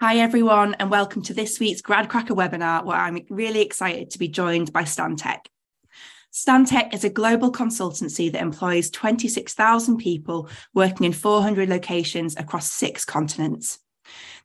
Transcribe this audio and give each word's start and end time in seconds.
Hi, 0.00 0.16
everyone, 0.16 0.74
and 0.80 0.90
welcome 0.90 1.22
to 1.22 1.34
this 1.34 1.60
week's 1.60 1.80
GradCracker 1.80 2.36
webinar, 2.36 2.84
where 2.84 2.96
I'm 2.96 3.24
really 3.30 3.60
excited 3.60 4.10
to 4.10 4.18
be 4.18 4.26
joined 4.26 4.72
by 4.72 4.82
Stantec. 4.82 5.46
Stantec 6.32 6.92
is 6.92 7.04
a 7.04 7.08
global 7.08 7.52
consultancy 7.52 8.30
that 8.32 8.42
employs 8.42 8.90
26,000 8.90 9.98
people 9.98 10.48
working 10.74 11.06
in 11.06 11.12
400 11.12 11.68
locations 11.68 12.36
across 12.36 12.72
six 12.72 13.04
continents. 13.04 13.78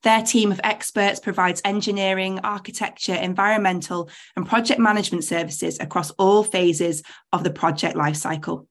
Their 0.03 0.21
team 0.21 0.51
of 0.51 0.61
experts 0.63 1.19
provides 1.19 1.63
engineering, 1.65 2.41
architecture, 2.43 3.15
environmental, 3.15 4.11
and 4.35 4.47
project 4.47 4.79
management 4.79 5.23
services 5.23 5.79
across 5.79 6.11
all 6.11 6.43
phases 6.43 7.01
of 7.33 7.43
the 7.43 7.49
project 7.49 7.95
lifecycle. 7.95 8.67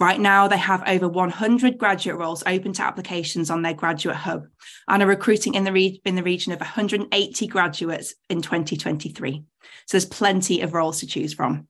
Right 0.00 0.20
now, 0.20 0.46
they 0.46 0.58
have 0.58 0.84
over 0.86 1.08
100 1.08 1.76
graduate 1.76 2.18
roles 2.18 2.44
open 2.46 2.72
to 2.74 2.82
applications 2.82 3.50
on 3.50 3.62
their 3.62 3.74
graduate 3.74 4.16
hub 4.16 4.46
and 4.86 5.02
are 5.02 5.06
recruiting 5.06 5.54
in 5.54 5.64
the, 5.64 5.72
re- 5.72 6.00
in 6.04 6.14
the 6.14 6.22
region 6.22 6.52
of 6.52 6.60
180 6.60 7.46
graduates 7.48 8.14
in 8.28 8.40
2023. 8.40 9.44
So 9.86 9.96
there's 9.96 10.04
plenty 10.04 10.60
of 10.60 10.72
roles 10.72 11.00
to 11.00 11.06
choose 11.06 11.34
from. 11.34 11.66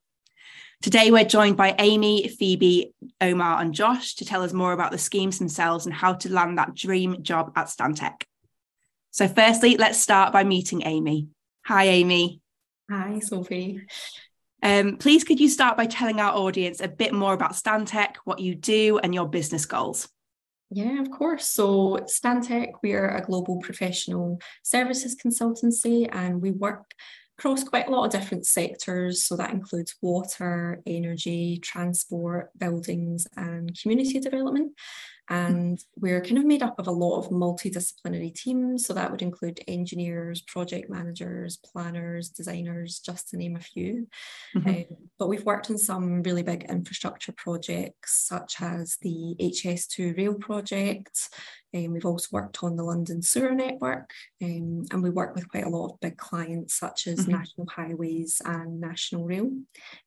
Today, 0.83 1.11
we're 1.11 1.25
joined 1.25 1.57
by 1.57 1.75
Amy, 1.79 2.29
Phoebe, 2.29 2.95
Omar, 3.21 3.61
and 3.61 3.75
Josh 3.75 4.15
to 4.17 4.25
tell 4.25 4.43
us 4.43 4.53
more 4.53 4.73
about 4.73 4.93
the 4.93 4.99
schemes 4.99 5.39
themselves 5.39 5.87
and 5.87 5.95
how 5.95 6.13
to 6.15 6.33
land 6.33 6.59
that 6.59 6.75
dream 6.75 7.23
job 7.23 7.53
at 7.57 7.67
Stantec. 7.67 8.23
So, 9.11 9.27
firstly, 9.27 9.77
let's 9.77 9.99
start 9.99 10.33
by 10.33 10.45
meeting 10.45 10.83
Amy. 10.85 11.29
Hi, 11.67 11.87
Amy. 11.87 12.41
Hi, 12.91 13.19
Sophie. 13.19 13.81
Um, 14.63 14.97
please, 14.97 15.25
could 15.25 15.41
you 15.41 15.49
start 15.49 15.77
by 15.77 15.87
telling 15.87 16.21
our 16.21 16.35
audience 16.35 16.81
a 16.81 16.89
bit 16.89 17.13
more 17.13 17.35
about 17.35 17.53
Stantec, 17.53 18.17
what 18.25 18.41
you 18.41 18.55
do, 18.55 18.99
and 18.99 19.15
your 19.15 19.29
business 19.29 19.67
goals? 19.67 20.09
Yeah, 20.71 21.01
of 21.01 21.11
course. 21.11 21.47
So, 21.47 21.99
Stantec, 22.07 22.73
we 22.83 22.93
are 22.93 23.17
a 23.17 23.23
global 23.25 23.59
professional 23.59 24.39
services 24.63 25.17
consultancy 25.17 26.09
and 26.13 26.43
we 26.43 26.51
work 26.51 26.93
across 27.39 27.65
quite 27.65 27.89
a 27.89 27.91
lot 27.91 28.05
of 28.05 28.13
different 28.13 28.45
sectors. 28.45 29.25
So, 29.25 29.37
that 29.37 29.53
includes 29.53 29.95
water, 30.03 30.83
energy, 30.87 31.59
transport, 31.63 32.51
buildings, 32.59 33.27
and 33.37 33.79
community 33.81 34.21
development. 34.21 34.73
And 35.31 35.79
we're 35.97 36.23
kind 36.23 36.39
of 36.39 36.45
made 36.45 36.63
up 36.63 36.79
of 36.79 36.87
a 36.87 36.93
lot 36.93 37.19
of 37.19 37.31
multidisciplinary 37.31 38.35
teams. 38.35 38.87
So 38.87 38.95
that 38.95 39.11
would 39.11 39.23
include 39.23 39.61
engineers, 39.69 40.41
project 40.43 40.89
managers, 40.89 41.59
planners, 41.59 42.31
designers, 42.31 43.01
just 43.01 43.31
to 43.31 43.37
name 43.37 43.57
a 43.57 43.61
few. 43.61 44.07
Mm-hmm. 44.57 44.69
Um, 44.69 44.85
but 45.19 45.29
we've 45.29 45.45
worked 45.45 45.71
on 45.71 45.79
some 45.79 46.23
really 46.23 46.43
big 46.43 46.65
infrastructure 46.65 47.33
projects, 47.33 48.27
such 48.27 48.63
as 48.63 48.97
the 49.03 49.37
HS2 49.41 50.17
rail 50.17 50.35
project. 50.35 51.29
Um, 51.75 51.93
we've 51.93 52.07
also 52.07 52.29
worked 52.33 52.63
on 52.63 52.77
the 52.77 52.83
London 52.83 53.21
Sewer 53.21 53.53
Network, 53.53 54.11
um, 54.43 54.87
and 54.91 55.03
we 55.03 55.11
work 55.11 55.35
with 55.35 55.49
quite 55.49 55.65
a 55.65 55.69
lot 55.69 55.93
of 55.93 56.01
big 56.01 56.17
clients 56.17 56.75
such 56.75 57.07
as 57.07 57.21
mm-hmm. 57.21 57.33
National 57.33 57.67
Highways 57.67 58.41
and 58.45 58.81
National 58.81 59.25
Rail, 59.25 59.51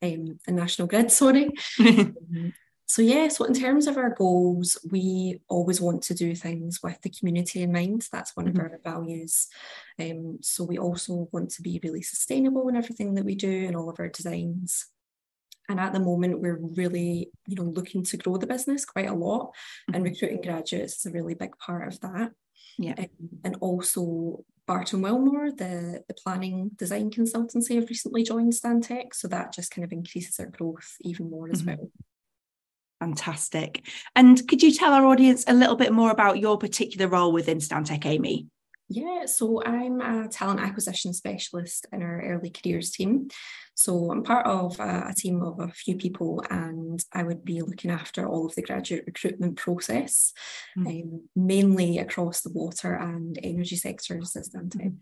um, 0.02 0.40
and 0.48 0.56
National 0.56 0.88
Grid, 0.88 1.12
sorry. 1.12 1.52
So, 2.92 3.02
yeah, 3.02 3.30
so 3.30 3.46
in 3.46 3.54
terms 3.54 3.88
of 3.88 3.96
our 3.96 4.10
goals, 4.10 4.78
we 4.92 5.40
always 5.48 5.80
want 5.80 6.04
to 6.04 6.14
do 6.14 6.36
things 6.36 6.84
with 6.84 7.02
the 7.02 7.10
community 7.10 7.62
in 7.62 7.72
mind. 7.72 8.06
That's 8.12 8.36
one 8.36 8.48
mm-hmm. 8.48 8.60
of 8.60 8.70
our 8.70 8.80
values. 8.84 9.48
Um, 9.98 10.40
so, 10.42 10.66
we 10.66 10.78
also 10.78 11.30
want 11.32 11.52
to 11.52 11.62
be 11.62 11.80
really 11.86 12.02
sustainable 12.02 12.68
in 12.68 12.76
everything 12.76 13.14
that 13.14 13.24
we 13.24 13.36
do 13.36 13.66
and 13.66 13.78
all 13.78 13.90
of 13.90 13.98
our 13.98 14.10
designs. 14.10 14.88
And 15.70 15.80
at 15.80 15.94
the 15.94 16.02
moment, 16.02 16.42
we're 16.42 16.60
really, 16.60 17.32
you 17.48 17.56
know, 17.56 17.64
looking 17.64 18.04
to 18.04 18.18
grow 18.18 18.36
the 18.36 18.46
business 18.46 18.84
quite 18.84 19.08
a 19.08 19.14
lot, 19.14 19.52
mm-hmm. 19.52 19.94
and 19.94 20.04
recruiting 20.04 20.42
graduates 20.42 20.98
is 20.98 21.06
a 21.06 21.12
really 21.12 21.34
big 21.34 21.58
part 21.60 21.88
of 21.88 21.98
that. 22.02 22.32
Yeah, 22.78 22.96
um, 22.98 23.08
and 23.46 23.56
also 23.62 24.44
Barton 24.68 25.02
Willmore, 25.02 25.56
the, 25.56 26.04
the 26.10 26.14
planning 26.14 26.72
design 26.76 27.10
consultancy, 27.10 27.76
have 27.76 27.88
recently 27.88 28.24
joined 28.24 28.52
Stantec, 28.52 29.14
so 29.14 29.30
that 29.30 29.54
just 29.54 29.72
kind 29.72 29.86
of 29.86 29.94
increases 29.94 30.38
our 30.42 30.48
growth 30.48 30.98
even 31.00 31.30
more 31.30 31.50
as 31.50 31.62
mm-hmm. 31.62 31.78
well. 31.78 31.90
Fantastic. 33.02 33.88
And 34.16 34.48
could 34.48 34.62
you 34.62 34.72
tell 34.72 34.94
our 34.94 35.08
audience 35.08 35.44
a 35.48 35.56
little 35.56 35.76
bit 35.76 35.92
more 35.92 36.12
about 36.12 36.38
your 36.38 36.60
particular 36.60 37.08
role 37.08 37.34
within 37.34 37.58
Stantec, 37.58 38.06
Amy? 38.06 38.46
Yeah, 38.90 39.26
so 39.26 39.64
I'm 39.64 40.02
a 40.02 40.28
talent 40.28 40.60
acquisition 40.60 41.12
specialist 41.14 41.88
in 41.92 42.04
our 42.04 42.22
early 42.22 42.52
careers 42.52 42.92
team. 42.92 43.30
So 43.74 44.12
I'm 44.12 44.22
part 44.22 44.46
of 44.46 44.80
a, 44.80 45.08
a, 45.10 45.14
team 45.18 45.42
of 45.42 45.60
a 45.60 45.70
few 45.70 45.96
people, 45.96 46.44
and 46.52 47.04
I 47.12 47.24
would 47.24 47.44
be 47.44 47.62
looking 47.62 47.90
after 47.90 48.28
all 48.28 48.46
of 48.46 48.54
the 48.54 48.62
graduate 48.62 49.06
recruitment 49.08 49.58
process, 49.58 50.34
mm. 50.78 51.04
um, 51.04 51.22
mainly 51.36 51.98
across 51.98 52.42
the 52.42 52.52
water 52.52 52.94
and 52.94 53.40
energy 53.42 53.78
sectors 53.78 54.36
at 54.36 54.44
Stantec. 54.44 54.92
Mm. 54.92 54.98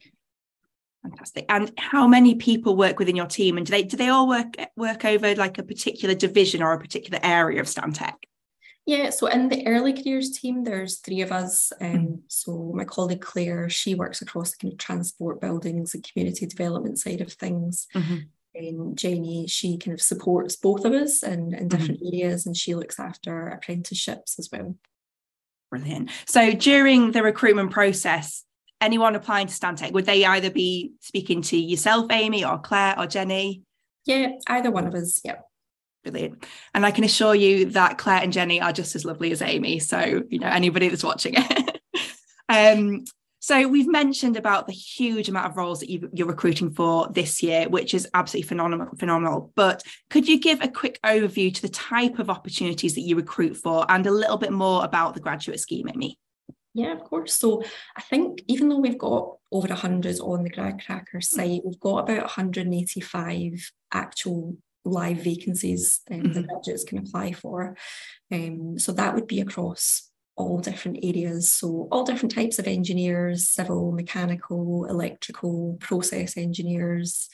Fantastic. 1.03 1.45
And 1.49 1.71
how 1.77 2.07
many 2.07 2.35
people 2.35 2.75
work 2.75 2.99
within 2.99 3.15
your 3.15 3.25
team? 3.25 3.57
And 3.57 3.65
do 3.65 3.71
they 3.71 3.83
do 3.83 3.95
they 3.95 4.09
all 4.09 4.27
work 4.27 4.55
work 4.75 5.05
over 5.05 5.33
like 5.35 5.57
a 5.57 5.63
particular 5.63 6.13
division 6.13 6.61
or 6.61 6.73
a 6.73 6.79
particular 6.79 7.19
area 7.23 7.61
of 7.61 7.67
Stantec? 7.67 8.15
Yeah, 8.85 9.11
so 9.11 9.27
in 9.27 9.49
the 9.49 9.67
early 9.67 9.93
careers 9.93 10.31
team, 10.31 10.63
there's 10.63 10.97
three 10.97 11.21
of 11.21 11.31
us. 11.31 11.71
Um, 11.79 11.87
mm. 11.89 12.19
So 12.27 12.71
my 12.73 12.85
colleague 12.85 13.21
Claire, 13.21 13.69
she 13.69 13.93
works 13.93 14.21
across 14.23 14.51
the 14.51 14.57
kind 14.57 14.73
of 14.73 14.79
transport, 14.79 15.39
buildings, 15.39 15.93
and 15.93 16.03
community 16.03 16.47
development 16.47 16.97
side 16.97 17.21
of 17.21 17.31
things. 17.31 17.87
Mm-hmm. 17.93 18.17
And 18.55 18.97
Jenny, 18.97 19.45
she 19.45 19.77
kind 19.77 19.93
of 19.93 20.01
supports 20.01 20.55
both 20.55 20.85
of 20.85 20.93
us 20.93 21.21
in, 21.21 21.31
in 21.31 21.49
mm-hmm. 21.51 21.67
different 21.67 22.01
mm-hmm. 22.01 22.15
areas, 22.15 22.47
and 22.47 22.57
she 22.57 22.73
looks 22.73 22.99
after 22.99 23.49
apprenticeships 23.49 24.39
as 24.39 24.49
well. 24.51 24.75
Brilliant. 25.69 26.09
So 26.25 26.51
during 26.53 27.11
the 27.11 27.21
recruitment 27.21 27.69
process, 27.69 28.43
anyone 28.81 29.15
applying 29.15 29.47
to 29.47 29.53
Stantec, 29.53 29.91
would 29.91 30.05
they 30.05 30.25
either 30.25 30.49
be 30.49 30.93
speaking 31.01 31.41
to 31.43 31.57
yourself, 31.57 32.07
Amy, 32.11 32.43
or 32.43 32.59
Claire 32.59 32.97
or 32.97 33.07
Jenny? 33.07 33.63
Yeah, 34.05 34.33
either 34.47 34.71
one 34.71 34.87
of 34.87 34.95
us. 34.95 35.21
Yeah. 35.23 35.37
Brilliant. 36.03 36.45
And 36.73 36.85
I 36.85 36.91
can 36.91 37.03
assure 37.03 37.35
you 37.35 37.65
that 37.71 37.97
Claire 37.97 38.23
and 38.23 38.31
Jenny 38.31 38.61
are 38.61 38.71
just 38.71 38.95
as 38.95 39.03
lovely 39.03 39.31
as 39.31 39.41
Amy. 39.41 39.79
So, 39.79 40.23
you 40.29 40.39
know, 40.39 40.47
anybody 40.47 40.87
that's 40.87 41.03
watching 41.03 41.33
it. 41.35 41.81
um, 42.49 43.03
so 43.41 43.67
we've 43.67 43.87
mentioned 43.87 44.37
about 44.37 44.67
the 44.67 44.73
huge 44.73 45.29
amount 45.29 45.47
of 45.47 45.57
roles 45.57 45.79
that 45.79 45.89
you, 45.89 46.09
are 46.19 46.25
recruiting 46.25 46.71
for 46.71 47.09
this 47.09 47.41
year, 47.41 47.67
which 47.69 47.93
is 47.93 48.07
absolutely 48.13 48.47
phenomenal, 48.47 48.87
phenomenal. 48.97 49.51
But 49.55 49.83
could 50.09 50.27
you 50.27 50.39
give 50.39 50.61
a 50.61 50.67
quick 50.67 50.99
overview 51.03 51.53
to 51.53 51.61
the 51.61 51.69
type 51.69 52.19
of 52.19 52.29
opportunities 52.29 52.95
that 52.95 53.01
you 53.01 53.15
recruit 53.15 53.55
for 53.55 53.85
and 53.89 54.05
a 54.05 54.11
little 54.11 54.37
bit 54.37 54.51
more 54.51 54.83
about 54.83 55.13
the 55.13 55.21
graduate 55.21 55.59
scheme, 55.59 55.89
Amy? 55.89 56.17
Yeah, 56.79 56.93
of 56.93 57.03
course. 57.03 57.33
So 57.33 57.61
I 57.97 58.01
think 58.01 58.41
even 58.47 58.69
though 58.69 58.77
we've 58.77 58.97
got 58.97 59.35
over 59.51 59.67
100 59.67 60.19
on 60.21 60.43
the 60.43 60.49
GradCracker 60.49 61.21
site, 61.21 61.61
we've 61.65 61.79
got 61.79 61.99
about 61.99 62.21
185 62.21 63.71
actual 63.91 64.55
live 64.85 65.17
vacancies 65.17 65.99
um, 66.09 66.21
mm-hmm. 66.21 66.31
that 66.31 66.47
graduates 66.47 66.85
can 66.85 66.99
apply 66.99 67.33
for. 67.33 67.75
Um, 68.31 68.79
so 68.79 68.93
that 68.93 69.13
would 69.13 69.27
be 69.27 69.41
across 69.41 70.09
all 70.37 70.59
different 70.59 70.99
areas. 71.03 71.51
So 71.51 71.89
all 71.91 72.05
different 72.05 72.33
types 72.33 72.59
of 72.59 72.67
engineers, 72.67 73.49
civil, 73.49 73.91
mechanical, 73.91 74.85
electrical, 74.85 75.75
process 75.81 76.37
engineers, 76.37 77.27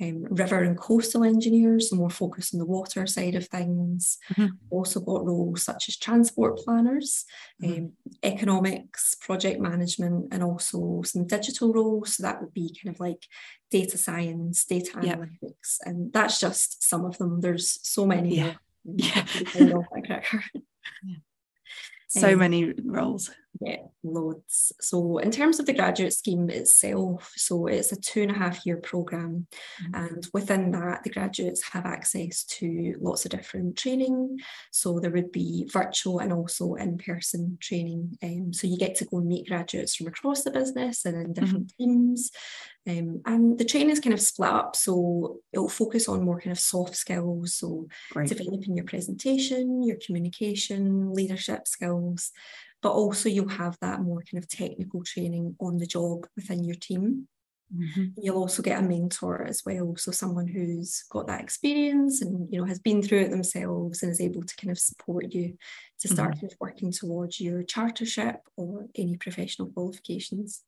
um, 0.00 0.24
river 0.30 0.62
and 0.62 0.78
coastal 0.78 1.24
engineers, 1.24 1.92
more 1.92 2.10
focused 2.10 2.54
on 2.54 2.58
the 2.58 2.66
water 2.66 3.06
side 3.06 3.34
of 3.34 3.46
things. 3.46 4.18
Mm-hmm. 4.32 4.54
Also 4.70 5.00
got 5.00 5.24
roles 5.24 5.62
such 5.62 5.88
as 5.88 5.96
transport 5.96 6.58
planners, 6.58 7.24
mm-hmm. 7.62 7.84
um, 7.84 7.92
economics, 8.22 9.14
project 9.14 9.60
management, 9.60 10.32
and 10.32 10.42
also 10.42 11.02
some 11.02 11.26
digital 11.26 11.72
roles. 11.72 12.16
So 12.16 12.22
that 12.22 12.40
would 12.40 12.54
be 12.54 12.74
kind 12.82 12.94
of 12.94 13.00
like 13.00 13.26
data 13.70 13.98
science, 13.98 14.64
data 14.64 14.92
analytics, 14.92 15.78
and 15.84 16.12
that's 16.12 16.40
just 16.40 16.82
some 16.82 17.04
of 17.04 17.18
them. 17.18 17.40
There's 17.40 17.78
so 17.82 18.06
many. 18.06 18.36
Yeah. 18.36 18.54
Yeah. 18.84 19.24
yeah. 19.54 20.20
So 22.08 22.32
um, 22.32 22.40
many 22.40 22.74
roles. 22.84 23.30
Yeah, 23.64 23.76
loads. 24.02 24.72
So, 24.80 25.18
in 25.18 25.30
terms 25.30 25.60
of 25.60 25.66
the 25.66 25.72
graduate 25.72 26.12
scheme 26.12 26.50
itself, 26.50 27.32
so 27.36 27.66
it's 27.66 27.92
a 27.92 28.00
two 28.00 28.22
and 28.22 28.30
a 28.32 28.34
half 28.34 28.66
year 28.66 28.78
program, 28.78 29.46
mm-hmm. 29.80 29.94
and 29.94 30.26
within 30.34 30.72
that, 30.72 31.04
the 31.04 31.10
graduates 31.10 31.62
have 31.70 31.86
access 31.86 32.42
to 32.44 32.96
lots 33.00 33.24
of 33.24 33.30
different 33.30 33.76
training. 33.76 34.38
So, 34.72 34.98
there 34.98 35.12
would 35.12 35.30
be 35.30 35.68
virtual 35.72 36.18
and 36.18 36.32
also 36.32 36.74
in 36.74 36.98
person 36.98 37.58
training. 37.60 38.18
Um, 38.22 38.52
so, 38.52 38.66
you 38.66 38.78
get 38.78 38.96
to 38.96 39.04
go 39.04 39.18
and 39.18 39.28
meet 39.28 39.46
graduates 39.48 39.94
from 39.94 40.08
across 40.08 40.42
the 40.42 40.50
business 40.50 41.04
and 41.04 41.16
in 41.16 41.32
different 41.32 41.68
mm-hmm. 41.68 41.84
teams. 41.84 42.30
Um, 42.88 43.22
and 43.26 43.56
the 43.56 43.64
training 43.64 43.90
is 43.90 44.00
kind 44.00 44.12
of 44.12 44.20
split 44.20 44.50
up, 44.50 44.74
so 44.74 45.38
it'll 45.52 45.68
focus 45.68 46.08
on 46.08 46.24
more 46.24 46.40
kind 46.40 46.50
of 46.50 46.58
soft 46.58 46.96
skills, 46.96 47.54
so 47.54 47.86
developing 48.12 48.76
your 48.76 48.86
presentation, 48.86 49.84
your 49.84 49.98
communication, 50.04 51.12
leadership 51.14 51.68
skills, 51.68 52.32
but 52.82 52.92
also 52.92 53.28
you'll 53.28 53.48
have 53.48 53.78
that 53.80 54.00
more 54.00 54.22
kind 54.30 54.42
of 54.42 54.48
technical 54.48 55.02
training 55.04 55.56
on 55.60 55.78
the 55.78 55.86
job 55.86 56.26
within 56.36 56.64
your 56.64 56.74
team. 56.74 57.28
Mm-hmm. 57.74 58.04
You'll 58.18 58.36
also 58.36 58.62
get 58.62 58.80
a 58.80 58.86
mentor 58.86 59.46
as 59.48 59.62
well, 59.64 59.94
so 59.96 60.12
someone 60.12 60.46
who's 60.46 61.04
got 61.10 61.26
that 61.28 61.40
experience 61.40 62.20
and 62.20 62.52
you 62.52 62.58
know 62.58 62.66
has 62.66 62.78
been 62.78 63.02
through 63.02 63.20
it 63.20 63.30
themselves 63.30 64.02
and 64.02 64.12
is 64.12 64.20
able 64.20 64.42
to 64.42 64.56
kind 64.56 64.70
of 64.70 64.78
support 64.78 65.32
you 65.32 65.56
to 66.00 66.08
start 66.08 66.36
mm-hmm. 66.36 66.48
working 66.60 66.92
towards 66.92 67.40
your 67.40 67.62
chartership 67.62 68.38
or 68.56 68.86
any 68.94 69.16
professional 69.16 69.68
qualifications. 69.68 70.64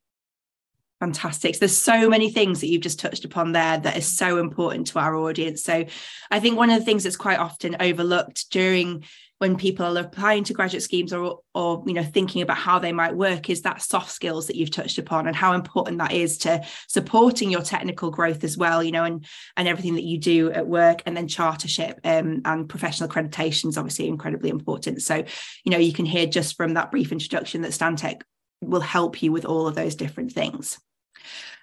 Fantastic. 1.00 1.54
So 1.54 1.58
there's 1.58 1.76
so 1.76 2.08
many 2.08 2.30
things 2.30 2.60
that 2.60 2.68
you've 2.68 2.80
just 2.80 3.00
touched 3.00 3.26
upon 3.26 3.52
there 3.52 3.78
that 3.78 3.96
is 3.96 4.16
so 4.16 4.38
important 4.38 4.86
to 4.86 4.98
our 4.98 5.14
audience. 5.16 5.62
So 5.62 5.84
I 6.30 6.40
think 6.40 6.56
one 6.56 6.70
of 6.70 6.78
the 6.78 6.84
things 6.84 7.02
that's 7.02 7.16
quite 7.16 7.38
often 7.38 7.76
overlooked 7.80 8.50
during 8.50 9.04
when 9.38 9.56
people 9.56 9.98
are 9.98 10.00
applying 10.00 10.44
to 10.44 10.52
graduate 10.52 10.82
schemes 10.82 11.12
or 11.12 11.40
or 11.54 11.82
you 11.86 11.94
know 11.94 12.02
thinking 12.02 12.42
about 12.42 12.56
how 12.56 12.78
they 12.78 12.92
might 12.92 13.14
work 13.14 13.50
is 13.50 13.62
that 13.62 13.82
soft 13.82 14.10
skills 14.10 14.46
that 14.46 14.56
you've 14.56 14.70
touched 14.70 14.98
upon 14.98 15.26
and 15.26 15.36
how 15.36 15.52
important 15.52 15.98
that 15.98 16.12
is 16.12 16.38
to 16.38 16.64
supporting 16.88 17.50
your 17.50 17.62
technical 17.62 18.10
growth 18.10 18.44
as 18.44 18.56
well 18.56 18.82
you 18.82 18.92
know 18.92 19.04
and 19.04 19.26
and 19.56 19.68
everything 19.68 19.94
that 19.94 20.04
you 20.04 20.18
do 20.18 20.50
at 20.52 20.66
work 20.66 21.02
and 21.06 21.16
then 21.16 21.26
chartership 21.26 21.94
um, 22.04 22.40
and 22.44 22.68
professional 22.68 23.08
accreditation 23.08 23.68
is 23.68 23.78
obviously 23.78 24.08
incredibly 24.08 24.50
important. 24.50 25.02
So 25.02 25.24
you 25.64 25.70
know 25.70 25.78
you 25.78 25.92
can 25.92 26.06
hear 26.06 26.26
just 26.26 26.56
from 26.56 26.74
that 26.74 26.90
brief 26.90 27.12
introduction 27.12 27.62
that 27.62 27.72
stantec 27.72 28.22
will 28.60 28.80
help 28.80 29.22
you 29.22 29.32
with 29.32 29.44
all 29.44 29.66
of 29.66 29.74
those 29.74 29.94
different 29.94 30.32
things 30.32 30.78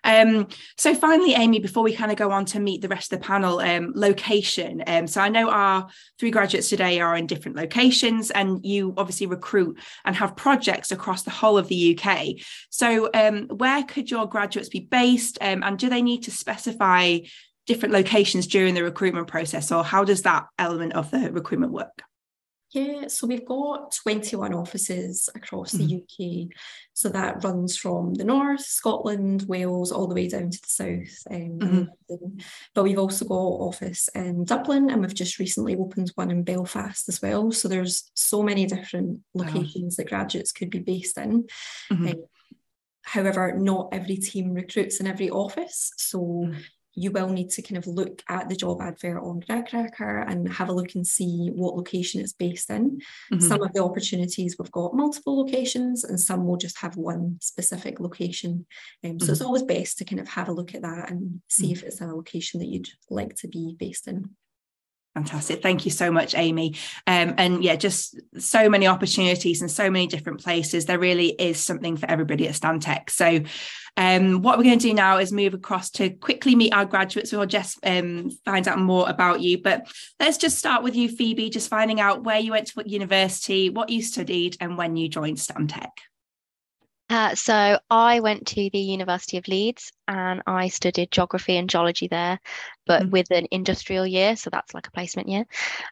um, 0.04 0.48
so 0.78 0.96
finally, 0.96 1.34
Amy, 1.34 1.60
before 1.60 1.84
we 1.84 1.94
kind 1.94 2.12
of 2.12 2.18
go 2.18 2.32
on 2.32 2.46
to 2.46 2.60
meet 2.60 2.82
the 2.82 2.88
rest 2.88 3.14
of 3.14 3.20
the 3.20 3.26
panel, 3.26 3.60
um, 3.60 3.92
location. 3.96 4.84
Um, 4.88 5.08
so 5.08 5.22
I 5.22 5.30
know 5.30 5.50
our 5.50 5.88
three 6.20 6.32
graduates 6.32 6.70
today 6.70 7.00
are 7.00 7.16
in 7.16 7.28
different 7.28 7.58
locations, 7.58 8.32
and 8.32 8.66
you 8.66 8.94
obviously 8.98 9.28
recruit 9.28 9.78
and 10.06 10.16
have 10.16 10.36
projects 10.36 10.92
across 10.92 11.24
the 11.24 11.32
whole 11.32 11.58
of 11.58 11.68
the 11.68 11.98
UK. 11.98 12.42
So 12.70 13.10
um, 13.14 13.48
where 13.48 13.84
could 13.84 14.10
your 14.10 14.26
graduates 14.26 14.70
be 14.70 14.80
based, 14.80 15.38
um, 15.42 15.64
and 15.64 15.78
do 15.78 15.90
they 15.90 16.02
need 16.02 16.24
to 16.24 16.32
specify 16.32 17.20
different 17.68 17.94
locations 17.94 18.48
during 18.48 18.74
the 18.74 18.84
recruitment 18.84 19.28
process, 19.28 19.72
or 19.72 19.84
how 19.84 20.04
does 20.04 20.24
that 20.24 20.48
element 20.58 20.94
of 20.94 21.12
the 21.12 21.32
recruitment 21.32 21.72
work? 21.72 22.04
Yeah, 22.74 23.08
so 23.08 23.28
we've 23.28 23.46
got 23.46 23.92
21 23.92 24.54
offices 24.54 25.28
across 25.36 25.74
the 25.74 25.84
mm-hmm. 25.84 26.48
UK. 26.48 26.58
So 26.94 27.10
that 27.10 27.44
runs 27.44 27.76
from 27.76 28.14
the 28.14 28.24
north, 28.24 28.62
Scotland, 28.62 29.44
Wales, 29.46 29.92
all 29.92 30.08
the 30.08 30.16
way 30.16 30.30
down 30.30 30.52
to 30.52 30.62
the 30.62 30.68
south. 30.68 31.28
Um, 31.30 31.60
mm-hmm. 31.60 32.40
But 32.74 32.84
we've 32.84 33.00
also 33.00 33.26
got 33.26 33.36
office 33.36 34.08
in 34.16 34.46
Dublin 34.46 34.90
and 34.90 35.02
we've 35.02 35.14
just 35.14 35.38
recently 35.38 35.76
opened 35.76 36.14
one 36.16 36.32
in 36.32 36.44
Belfast 36.44 37.10
as 37.10 37.22
well. 37.22 37.52
So 37.52 37.68
there's 37.68 38.10
so 38.14 38.42
many 38.42 38.66
different 38.66 39.20
locations 39.34 39.98
wow. 39.98 40.04
that 40.04 40.10
graduates 40.10 40.54
could 40.54 40.70
be 40.70 40.80
based 40.80 41.18
in. 41.18 41.48
Mm-hmm. 41.92 42.08
Um, 42.08 42.26
however, 43.04 43.54
not 43.58 43.90
every 43.92 44.16
team 44.16 44.54
recruits 44.54 45.02
in 45.02 45.08
every 45.08 45.30
office. 45.30 45.92
So 45.98 46.20
mm 46.20 46.56
you 46.94 47.12
will 47.12 47.30
need 47.30 47.50
to 47.50 47.62
kind 47.62 47.78
of 47.78 47.88
look 47.88 48.22
at 48.28 48.50
the 48.50 48.56
job 48.56 48.82
advert 48.82 49.22
on 49.22 49.42
GradCracker 49.42 50.30
and 50.30 50.52
have 50.52 50.70
a 50.70 50.74
look 50.74 50.96
and 50.96 51.06
see 51.06 51.50
what 51.54 51.76
location 51.76 52.22
it's 52.22 52.34
based 52.34 52.70
in. 52.70 53.00
Mm-hmm. 53.32 53.40
Some 53.40 53.62
of 53.62 53.74
the 53.74 53.84
opportunities 53.84 54.56
we've 54.58 54.72
got 54.72 54.94
multiple 54.94 55.38
locations 55.40 56.04
and 56.04 56.20
some 56.20 56.46
will 56.46 56.58
just 56.58 56.80
have 56.80 56.98
one 56.98 57.38
specific 57.42 58.00
location. 58.00 58.66
Um, 59.04 59.20
so 59.20 59.26
mm-hmm. 59.26 59.32
it's 59.32 59.42
always 59.42 59.64
best 59.64 59.98
to 60.00 60.06
kind 60.06 60.20
of 60.20 60.28
have 60.30 60.50
a 60.50 60.54
look 60.54 60.76
at 60.76 60.82
that 60.82 61.10
and 61.10 61.42
see 61.48 61.66
mm-hmm. 61.66 61.74
if 61.74 61.84
it's 61.84 62.02
a 62.02 62.08
location 62.08 62.60
that 62.60 62.68
you'd 62.68 62.90
like 63.10 63.36
to 63.38 63.48
be 63.48 63.76
based 63.80 64.08
in. 64.08 64.32
Fantastic. 65.14 65.62
Thank 65.62 65.84
you 65.84 65.92
so 65.92 66.10
much, 66.10 66.36
Amy. 66.36 66.76
Um, 67.06 67.34
and 67.38 67.62
yeah, 67.62 67.76
just 67.76 68.18
so 68.38 68.70
many 68.70 68.88
opportunities 68.88 69.62
and 69.62 69.70
so 69.70 69.90
many 69.90 70.08
different 70.08 70.42
places. 70.42 70.86
There 70.86 71.00
really 71.00 71.30
is 71.30 71.60
something 71.60 71.98
for 71.98 72.10
everybody 72.10 72.48
at 72.48 72.56
Stantec. 72.56 73.10
So 73.10 73.42
um, 73.98 74.42
what 74.42 74.58
we're 74.58 74.64
going 74.64 74.80
to 74.80 74.88
do 74.88 74.94
now 74.94 75.18
is 75.18 75.34
move 75.34 75.54
across 75.54 75.90
to 75.92 76.12
quickly 76.12 76.56
meet 76.56 76.74
our 76.74 76.86
graduates. 76.86 77.34
We'll 77.34 77.46
just 77.46 77.78
um, 77.86 78.30
find 78.46 78.66
out 78.70 78.80
more 78.80 79.10
about 79.10 79.42
you. 79.42 79.62
But 79.62 79.86
let's 80.18 80.38
just 80.38 80.58
start 80.58 80.82
with 80.82 80.96
you, 80.96 81.10
Phoebe, 81.10 81.50
just 81.50 81.70
finding 81.70 82.00
out 82.00 82.24
where 82.24 82.40
you 82.40 82.52
went 82.52 82.68
to 82.68 82.90
university, 82.90 83.70
what 83.70 83.90
you 83.90 84.02
studied, 84.02 84.56
and 84.62 84.78
when 84.78 84.96
you 84.96 85.10
joined 85.10 85.38
Stantec. 85.38 85.90
Uh, 87.12 87.36
so 87.36 87.78
I 87.90 88.22
went 88.22 88.48
to 88.48 88.70
the 88.72 88.80
University 88.80 89.38
of 89.38 89.48
Leeds 89.50 89.92
and 90.08 90.42
I 90.48 90.70
studied 90.70 91.12
geography 91.12 91.58
and 91.58 91.70
geology 91.70 92.08
there, 92.08 92.40
but 92.86 93.04
mm-hmm. 93.04 93.12
with 93.12 93.32
an 93.32 93.48
industrial 93.52 94.08
year, 94.08 94.38
so 94.38 94.50
that's 94.50 94.74
like 94.74 94.88
a 94.88 94.92
placement 94.92 95.28
year. 95.28 95.46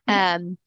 Mm-hmm. 0.10 0.48
Um, 0.48 0.58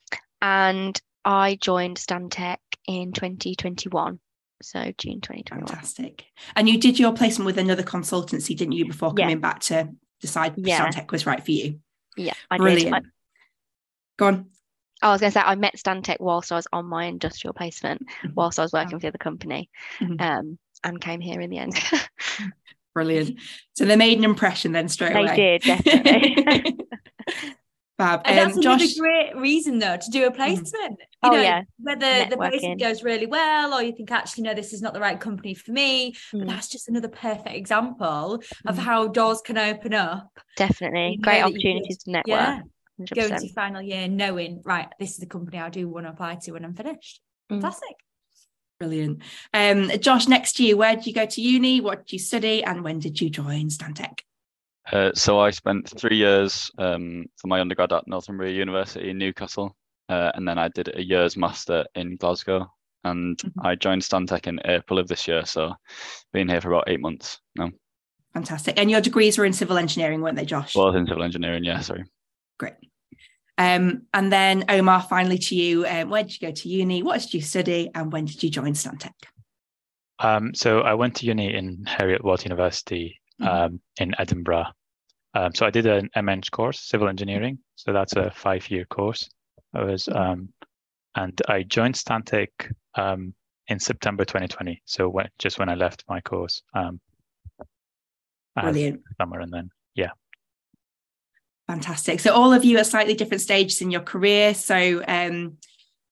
and 0.42 1.00
I 1.24 1.56
joined 1.58 1.96
Stantec 1.96 2.58
in 2.86 3.12
2021. 3.12 4.20
So 4.60 4.92
June 4.98 5.22
2021. 5.22 5.66
Fantastic. 5.66 6.24
And 6.54 6.68
you 6.68 6.78
did 6.78 6.98
your 6.98 7.14
placement 7.14 7.46
with 7.46 7.58
another 7.58 7.82
consultancy, 7.82 8.54
didn't 8.54 8.72
you, 8.72 8.86
before 8.86 9.14
coming 9.14 9.36
yeah. 9.36 9.40
back 9.40 9.60
to 9.60 9.88
decide 10.20 10.54
yeah. 10.58 10.86
Stantec 10.86 11.10
was 11.10 11.24
right 11.24 11.42
for 11.42 11.50
you? 11.50 11.80
Yeah, 12.16 12.34
I 12.50 12.58
Brilliant. 12.58 12.94
did. 12.94 12.94
I, 12.94 13.00
Go 14.18 14.26
on. 14.26 14.50
I 15.02 15.10
was 15.10 15.20
going 15.20 15.32
to 15.32 15.38
say 15.38 15.42
I 15.44 15.56
met 15.56 15.76
Stantec 15.76 16.18
whilst 16.20 16.52
I 16.52 16.56
was 16.56 16.66
on 16.72 16.86
my 16.86 17.06
industrial 17.06 17.54
placement, 17.54 18.06
mm-hmm. 18.06 18.30
whilst 18.34 18.58
I 18.58 18.62
was 18.62 18.72
working 18.72 18.94
wow. 18.94 19.00
for 19.00 19.10
the 19.10 19.18
company, 19.18 19.68
mm-hmm. 20.00 20.20
um, 20.20 20.58
and 20.84 21.00
came 21.00 21.20
here 21.20 21.40
in 21.40 21.50
the 21.50 21.58
end. 21.58 21.78
Brilliant. 22.94 23.40
So 23.74 23.84
they 23.84 23.96
made 23.96 24.18
an 24.18 24.24
impression 24.24 24.72
then 24.72 24.88
straight 24.88 25.14
they 25.14 25.20
away. 25.20 25.36
They 25.36 25.58
did 25.58 25.62
definitely. 25.62 26.78
Fab. 27.98 28.22
And 28.24 28.38
um, 28.38 28.48
that's 28.48 28.58
Josh... 28.58 28.80
another 28.80 28.92
great 28.98 29.36
reason 29.36 29.78
though 29.78 29.96
to 29.96 30.10
do 30.10 30.26
a 30.26 30.30
mm. 30.30 30.36
placement. 30.36 30.98
You 31.00 31.30
oh, 31.30 31.30
know, 31.30 31.40
yeah. 31.40 31.62
whether 31.78 32.06
Networking. 32.06 32.30
the 32.30 32.36
placement 32.36 32.80
goes 32.80 33.02
really 33.02 33.26
well 33.26 33.74
or 33.74 33.82
you 33.82 33.92
think 33.92 34.10
actually 34.10 34.44
no, 34.44 34.54
this 34.54 34.72
is 34.72 34.82
not 34.82 34.94
the 34.94 35.00
right 35.00 35.18
company 35.18 35.54
for 35.54 35.72
me. 35.72 36.12
Mm. 36.32 36.40
But 36.40 36.48
that's 36.48 36.68
just 36.68 36.88
another 36.88 37.08
perfect 37.08 37.54
example 37.54 38.42
mm. 38.42 38.70
of 38.70 38.78
how 38.78 39.08
doors 39.08 39.40
can 39.42 39.58
open 39.58 39.94
up. 39.94 40.28
Definitely. 40.56 41.18
Great 41.22 41.42
opportunities 41.42 41.98
to 42.04 42.10
network. 42.10 42.26
Yeah. 42.26 42.60
100%. 43.06 43.14
go 43.14 43.34
into 43.34 43.48
final 43.54 43.82
year 43.82 44.08
knowing 44.08 44.60
right 44.64 44.88
this 44.98 45.10
is 45.12 45.18
the 45.18 45.26
company 45.26 45.58
i 45.58 45.68
do 45.68 45.88
want 45.88 46.06
to 46.06 46.10
apply 46.10 46.34
to 46.34 46.52
when 46.52 46.64
i'm 46.64 46.74
finished 46.74 47.20
mm. 47.50 47.56
fantastic 47.56 47.96
brilliant 48.78 49.22
um 49.54 49.90
josh 50.00 50.26
next 50.26 50.58
year 50.58 50.76
where 50.76 50.96
did 50.96 51.06
you 51.06 51.12
go 51.12 51.26
to 51.26 51.40
uni 51.40 51.80
what 51.80 52.06
did 52.06 52.12
you 52.12 52.18
study 52.18 52.64
and 52.64 52.82
when 52.82 52.98
did 52.98 53.20
you 53.20 53.30
join 53.30 53.68
stantec 53.68 54.20
uh, 54.90 55.12
so 55.14 55.38
I 55.38 55.50
spent 55.50 55.88
three 55.98 56.16
years 56.16 56.70
um, 56.78 57.26
for 57.36 57.46
my 57.46 57.60
undergrad 57.60 57.92
at 57.92 58.08
Northumbria 58.08 58.52
University 58.52 59.10
in 59.10 59.18
Newcastle, 59.18 59.76
uh, 60.08 60.32
and 60.34 60.46
then 60.46 60.58
I 60.58 60.68
did 60.68 60.94
a 60.96 61.04
year's 61.04 61.36
master 61.36 61.84
in 61.94 62.16
Glasgow, 62.16 62.66
and 63.04 63.38
mm-hmm. 63.38 63.66
I 63.66 63.74
joined 63.76 64.02
Stantec 64.02 64.46
in 64.46 64.60
April 64.64 64.98
of 64.98 65.08
this 65.08 65.28
year. 65.28 65.46
So, 65.46 65.72
been 66.32 66.48
here 66.48 66.60
for 66.60 66.72
about 66.72 66.88
eight 66.88 67.00
months 67.00 67.38
now. 67.56 67.70
Fantastic. 68.34 68.78
And 68.78 68.90
your 68.90 69.00
degrees 69.00 69.38
were 69.38 69.44
in 69.44 69.52
civil 69.52 69.78
engineering, 69.78 70.20
weren't 70.20 70.36
they, 70.36 70.44
Josh? 70.44 70.72
Both 70.72 70.96
in 70.96 71.06
civil 71.06 71.22
engineering, 71.22 71.64
yeah. 71.64 71.80
Sorry. 71.80 72.04
Great. 72.58 72.74
Um, 73.62 74.02
and 74.12 74.32
then 74.32 74.64
Omar, 74.68 75.02
finally 75.02 75.38
to 75.38 75.54
you, 75.54 75.86
um, 75.86 76.10
where 76.10 76.24
did 76.24 76.32
you 76.32 76.48
go 76.48 76.52
to 76.52 76.68
uni? 76.68 77.02
What 77.02 77.20
did 77.20 77.34
you 77.34 77.40
study, 77.40 77.90
and 77.94 78.12
when 78.12 78.24
did 78.24 78.42
you 78.42 78.50
join 78.50 78.72
Stantec? 78.72 79.12
Um, 80.18 80.52
so 80.52 80.80
I 80.80 80.94
went 80.94 81.16
to 81.16 81.26
uni 81.26 81.54
in 81.54 81.84
Heriot-Watt 81.84 82.44
University 82.44 83.20
mm-hmm. 83.40 83.48
um, 83.48 83.80
in 84.00 84.14
Edinburgh. 84.18 84.66
Um, 85.34 85.54
so 85.54 85.64
I 85.64 85.70
did 85.70 85.86
an 85.86 86.10
MEng 86.16 86.42
course, 86.50 86.80
civil 86.80 87.08
engineering. 87.08 87.58
So 87.76 87.92
that's 87.92 88.14
a 88.16 88.32
five-year 88.32 88.84
course. 88.86 89.30
I 89.74 89.84
was, 89.84 90.08
um, 90.08 90.48
and 91.14 91.40
I 91.48 91.62
joined 91.62 91.94
Stantec 91.94 92.48
um, 92.96 93.32
in 93.68 93.78
September 93.78 94.24
2020. 94.24 94.82
So 94.86 95.08
when, 95.08 95.28
just 95.38 95.60
when 95.60 95.68
I 95.68 95.74
left 95.74 96.04
my 96.08 96.20
course, 96.20 96.62
um, 96.74 97.00
Brilliant. 98.56 99.02
summer, 99.20 99.40
and 99.40 99.52
then 99.52 99.70
yeah. 99.94 100.10
Fantastic. 101.72 102.20
So 102.20 102.34
all 102.34 102.52
of 102.52 102.66
you 102.66 102.76
at 102.76 102.86
slightly 102.86 103.14
different 103.14 103.40
stages 103.40 103.80
in 103.80 103.90
your 103.90 104.02
career. 104.02 104.52
So 104.52 105.02
um, 105.08 105.56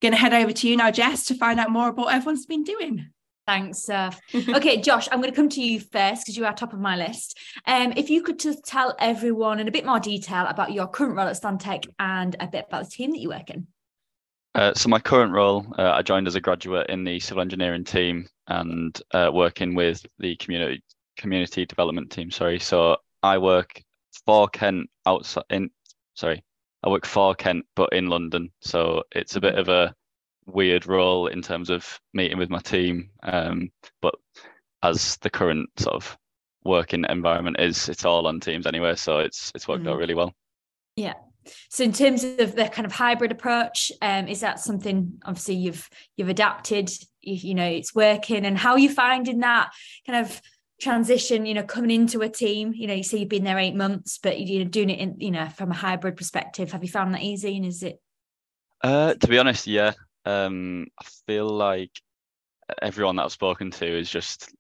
going 0.01 0.13
to 0.13 0.17
head 0.17 0.33
over 0.33 0.53
to 0.53 0.67
you 0.67 0.75
now, 0.75 0.91
Jess, 0.91 1.27
to 1.27 1.35
find 1.35 1.61
out 1.61 1.69
more 1.69 1.89
about 1.89 2.07
what 2.07 2.15
everyone's 2.15 2.47
been 2.47 2.65
doing. 2.65 3.11
Thanks, 3.47 3.83
Soph. 3.83 4.19
okay, 4.35 4.81
Josh, 4.81 5.07
I'm 5.13 5.21
going 5.21 5.31
to 5.31 5.37
come 5.37 5.51
to 5.51 5.63
you 5.63 5.79
first 5.79 6.25
because 6.25 6.35
you 6.35 6.47
are 6.47 6.55
top 6.55 6.73
of 6.73 6.81
my 6.81 6.97
list. 6.97 7.37
Um, 7.67 7.93
if 7.95 8.09
you 8.09 8.23
could 8.23 8.39
just 8.39 8.65
tell 8.65 8.97
everyone 8.99 9.61
in 9.61 9.69
a 9.69 9.71
bit 9.71 9.85
more 9.85 10.01
detail 10.01 10.47
about 10.47 10.73
your 10.73 10.87
current 10.87 11.15
role 11.15 11.29
at 11.29 11.39
Stantec 11.39 11.85
and 11.99 12.37
a 12.41 12.47
bit 12.47 12.65
about 12.69 12.85
the 12.85 12.91
team 12.91 13.11
that 13.11 13.21
you 13.21 13.29
work 13.29 13.51
in. 13.51 13.67
Uh, 14.55 14.73
so 14.73 14.89
my 14.89 14.99
current 14.99 15.31
role, 15.31 15.67
uh, 15.79 15.91
I 15.91 16.01
joined 16.01 16.27
as 16.27 16.37
a 16.37 16.41
graduate 16.41 16.89
in 16.89 17.05
the 17.05 17.21
civil 17.21 17.43
engineering 17.43 17.85
team 17.85 18.27
and 18.47 18.99
uh, 19.13 19.31
working 19.31 19.75
with 19.75 20.07
the 20.19 20.37
community 20.37 20.83
community 21.19 21.67
development 21.67 22.11
team. 22.11 22.31
Sorry, 22.31 22.59
so 22.59 22.97
I 23.23 23.37
work 23.37 23.83
for 24.27 24.49
Kent 24.49 24.89
outside 25.07 25.45
in 25.51 25.71
sorry, 26.15 26.45
I 26.83 26.89
work 26.89 27.07
for 27.07 27.35
Kent 27.35 27.67
but 27.77 27.93
in 27.93 28.09
London. 28.09 28.51
So 28.61 29.05
it's 29.13 29.37
a 29.37 29.41
bit 29.41 29.57
of 29.57 29.69
a 29.69 29.95
weird 30.47 30.87
role 30.87 31.27
in 31.29 31.43
terms 31.43 31.71
of 31.71 32.01
meeting 32.13 32.39
with 32.39 32.51
my 32.51 32.59
team. 32.59 33.11
Um, 33.23 33.71
but 34.01 34.15
as 34.83 35.17
the 35.19 35.31
current 35.31 35.69
sort 35.79 35.95
of 35.95 36.17
working 36.65 37.05
environment 37.09 37.61
is, 37.61 37.89
it's 37.89 38.05
all 38.05 38.27
on 38.27 38.41
teams 38.41 38.67
anyway. 38.67 38.95
So 38.97 39.19
it's 39.19 39.53
it's 39.55 39.69
worked 39.69 39.85
mm. 39.85 39.91
out 39.91 39.99
really 39.99 40.15
well. 40.15 40.35
Yeah. 40.97 41.15
So 41.71 41.85
in 41.85 41.93
terms 41.93 42.23
of 42.23 42.55
the 42.55 42.69
kind 42.69 42.85
of 42.85 42.93
hybrid 42.93 43.33
approach, 43.33 43.91
um, 44.03 44.29
is 44.29 44.41
that 44.41 44.61
something 44.61 45.21
obviously 45.25 45.55
you've 45.55 45.89
you've 46.17 46.29
adapted? 46.29 46.91
You, 47.23 47.35
you 47.35 47.55
know, 47.55 47.67
it's 47.67 47.95
working, 47.95 48.45
and 48.45 48.59
how 48.59 48.73
are 48.73 48.79
you 48.79 48.93
finding 48.93 49.41
that 49.41 49.71
kind 50.07 50.25
of 50.25 50.41
transition 50.81 51.47
you 51.47 51.55
know 51.55 51.63
coming 51.63 51.91
into 51.91 52.23
a 52.23 52.29
team 52.29 52.73
you 52.75 52.87
know 52.87 52.95
you 52.95 53.03
say 53.03 53.19
you've 53.19 53.29
been 53.29 53.45
there 53.45 53.59
eight 53.59 53.77
months 53.77 54.19
but 54.23 54.39
you 54.39 54.59
know 54.59 54.71
doing 54.71 54.91
it 54.91 54.99
in 54.99 55.15
you 55.19 55.31
know 55.31 55.49
from 55.49 55.71
a 55.71 55.75
hybrid 55.75 56.17
perspective 56.17 56.73
have 56.73 56.83
you 56.83 56.89
found 56.89 57.15
that 57.15 57.23
easy 57.23 57.57
and 57.57 57.67
is 57.67 57.83
it 57.83 58.01
uh 58.83 59.15
to 59.15 59.29
be 59.29 59.39
honest 59.39 59.67
yeah 59.67 59.93
um 60.25 60.87
i 60.99 61.05
feel 61.27 61.47
like 61.47 61.91
everyone 62.81 63.17
that 63.17 63.25
i've 63.25 63.33
spoken 63.33 63.71
to 63.71 63.87
is 63.87 64.09
just 64.09 64.53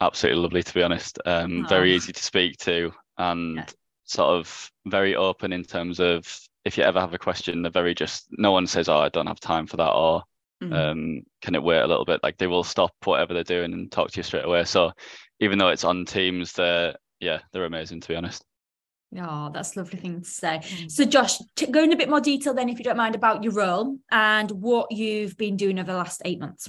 absolutely 0.00 0.42
lovely 0.42 0.62
to 0.62 0.74
be 0.74 0.82
honest. 0.82 1.18
Um, 1.24 1.66
very 1.68 1.94
easy 1.94 2.12
to 2.12 2.22
speak 2.22 2.58
to 2.58 2.92
and 3.18 3.56
yeah. 3.56 3.66
sort 4.04 4.28
of 4.38 4.70
very 4.86 5.16
open 5.16 5.52
in 5.52 5.64
terms 5.64 6.00
of 6.00 6.26
if 6.64 6.78
you 6.78 6.84
ever 6.84 7.00
have 7.00 7.14
a 7.14 7.18
question, 7.18 7.62
they're 7.62 7.70
very 7.70 7.94
just 7.94 8.26
no 8.30 8.52
one 8.52 8.66
says, 8.66 8.88
"Oh, 8.88 8.98
I 8.98 9.10
don't 9.10 9.26
have 9.26 9.40
time 9.40 9.66
for 9.66 9.76
that," 9.76 9.92
or 9.92 10.22
mm-hmm. 10.62 10.72
um, 10.72 11.22
"Can 11.42 11.54
it 11.54 11.62
wait 11.62 11.80
a 11.80 11.86
little 11.86 12.06
bit?" 12.06 12.20
Like 12.22 12.38
they 12.38 12.46
will 12.46 12.64
stop 12.64 12.92
whatever 13.04 13.34
they're 13.34 13.44
doing 13.44 13.72
and 13.72 13.92
talk 13.92 14.10
to 14.10 14.16
you 14.16 14.22
straight 14.22 14.46
away. 14.46 14.64
So 14.64 14.92
even 15.40 15.58
though 15.58 15.68
it's 15.68 15.84
on 15.84 16.04
Teams, 16.04 16.52
they're 16.52 16.94
yeah, 17.20 17.40
they're 17.52 17.64
amazing 17.64 18.00
to 18.00 18.08
be 18.08 18.16
honest. 18.16 18.44
Oh, 19.16 19.50
that's 19.52 19.76
a 19.76 19.80
lovely 19.80 19.98
thing 19.98 20.22
to 20.22 20.28
say. 20.28 20.60
Mm. 20.62 20.90
So, 20.90 21.04
Josh, 21.04 21.38
to 21.56 21.66
go 21.66 21.82
in 21.82 21.92
a 21.92 21.96
bit 21.96 22.08
more 22.08 22.20
detail 22.20 22.52
then, 22.52 22.68
if 22.68 22.78
you 22.78 22.84
don't 22.84 22.96
mind, 22.96 23.14
about 23.14 23.44
your 23.44 23.52
role 23.52 23.96
and 24.10 24.50
what 24.50 24.90
you've 24.90 25.36
been 25.36 25.56
doing 25.56 25.78
over 25.78 25.92
the 25.92 25.98
last 25.98 26.22
eight 26.24 26.40
months. 26.40 26.68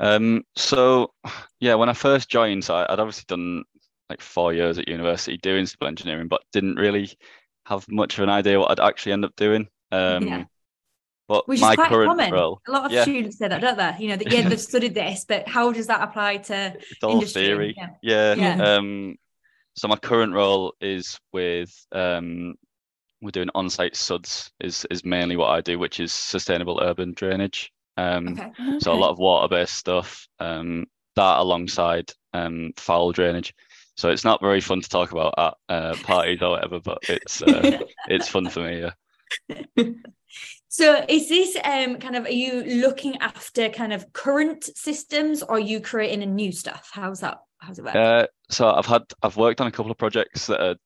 Um, 0.00 0.44
so, 0.54 1.12
yeah, 1.60 1.74
when 1.74 1.88
I 1.88 1.94
first 1.94 2.28
joined, 2.28 2.64
so 2.64 2.74
I'd 2.76 3.00
obviously 3.00 3.24
done 3.26 3.64
like 4.10 4.20
four 4.20 4.52
years 4.52 4.78
at 4.78 4.88
university 4.88 5.38
doing 5.38 5.66
civil 5.66 5.86
engineering, 5.88 6.28
but 6.28 6.42
didn't 6.52 6.76
really 6.76 7.10
have 7.66 7.86
much 7.88 8.18
of 8.18 8.24
an 8.24 8.30
idea 8.30 8.60
what 8.60 8.70
I'd 8.70 8.86
actually 8.86 9.12
end 9.12 9.24
up 9.24 9.36
doing. 9.36 9.68
Um, 9.90 10.26
yeah. 10.26 10.44
But 11.28 11.46
Which 11.46 11.60
my 11.60 11.70
is 11.70 11.76
quite 11.76 11.90
current 11.90 12.08
common. 12.08 12.32
role, 12.32 12.62
a 12.66 12.72
lot 12.72 12.86
of 12.86 12.92
yeah. 12.92 13.02
students 13.02 13.36
say 13.36 13.48
that, 13.48 13.60
don't 13.60 13.76
they? 13.76 13.96
You 14.00 14.08
know, 14.08 14.16
that 14.16 14.32
yeah, 14.32 14.48
they've 14.48 14.58
studied 14.58 14.94
this, 14.94 15.26
but 15.28 15.46
how 15.46 15.70
does 15.72 15.86
that 15.88 16.00
apply 16.00 16.38
to 16.38 16.74
it's 16.74 17.02
all 17.02 17.12
industry? 17.12 17.42
theory? 17.42 17.74
Yeah. 17.76 17.90
yeah. 18.02 18.34
yeah. 18.34 18.74
Um, 18.74 19.16
so 19.76 19.88
my 19.88 19.96
current 19.96 20.32
role 20.32 20.74
is 20.80 21.20
with 21.34 21.70
um, 21.92 22.54
we're 23.20 23.30
doing 23.30 23.50
on-site 23.54 23.92
SuDS 23.92 24.50
is 24.60 24.86
is 24.90 25.04
mainly 25.04 25.36
what 25.36 25.50
I 25.50 25.60
do, 25.60 25.78
which 25.78 26.00
is 26.00 26.12
sustainable 26.12 26.80
urban 26.82 27.12
drainage. 27.12 27.70
Um, 27.98 28.28
okay. 28.28 28.50
Okay. 28.58 28.78
So 28.80 28.92
a 28.92 28.94
lot 28.94 29.10
of 29.10 29.18
water-based 29.18 29.74
stuff. 29.74 30.26
Um, 30.40 30.86
that 31.16 31.38
alongside 31.38 32.12
um, 32.32 32.72
foul 32.76 33.12
drainage. 33.12 33.52
So 33.96 34.10
it's 34.10 34.24
not 34.24 34.40
very 34.40 34.60
fun 34.60 34.80
to 34.80 34.88
talk 34.88 35.10
about 35.10 35.34
at 35.36 35.54
uh, 35.68 35.94
parties 36.04 36.40
or 36.40 36.50
whatever, 36.50 36.78
but 36.80 36.98
it's 37.08 37.42
uh, 37.42 37.80
it's 38.08 38.28
fun 38.28 38.48
for 38.48 38.60
me. 38.60 38.88
Yeah. 39.48 39.64
So 40.68 41.04
is 41.08 41.28
this 41.28 41.56
um 41.64 41.96
kind 41.96 42.16
of 42.16 42.26
are 42.26 42.30
you 42.30 42.62
looking 42.62 43.16
after 43.18 43.68
kind 43.68 43.92
of 43.92 44.12
current 44.12 44.64
systems 44.64 45.42
or 45.42 45.56
are 45.56 45.60
you 45.60 45.80
creating 45.80 46.22
a 46.22 46.26
new 46.26 46.52
stuff? 46.52 46.90
How's 46.92 47.20
that 47.20 47.38
how's 47.58 47.78
it 47.78 47.84
work? 47.84 47.96
Uh, 47.96 48.26
so 48.50 48.70
I've 48.70 48.86
had 48.86 49.02
I've 49.22 49.36
worked 49.36 49.60
on 49.60 49.66
a 49.66 49.72
couple 49.72 49.90
of 49.90 49.98
projects 49.98 50.46
that 50.46 50.62
are 50.62 50.76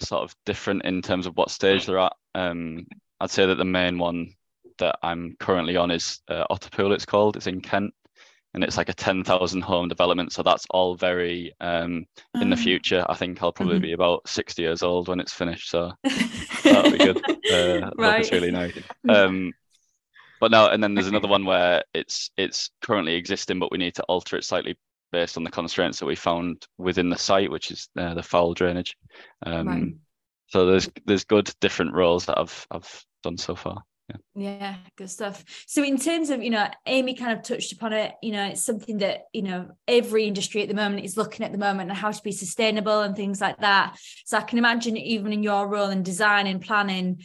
sort 0.00 0.22
of 0.22 0.34
different 0.46 0.84
in 0.84 1.02
terms 1.02 1.26
of 1.26 1.36
what 1.36 1.50
stage 1.50 1.86
they're 1.86 1.98
at. 1.98 2.12
Um 2.34 2.86
I'd 3.18 3.30
say 3.30 3.46
that 3.46 3.56
the 3.56 3.64
main 3.64 3.98
one 3.98 4.34
that 4.78 4.98
I'm 5.02 5.36
currently 5.38 5.76
on 5.76 5.90
is 5.90 6.20
uh, 6.28 6.44
Otterpool 6.50 6.94
it's 6.94 7.04
called. 7.04 7.36
It's 7.36 7.46
in 7.46 7.60
Kent 7.60 7.92
and 8.54 8.64
it's 8.64 8.76
like 8.76 8.88
a 8.88 8.94
10,000 8.94 9.60
home 9.60 9.88
development. 9.88 10.32
So 10.32 10.42
that's 10.42 10.66
all 10.70 10.96
very 10.96 11.52
um, 11.60 12.06
in 12.40 12.50
the 12.50 12.56
ah. 12.56 12.60
future. 12.60 13.04
I 13.08 13.14
think 13.14 13.42
I'll 13.42 13.52
probably 13.52 13.76
mm-hmm. 13.76 13.82
be 13.82 13.92
about 13.92 14.28
60 14.28 14.60
years 14.60 14.82
old 14.82 15.08
when 15.08 15.20
it's 15.20 15.32
finished. 15.32 15.70
So 15.70 15.92
that'll 16.64 16.90
be 16.90 16.98
good. 16.98 17.22
Uh, 17.50 17.90
right. 17.96 18.20
It's 18.20 18.32
really 18.32 18.50
nice. 18.50 18.76
Um, 19.08 19.52
but 20.40 20.50
no, 20.50 20.68
and 20.68 20.82
then 20.82 20.94
there's 20.94 21.06
another 21.06 21.28
one 21.28 21.44
where 21.44 21.82
it's 21.92 22.30
it's 22.36 22.70
currently 22.80 23.14
existing, 23.14 23.58
but 23.58 23.70
we 23.70 23.78
need 23.78 23.94
to 23.96 24.02
alter 24.04 24.36
it 24.36 24.44
slightly 24.44 24.76
based 25.12 25.36
on 25.36 25.44
the 25.44 25.50
constraints 25.50 25.98
that 25.98 26.06
we 26.06 26.16
found 26.16 26.66
within 26.78 27.10
the 27.10 27.18
site, 27.18 27.50
which 27.50 27.70
is 27.70 27.88
uh, 27.98 28.14
the 28.14 28.22
foul 28.22 28.54
drainage. 28.54 28.96
Um, 29.44 29.66
right. 29.66 29.92
So 30.48 30.66
there's 30.66 30.88
there's 31.04 31.24
good 31.24 31.52
different 31.60 31.94
roles 31.94 32.26
that 32.26 32.38
I've 32.38 32.66
I've 32.70 33.04
done 33.22 33.36
so 33.36 33.54
far 33.54 33.82
yeah. 34.34 34.58
yeah 34.58 34.74
good 34.96 35.10
stuff 35.10 35.44
so 35.66 35.82
in 35.82 35.98
terms 35.98 36.30
of 36.30 36.42
you 36.42 36.50
know 36.50 36.68
amy 36.86 37.14
kind 37.14 37.32
of 37.36 37.42
touched 37.42 37.72
upon 37.72 37.92
it 37.92 38.14
you 38.22 38.32
know 38.32 38.46
it's 38.46 38.64
something 38.64 38.98
that 38.98 39.24
you 39.32 39.42
know 39.42 39.68
every 39.88 40.26
industry 40.26 40.62
at 40.62 40.68
the 40.68 40.74
moment 40.74 41.04
is 41.04 41.16
looking 41.16 41.44
at 41.44 41.52
the 41.52 41.58
moment 41.58 41.90
and 41.90 41.98
how 41.98 42.10
to 42.10 42.22
be 42.22 42.32
sustainable 42.32 43.00
and 43.00 43.16
things 43.16 43.40
like 43.40 43.58
that 43.58 43.96
so 44.24 44.38
i 44.38 44.42
can 44.42 44.58
imagine 44.58 44.96
even 44.96 45.32
in 45.32 45.42
your 45.42 45.66
role 45.66 45.90
in 45.90 46.02
design 46.02 46.46
and 46.46 46.60
planning 46.60 47.20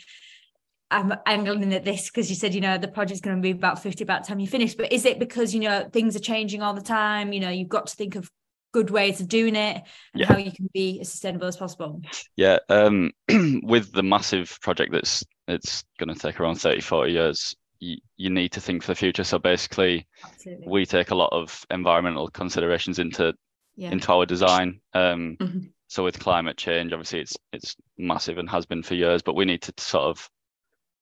I'm 0.91 1.13
angling 1.25 1.73
at 1.73 1.83
this 1.83 2.09
because 2.09 2.29
you 2.29 2.35
said, 2.35 2.53
you 2.53 2.61
know, 2.61 2.77
the 2.77 2.87
project's 2.87 3.19
going 3.19 3.35
to 3.35 3.41
be 3.41 3.51
about 3.51 3.81
50 3.81 4.03
about 4.03 4.23
time 4.23 4.39
you 4.39 4.47
finish. 4.47 4.75
But 4.75 4.93
is 4.93 5.05
it 5.05 5.17
because, 5.17 5.53
you 5.53 5.61
know, 5.61 5.89
things 5.91 6.15
are 6.15 6.19
changing 6.19 6.61
all 6.61 6.73
the 6.73 6.81
time? 6.81 7.33
You 7.33 7.39
know, 7.39 7.49
you've 7.49 7.69
got 7.69 7.87
to 7.87 7.95
think 7.95 8.15
of 8.15 8.29
good 8.75 8.89
ways 8.89 9.21
of 9.21 9.29
doing 9.29 9.55
it 9.55 9.77
and 9.77 9.85
yeah. 10.21 10.27
how 10.27 10.37
you 10.37 10.51
can 10.51 10.69
be 10.73 10.99
as 10.99 11.09
sustainable 11.09 11.47
as 11.47 11.55
possible? 11.55 12.01
Yeah. 12.35 12.57
Um, 12.67 13.11
with 13.63 13.93
the 13.93 14.03
massive 14.03 14.59
project 14.61 14.91
that's 14.91 15.23
it's 15.47 15.85
going 15.97 16.13
to 16.13 16.19
take 16.19 16.41
around 16.41 16.55
30, 16.55 16.81
40 16.81 17.11
years. 17.13 17.55
You, 17.79 17.97
you 18.17 18.29
need 18.29 18.51
to 18.51 18.61
think 18.61 18.83
for 18.83 18.91
the 18.91 18.95
future. 18.95 19.23
So 19.23 19.39
basically, 19.39 20.07
Absolutely. 20.25 20.67
we 20.67 20.85
take 20.85 21.11
a 21.11 21.15
lot 21.15 21.29
of 21.31 21.65
environmental 21.71 22.27
considerations 22.29 22.99
into 22.99 23.33
yeah. 23.77 23.91
into 23.91 24.11
our 24.11 24.25
design. 24.25 24.81
Um, 24.93 25.37
mm-hmm. 25.39 25.59
So 25.87 26.03
with 26.03 26.19
climate 26.19 26.57
change, 26.57 26.91
obviously 26.91 27.21
it's 27.21 27.37
it's 27.53 27.77
massive 27.97 28.37
and 28.37 28.49
has 28.49 28.65
been 28.65 28.83
for 28.83 28.95
years, 28.95 29.21
but 29.21 29.35
we 29.35 29.45
need 29.45 29.61
to 29.61 29.73
sort 29.77 30.03
of 30.03 30.29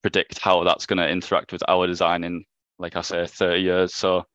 predict 0.03 0.37
how 0.37 0.63
that's 0.63 0.85
going 0.85 0.97
to 0.97 1.09
interact 1.09 1.51
with 1.51 1.63
our 1.67 1.87
design 1.87 2.23
in, 2.23 2.43
like 2.77 2.95
I 2.95 3.01
say, 3.01 3.25
30 3.25 3.61
years. 3.61 3.95
So 3.95 4.25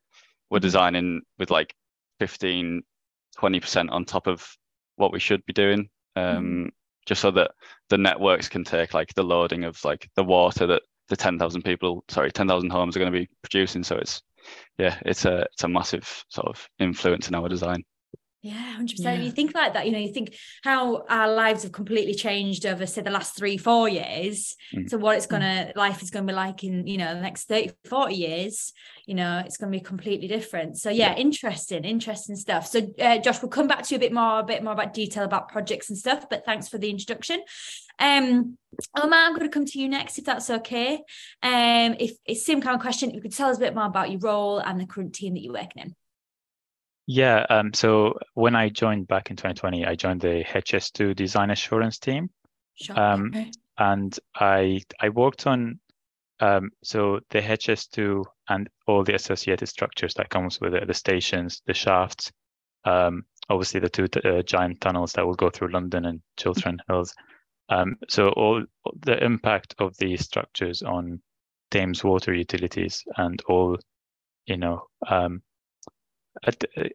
we're 0.51 0.59
mm-hmm. 0.59 0.63
designing 0.63 1.23
with 1.39 1.53
like 1.53 1.75
15, 2.19 2.83
20% 3.41 3.91
on 3.91 4.05
top 4.05 4.27
of 4.27 4.47
what 4.97 5.13
we 5.13 5.21
should 5.21 5.45
be 5.47 5.53
doing. 5.53 5.89
Um, 6.17 6.25
mm-hmm 6.25 6.69
just 7.09 7.23
so 7.23 7.31
that 7.31 7.53
the 7.89 7.97
networks 7.97 8.51
can 8.51 8.63
take 8.63 8.93
like 8.93 9.13
the 9.15 9.25
loading 9.25 9.65
of 9.65 9.83
like 9.83 10.09
the 10.15 10.23
water 10.23 10.67
that 10.67 10.83
the 11.09 11.17
10,000 11.17 11.63
people, 11.63 12.05
sorry, 12.09 12.31
10,000 12.31 12.71
homes 12.71 12.95
are 12.95 13.01
going 13.01 13.11
to 13.11 13.19
be 13.19 13.29
producing. 13.43 13.83
So 13.83 13.97
it's, 13.97 14.23
yeah, 14.77 14.99
it's 15.07 15.25
a, 15.25 15.47
it's 15.53 15.65
a 15.65 15.69
massive 15.69 16.25
sort 16.29 16.49
of 16.49 16.69
influence 16.79 17.29
in 17.29 17.35
our 17.35 17.49
design. 17.49 17.83
Yeah, 18.41 18.77
100%. 18.79 18.93
Yeah. 18.99 19.15
You 19.15 19.33
think 19.33 19.53
like 19.53 19.75
that, 19.75 19.87
you 19.87 19.93
know, 19.93 19.99
you 19.99 20.13
think 20.13 20.37
how 20.63 21.05
our 21.09 21.33
lives 21.33 21.65
have 21.65 21.73
completely 21.73 22.15
changed 22.15 22.67
over, 22.67 22.87
say, 22.87 23.03
the 23.03 23.11
last 23.11 23.37
three, 23.37 23.57
four 23.57 23.89
years. 23.89 24.55
Mm. 24.73 24.89
So, 24.89 24.97
what 24.97 25.17
it's 25.17 25.27
going 25.27 25.43
to, 25.43 25.73
mm. 25.73 25.77
life 25.77 26.03
is 26.03 26.11
going 26.11 26.25
to 26.25 26.33
be 26.33 26.37
like 26.37 26.63
in, 26.63 26.87
you 26.87 26.99
know, 26.99 27.15
the 27.15 27.21
next 27.21 27.49
30, 27.49 27.73
40 27.87 28.15
years, 28.15 28.73
you 29.07 29.17
know, 29.17 29.43
it's 29.45 29.57
going 29.57 29.73
to 29.73 29.77
be 29.77 29.83
completely 29.83 30.29
different. 30.29 30.79
So, 30.79 30.89
yeah, 30.89 31.11
yeah. 31.11 31.17
interesting, 31.17 31.85
interesting 31.85 32.37
stuff. 32.37 32.69
So, 32.69 32.87
uh, 33.01 33.19
Josh, 33.19 33.43
we'll 33.43 33.51
come 33.51 33.67
back 33.67 33.83
to 33.83 33.95
you 33.95 33.97
a 33.97 34.01
bit 34.01 34.13
more, 34.13 34.39
a 34.39 34.45
bit 34.45 34.63
more 34.63 34.73
about 34.73 34.95
detail 34.95 35.25
about 35.25 35.49
projects 35.49 35.89
and 35.89 35.99
stuff, 35.99 36.29
but 36.31 36.45
thanks 36.45 36.69
for 36.69 36.79
the 36.79 36.91
introduction. 36.91 37.43
Um, 37.99 38.57
Omar, 38.97 39.19
I'm 39.19 39.35
going 39.35 39.49
to 39.49 39.53
come 39.53 39.67
to 39.67 39.81
you 39.81 39.89
next, 39.89 40.17
if 40.17 40.25
that's 40.25 40.49
okay. 40.49 41.03
Um, 41.43 41.97
if 41.99 42.13
it's 42.25 42.47
same 42.47 42.61
kind 42.61 42.77
of 42.77 42.83
question, 42.83 43.09
if 43.09 43.17
you 43.17 43.23
could 43.23 43.35
tell 43.35 43.51
us 43.51 43.57
a 43.57 43.61
bit 43.61 43.75
more 43.75 43.87
about 43.87 44.13
your 44.13 44.21
role 44.21 44.59
and 44.59 44.81
the 44.81 44.87
current 44.87 45.13
team 45.13 45.35
that 45.35 45.43
you're 45.43 45.55
working 45.55 45.83
in. 45.83 45.97
Yeah. 47.11 47.47
Um, 47.49 47.73
so 47.73 48.19
when 48.35 48.55
I 48.55 48.69
joined 48.69 49.09
back 49.09 49.31
in 49.31 49.37
2020, 49.37 49.87
I 49.87 49.95
joined 49.95 50.21
the 50.21 50.45
HS2 50.45 51.17
design 51.17 51.51
assurance 51.51 51.99
team. 51.99 52.29
Sure. 52.75 53.01
Um, 53.01 53.33
okay. 53.35 53.51
And 53.79 54.17
I 54.35 54.83
I 55.01 55.09
worked 55.09 55.47
on 55.47 55.81
um, 56.41 56.71
so 56.85 57.21
the 57.31 57.41
HS2 57.41 58.25
and 58.51 58.69
all 58.87 59.05
the 59.05 59.15
associated 59.15 59.69
structures 59.69 60.13
that 60.15 60.29
comes 60.29 60.61
with 60.61 60.75
it, 60.75 60.87
the 60.87 60.93
stations, 60.93 61.63
the 61.67 61.73
shafts, 61.73 62.31
um, 62.85 63.25
obviously 63.49 63.81
the 63.81 63.89
two 63.89 64.07
uh, 64.25 64.43
giant 64.43 64.83
tunnels 64.83 65.15
that 65.15 65.27
will 65.27 65.35
go 65.35 65.49
through 65.49 65.73
London 65.73 66.05
and 66.05 66.21
Chiltern 66.37 66.79
Hills. 66.89 67.15
Um, 67.71 67.97
so 68.09 68.29
all 68.31 68.63
the 69.01 69.23
impact 69.25 69.75
of 69.79 69.97
these 69.97 70.25
structures 70.25 70.83
on 70.83 71.23
Thames 71.71 72.05
water 72.05 72.35
utilities 72.35 73.03
and 73.17 73.41
all, 73.49 73.79
you 74.45 74.59
know, 74.59 74.83
um, 75.09 75.43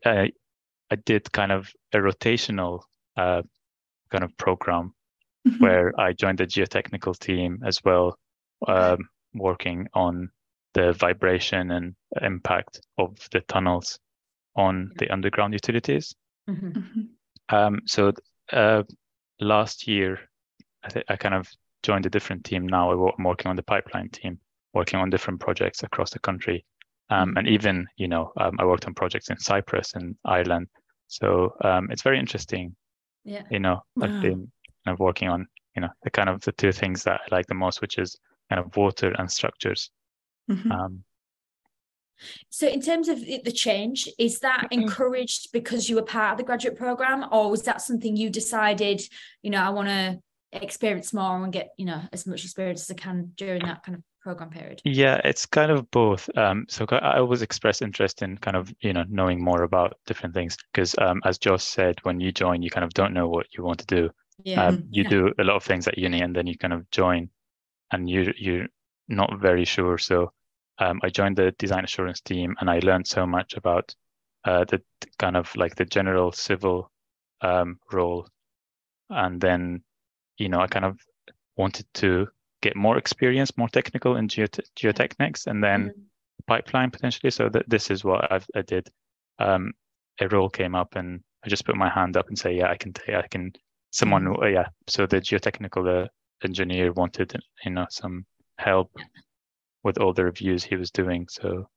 I, 0.06 0.32
I, 0.92 0.96
did 1.06 1.32
kind 1.32 1.52
of 1.52 1.72
a 1.94 1.98
rotational 1.98 2.82
uh, 3.18 3.42
kind 4.12 4.24
of 4.24 4.38
program 4.38 4.94
mm-hmm. 5.48 5.64
where 5.64 6.00
I 6.00 6.14
joined 6.14 6.40
the 6.40 6.46
geotechnical 6.46 7.18
team 7.18 7.62
as 7.66 7.80
well, 7.84 8.18
um, 8.68 9.10
working 9.34 9.88
on 9.94 10.30
the 10.74 10.94
vibration 10.94 11.72
and 11.72 11.96
impact 12.22 12.82
of 12.98 13.18
the 13.32 13.42
tunnels 13.42 14.00
on 14.56 14.92
the 14.98 15.10
underground 15.12 15.54
utilities. 15.54 16.14
Mm-hmm. 16.50 16.68
mm-hmm. 16.68 17.02
Um, 17.50 17.82
so 17.86 18.14
uh, 18.52 18.84
last 19.40 19.88
year, 19.88 20.20
I, 20.84 20.90
th- 20.90 21.06
I 21.10 21.16
kind 21.18 21.36
of 21.36 21.50
joined 21.84 22.06
a 22.06 22.10
different 22.10 22.46
team 22.46 22.68
now. 22.68 22.92
I'm 22.92 23.24
working 23.24 23.50
on 23.50 23.56
the 23.56 23.64
pipeline 23.64 24.10
team, 24.10 24.40
working 24.74 25.00
on 25.00 25.10
different 25.10 25.40
projects 25.40 25.84
across 25.84 26.12
the 26.12 26.20
country. 26.20 26.66
Um, 27.10 27.36
and 27.38 27.48
even, 27.48 27.88
you 27.98 28.08
know, 28.08 28.32
um, 28.38 28.56
I 28.60 28.66
worked 28.66 28.86
on 28.86 28.94
projects 28.94 29.30
in 29.30 29.38
Cyprus 29.38 29.94
and 29.94 30.16
Ireland. 30.26 30.68
So 31.08 31.56
um, 31.64 31.90
it's 31.92 32.02
very 32.02 32.20
interesting. 32.20 32.76
Yeah. 33.24 33.44
You 33.52 33.60
know, 33.60 33.84
wow. 33.96 34.08
I've 34.08 34.22
been 34.22 34.52
kind 34.86 34.94
of 34.96 35.00
working 35.00 35.30
on, 35.30 35.48
you 35.76 35.82
know, 35.82 35.90
the 36.04 36.10
kind 36.10 36.30
of 36.30 36.42
the 36.42 36.52
two 36.54 36.72
things 36.72 37.04
that 37.04 37.22
I 37.22 37.36
like 37.36 37.48
the 37.48 37.56
most, 37.56 37.82
which 37.82 37.98
is 37.98 38.18
kind 38.50 38.60
of 38.60 38.76
water 38.76 39.14
and 39.18 39.32
structures. 39.32 39.92
Mm-hmm. 40.50 40.72
Um, 40.72 41.04
so, 42.50 42.68
in 42.68 42.82
terms 42.82 43.10
of 43.10 43.20
the 43.20 43.52
change, 43.52 44.08
is 44.20 44.40
that 44.40 44.70
mm-hmm. 44.72 44.82
encouraged 44.82 45.52
because 45.52 45.90
you 45.90 45.96
were 45.96 46.04
part 46.04 46.34
of 46.34 46.38
the 46.38 46.44
graduate 46.44 46.78
program, 46.78 47.26
or 47.32 47.50
was 47.50 47.64
that 47.64 47.82
something 47.82 48.16
you 48.16 48.30
decided, 48.30 49.02
you 49.42 49.50
know, 49.50 49.62
I 49.62 49.70
want 49.70 49.88
to 49.90 50.20
experience 50.52 51.14
more 51.14 51.44
and 51.44 51.52
get, 51.52 51.72
you 51.78 51.86
know, 51.86 52.02
as 52.12 52.28
much 52.28 52.44
experience 52.44 52.82
as 52.82 52.92
I 52.92 53.00
can 53.00 53.34
during 53.36 53.66
that 53.66 53.84
kind 53.84 53.98
of 53.98 54.04
program 54.24 54.50
period? 54.50 54.82
Yeah, 54.86 55.22
it's 55.24 55.46
kind 55.46 55.72
of 55.72 55.90
both. 55.92 56.30
Um, 56.38 56.66
so 56.70 56.86
I 56.92 57.18
always 57.20 57.42
express 57.42 57.82
interest 57.82 58.22
in 58.22 58.38
kind 58.38 58.58
of 58.58 58.74
you 58.82 58.92
know 58.94 59.06
knowing 59.08 59.44
more 59.44 59.64
about 59.64 59.98
different 60.06 60.36
things 60.36 60.58
because 60.74 60.96
um, 60.98 61.22
as 61.26 61.38
Josh 61.38 61.64
said, 61.64 62.00
when 62.04 62.20
you 62.20 62.32
join, 62.32 62.62
you 62.62 62.70
kind 62.70 62.84
of 62.84 62.94
don't 62.94 63.14
know 63.14 63.30
what 63.30 63.48
you 63.58 63.64
want 63.64 63.80
to 63.80 63.86
do. 63.86 64.10
Yeah, 64.44 64.62
Um, 64.62 64.84
you 64.92 65.04
Yeah. 65.04 65.10
do 65.10 65.34
a 65.40 65.44
lot 65.44 65.56
of 65.56 65.64
things 65.64 65.88
at 65.88 65.98
uni, 65.98 66.22
and 66.22 66.36
then 66.36 66.48
you 66.48 66.58
kind 66.58 66.74
of 66.74 66.90
join, 66.92 67.30
and 67.92 68.10
you 68.10 68.34
you're 68.38 68.68
not 69.08 69.40
very 69.40 69.66
sure. 69.66 69.98
So 70.00 70.34
um, 70.80 71.02
I 71.04 71.10
joined 71.10 71.38
the 71.38 71.52
design 71.54 71.84
assurance 71.86 72.22
team, 72.22 72.56
and 72.60 72.70
I 72.70 72.80
learned 72.80 73.08
so 73.08 73.26
much 73.28 73.56
about 73.56 73.96
uh, 74.46 74.66
the 74.66 74.82
kind 75.20 75.38
of 75.38 75.56
like 75.56 75.76
the 75.76 75.86
general 75.86 76.32
civil 76.34 76.92
um, 77.42 77.80
role, 77.92 78.28
and 79.10 79.40
then 79.40 79.84
you 80.38 80.50
know 80.50 80.60
I 80.62 80.68
kind 80.68 80.86
of 80.86 81.00
wanted 81.58 81.88
to 81.96 82.28
get 82.64 82.76
more 82.76 82.98
experience, 82.98 83.58
more 83.58 83.70
technical 83.70 84.16
in 84.16 84.28
geote- 84.28 84.68
geotechnics, 84.80 85.48
and 85.48 85.64
then 85.64 85.80
Mhm. 85.90 86.46
pipeline 86.48 86.92
potentially. 86.92 87.32
So 87.32 87.50
that 87.50 87.70
this 87.70 87.92
is 87.92 88.04
what 88.04 88.32
I've, 88.32 88.48
I 88.56 88.62
did. 88.62 88.90
Um, 89.38 89.74
a 90.20 90.28
role 90.28 90.50
came 90.50 90.76
up, 90.82 90.96
and 90.96 91.24
I 91.44 91.50
just 91.50 91.66
put 91.66 91.76
my 91.76 91.90
hand 91.90 92.18
up 92.18 92.28
and 92.30 92.38
say, 92.40 92.56
"Yeah, 92.56 92.70
I 92.72 92.78
can 92.78 92.94
take. 92.94 93.16
I 93.16 93.28
can." 93.28 93.52
Someone, 93.92 94.28
uh, 94.28 94.48
yeah. 94.48 94.68
So 94.88 95.06
the 95.06 95.22
geotechnical 95.22 96.06
uh, 96.06 96.08
engineer 96.44 96.92
wanted, 96.94 97.36
you 97.64 97.72
know, 97.72 97.86
some 97.90 98.26
help 98.58 98.90
with 99.84 99.98
all 100.00 100.14
the 100.14 100.26
reviews 100.26 100.64
he 100.64 100.76
was 100.76 100.92
doing. 100.92 101.28
So, 101.30 101.70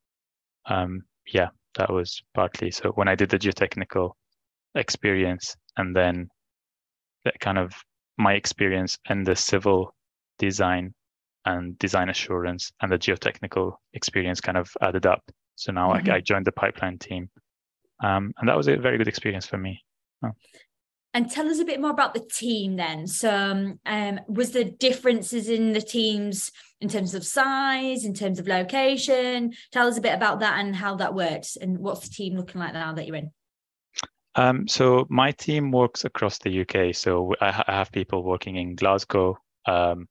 um, 0.66 1.04
yeah, 1.26 1.50
that 1.74 1.90
was 1.90 2.22
partly. 2.32 2.70
So 2.70 2.92
when 2.92 3.08
I 3.08 3.16
did 3.16 3.28
the 3.30 3.38
geotechnical 3.38 4.12
experience, 4.74 5.56
and 5.76 5.94
then 5.94 6.30
that 7.24 7.38
kind 7.40 7.58
of 7.58 7.74
my 8.16 8.34
experience 8.34 8.98
in 9.10 9.24
the 9.24 9.36
civil 9.36 9.95
design 10.38 10.94
and 11.44 11.78
design 11.78 12.08
assurance 12.08 12.72
and 12.80 12.90
the 12.90 12.98
geotechnical 12.98 13.74
experience 13.94 14.40
kind 14.40 14.58
of 14.58 14.70
added 14.80 15.06
up. 15.06 15.22
So 15.54 15.72
now 15.72 15.92
Mhm. 15.92 16.08
I, 16.10 16.16
I 16.16 16.20
joined 16.20 16.44
the 16.44 16.52
pipeline 16.52 16.98
team, 16.98 17.30
um, 18.02 18.32
and 18.38 18.48
that 18.48 18.56
was 18.56 18.68
a 18.68 18.76
very 18.76 18.98
good 18.98 19.08
experience 19.08 19.46
for 19.46 19.58
me. 19.58 19.82
And 21.14 21.30
tell 21.30 21.48
us 21.48 21.60
a 21.60 21.64
bit 21.64 21.80
more 21.80 21.92
about 21.92 22.12
the 22.12 22.20
team 22.20 22.76
then. 22.76 23.06
So, 23.06 23.34
um, 23.34 23.80
um, 23.86 24.20
was 24.28 24.52
there 24.52 24.64
differences 24.64 25.48
in 25.48 25.72
the 25.72 25.80
teams 25.80 26.52
in 26.82 26.90
terms 26.90 27.14
of 27.14 27.24
size, 27.24 28.04
in 28.04 28.12
terms 28.12 28.38
of 28.38 28.46
location? 28.46 29.54
Tell 29.72 29.88
us 29.88 29.96
a 29.96 30.02
bit 30.02 30.12
about 30.12 30.40
that 30.40 30.58
and 30.60 30.76
how 30.76 30.96
that 30.96 31.14
works, 31.14 31.56
and 31.56 31.78
what's 31.78 32.06
the 32.06 32.14
team 32.14 32.36
looking 32.36 32.60
like 32.60 32.74
now 32.74 32.92
that 32.92 33.06
you're 33.06 33.16
in? 33.16 33.30
Um, 34.34 34.68
so 34.68 35.06
my 35.08 35.32
team 35.32 35.70
works 35.70 36.04
across 36.04 36.38
the 36.38 36.60
UK. 36.60 36.94
So 36.94 37.34
I, 37.40 37.50
ha- 37.50 37.64
I 37.66 37.72
have 37.72 37.90
people 37.90 38.22
working 38.22 38.56
in 38.56 38.74
Glasgow, 38.74 39.38
um, 39.64 40.08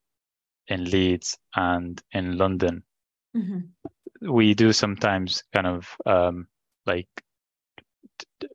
in 0.68 0.86
Leeds, 0.86 1.38
and 1.56 2.02
in 2.12 2.38
London. 2.38 2.84
Mhm. 3.36 3.70
we 4.22 4.54
do 4.54 4.72
sometimes 4.72 5.44
kind 5.54 5.68
of 5.68 5.88
um, 6.06 6.48
like 6.86 7.10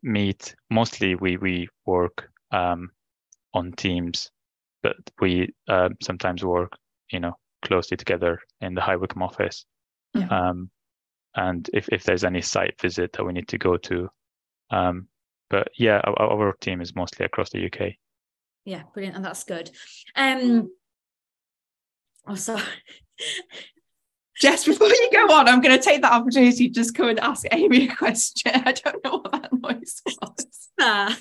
meet. 0.03 0.55
Mostly 0.71 1.15
we 1.15 1.37
we 1.37 1.69
work 1.87 2.31
um, 2.51 2.91
on 3.55 3.73
teams, 3.73 4.31
but 4.83 4.97
we 5.21 5.55
um 5.69 5.97
sometimes 6.03 6.45
work 6.45 6.73
you 7.11 7.21
know 7.21 7.37
closely 7.63 7.97
together 7.97 8.41
in 8.61 8.75
the 8.75 8.81
High 8.81 8.97
Wycombe 8.97 9.23
office. 9.23 9.67
Yeah. 10.15 10.29
Um, 10.29 10.71
and 11.35 11.69
if 11.73 11.89
if 11.91 12.05
there's 12.05 12.25
any 12.25 12.41
site 12.41 12.81
visit 12.81 13.13
that 13.13 13.25
we 13.25 13.33
need 13.33 13.49
to 13.49 13.59
go 13.59 13.77
to, 13.77 14.09
um, 14.71 15.09
but 15.49 15.69
yeah, 15.77 16.01
our, 16.05 16.33
our 16.33 16.53
team 16.61 16.81
is 16.81 16.95
mostly 16.95 17.27
across 17.27 17.51
the 17.51 17.67
UK. 17.67 17.97
Yeah, 18.65 18.83
brilliant, 18.93 19.17
and 19.17 19.25
that's 19.25 19.45
good. 19.45 19.71
Um, 20.17 20.71
oh, 22.27 22.35
sorry. 22.35 22.63
Jess, 24.41 24.65
before 24.65 24.89
you 24.89 25.11
go 25.13 25.35
on, 25.35 25.49
I'm 25.49 25.61
going 25.61 25.77
to 25.77 25.83
take 25.85 26.01
that 26.01 26.13
opportunity 26.13 26.69
to 26.69 26.75
just 26.75 26.95
come 26.95 27.09
and 27.09 27.21
ask 27.21 27.45
Amy 27.53 27.89
a 27.89 27.95
question. 27.95 28.53
I 28.65 28.73
don't 28.73 29.05
know 29.05 29.19
what 29.19 29.33
that 29.33 29.53
noise 29.53 30.03
was. 30.07 30.47
Ah. 30.83 31.15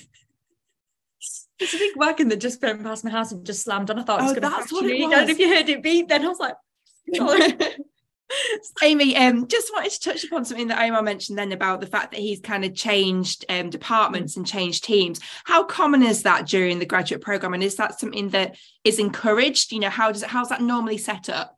It's 1.60 1.74
a 1.74 1.78
big 1.78 1.98
wagon 1.98 2.30
that 2.30 2.38
just 2.38 2.62
went 2.62 2.82
past 2.82 3.04
my 3.04 3.12
house 3.12 3.34
and 3.34 3.46
just 3.46 3.64
slammed 3.64 3.92
on. 3.92 4.00
I 4.00 4.04
thought 4.04 4.22
it 4.22 4.24
was 4.24 4.32
Oh, 4.32 4.36
going 4.40 4.50
to 4.50 4.58
that's 4.58 4.72
what 4.72 4.86
it 4.86 4.98
know, 4.98 5.08
I 5.08 5.10
don't 5.10 5.26
know 5.26 5.32
if 5.32 5.40
you 5.40 5.54
heard 5.54 5.68
it 5.68 5.84
beep. 5.84 6.08
Then 6.08 6.24
I 6.24 6.30
was 6.30 6.40
like. 6.40 6.56
Amy, 8.84 9.16
um, 9.16 9.48
just 9.48 9.72
wanted 9.74 9.92
to 9.92 10.00
touch 10.00 10.24
upon 10.24 10.46
something 10.46 10.68
that 10.68 10.82
Omar 10.82 11.02
mentioned 11.02 11.38
then 11.38 11.52
about 11.52 11.82
the 11.82 11.88
fact 11.88 12.12
that 12.12 12.20
he's 12.20 12.40
kind 12.40 12.64
of 12.64 12.76
changed 12.76 13.46
um, 13.50 13.70
departments 13.70 14.38
and 14.38 14.46
changed 14.46 14.84
teams. 14.84 15.20
How 15.46 15.64
common 15.64 16.04
is 16.04 16.24
that 16.24 16.48
during 16.48 16.80
the 16.80 16.86
graduate 16.86 17.22
program, 17.22 17.54
and 17.54 17.64
is 17.64 17.76
that 17.76 18.00
something 18.00 18.30
that 18.30 18.58
is 18.84 19.00
encouraged? 19.00 19.72
You 19.72 19.80
know, 19.80 19.90
how 19.90 20.12
does 20.12 20.24
it? 20.24 20.30
How's 20.30 20.50
that 20.50 20.62
normally 20.62 20.98
set 20.98 21.30
up? 21.30 21.56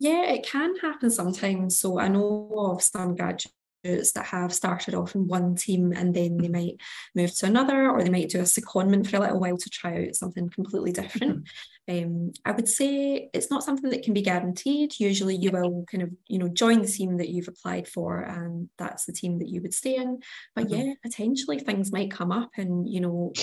Yeah, 0.00 0.22
it 0.30 0.46
can 0.46 0.76
happen 0.76 1.10
sometimes. 1.10 1.78
So 1.78 1.98
I 1.98 2.08
know 2.08 2.50
of 2.56 2.82
some 2.82 3.16
graduates 3.16 3.54
that 3.82 4.26
have 4.26 4.52
started 4.52 4.94
off 4.94 5.14
in 5.14 5.26
one 5.26 5.54
team 5.54 5.92
and 5.92 6.14
then 6.14 6.40
they 6.40 6.48
might 6.48 6.80
move 7.14 7.34
to 7.36 7.46
another, 7.46 7.90
or 7.90 8.02
they 8.02 8.10
might 8.10 8.28
do 8.28 8.40
a 8.40 8.42
secondment 8.42 9.06
for 9.08 9.16
a 9.16 9.20
little 9.20 9.40
while 9.40 9.56
to 9.56 9.70
try 9.70 10.06
out 10.06 10.14
something 10.14 10.48
completely 10.50 10.92
different. 10.92 11.42
Um, 11.88 12.32
I 12.44 12.50
would 12.52 12.68
say 12.68 13.30
it's 13.32 13.50
not 13.50 13.62
something 13.64 13.88
that 13.90 14.02
can 14.02 14.12
be 14.12 14.20
guaranteed. 14.22 14.98
Usually, 15.00 15.36
you 15.36 15.50
will 15.50 15.84
kind 15.90 16.02
of 16.02 16.10
you 16.26 16.38
know 16.38 16.48
join 16.48 16.82
the 16.82 16.88
team 16.88 17.16
that 17.16 17.30
you've 17.30 17.48
applied 17.48 17.88
for, 17.88 18.20
and 18.20 18.68
that's 18.78 19.06
the 19.06 19.12
team 19.12 19.38
that 19.38 19.48
you 19.48 19.62
would 19.62 19.72
stay 19.74 19.96
in. 19.96 20.20
But 20.54 20.64
Mhm. 20.64 20.68
yeah, 20.70 20.92
potentially 21.02 21.58
things 21.58 21.90
might 21.92 22.10
come 22.10 22.30
up, 22.30 22.50
and 22.56 22.88
you 22.88 23.00
know 23.00 23.36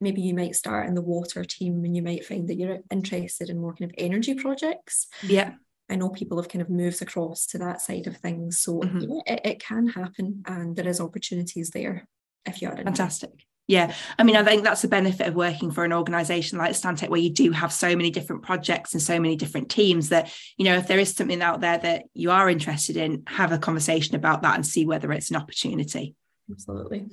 maybe 0.00 0.20
you 0.20 0.34
might 0.34 0.56
start 0.56 0.88
in 0.88 0.94
the 0.94 1.02
water 1.02 1.44
team, 1.44 1.84
and 1.84 1.96
you 1.96 2.02
might 2.02 2.26
find 2.26 2.48
that 2.48 2.56
you're 2.56 2.80
interested 2.90 3.48
in 3.48 3.60
more 3.60 3.74
kind 3.74 3.90
of 3.90 3.94
energy 3.98 4.34
projects. 4.34 5.06
Yeah, 5.22 5.56
I 5.88 5.96
know 5.96 6.08
people 6.10 6.36
have 6.38 6.48
kind 6.48 6.62
of 6.62 6.70
moved 6.70 7.00
across 7.02 7.46
to 7.46 7.58
that 7.58 7.80
side 7.80 8.06
of 8.06 8.16
things. 8.16 8.58
So 8.58 8.80
Mhm. 8.80 9.06
yeah, 9.26 9.34
it, 9.34 9.40
it 9.44 9.60
can 9.60 9.86
happen 9.88 10.42
and 10.46 10.74
there 10.76 10.88
is 10.88 11.00
opportunities 11.00 11.70
there 11.70 12.08
if 12.44 12.60
you 12.60 12.68
are 12.68 12.72
interested. 12.72 12.96
fantastic. 12.96 13.46
Yeah, 13.68 13.92
I 14.16 14.22
mean, 14.22 14.36
I 14.36 14.44
think 14.44 14.62
that's 14.62 14.82
the 14.82 14.86
benefit 14.88 15.26
of 15.26 15.34
working 15.34 15.72
for 15.72 15.84
an 15.84 15.92
organisation 15.92 16.56
like 16.56 16.70
Stantec, 16.72 17.08
where 17.08 17.18
you 17.20 17.30
do 17.30 17.50
have 17.50 17.72
so 17.72 17.96
many 17.96 18.10
different 18.12 18.42
projects 18.42 18.92
and 18.94 19.02
so 19.02 19.18
many 19.18 19.34
different 19.34 19.68
teams 19.70 20.10
that, 20.10 20.32
you 20.56 20.64
know, 20.64 20.76
if 20.76 20.86
there 20.86 21.00
is 21.00 21.12
something 21.14 21.42
out 21.42 21.60
there 21.60 21.78
that 21.78 22.04
you 22.14 22.30
are 22.30 22.48
interested 22.48 22.96
in, 22.96 23.24
have 23.26 23.50
a 23.50 23.58
conversation 23.58 24.14
about 24.14 24.42
that 24.42 24.54
and 24.54 24.64
see 24.64 24.86
whether 24.86 25.10
it's 25.10 25.30
an 25.30 25.36
opportunity. 25.36 26.14
Absolutely. 26.48 27.06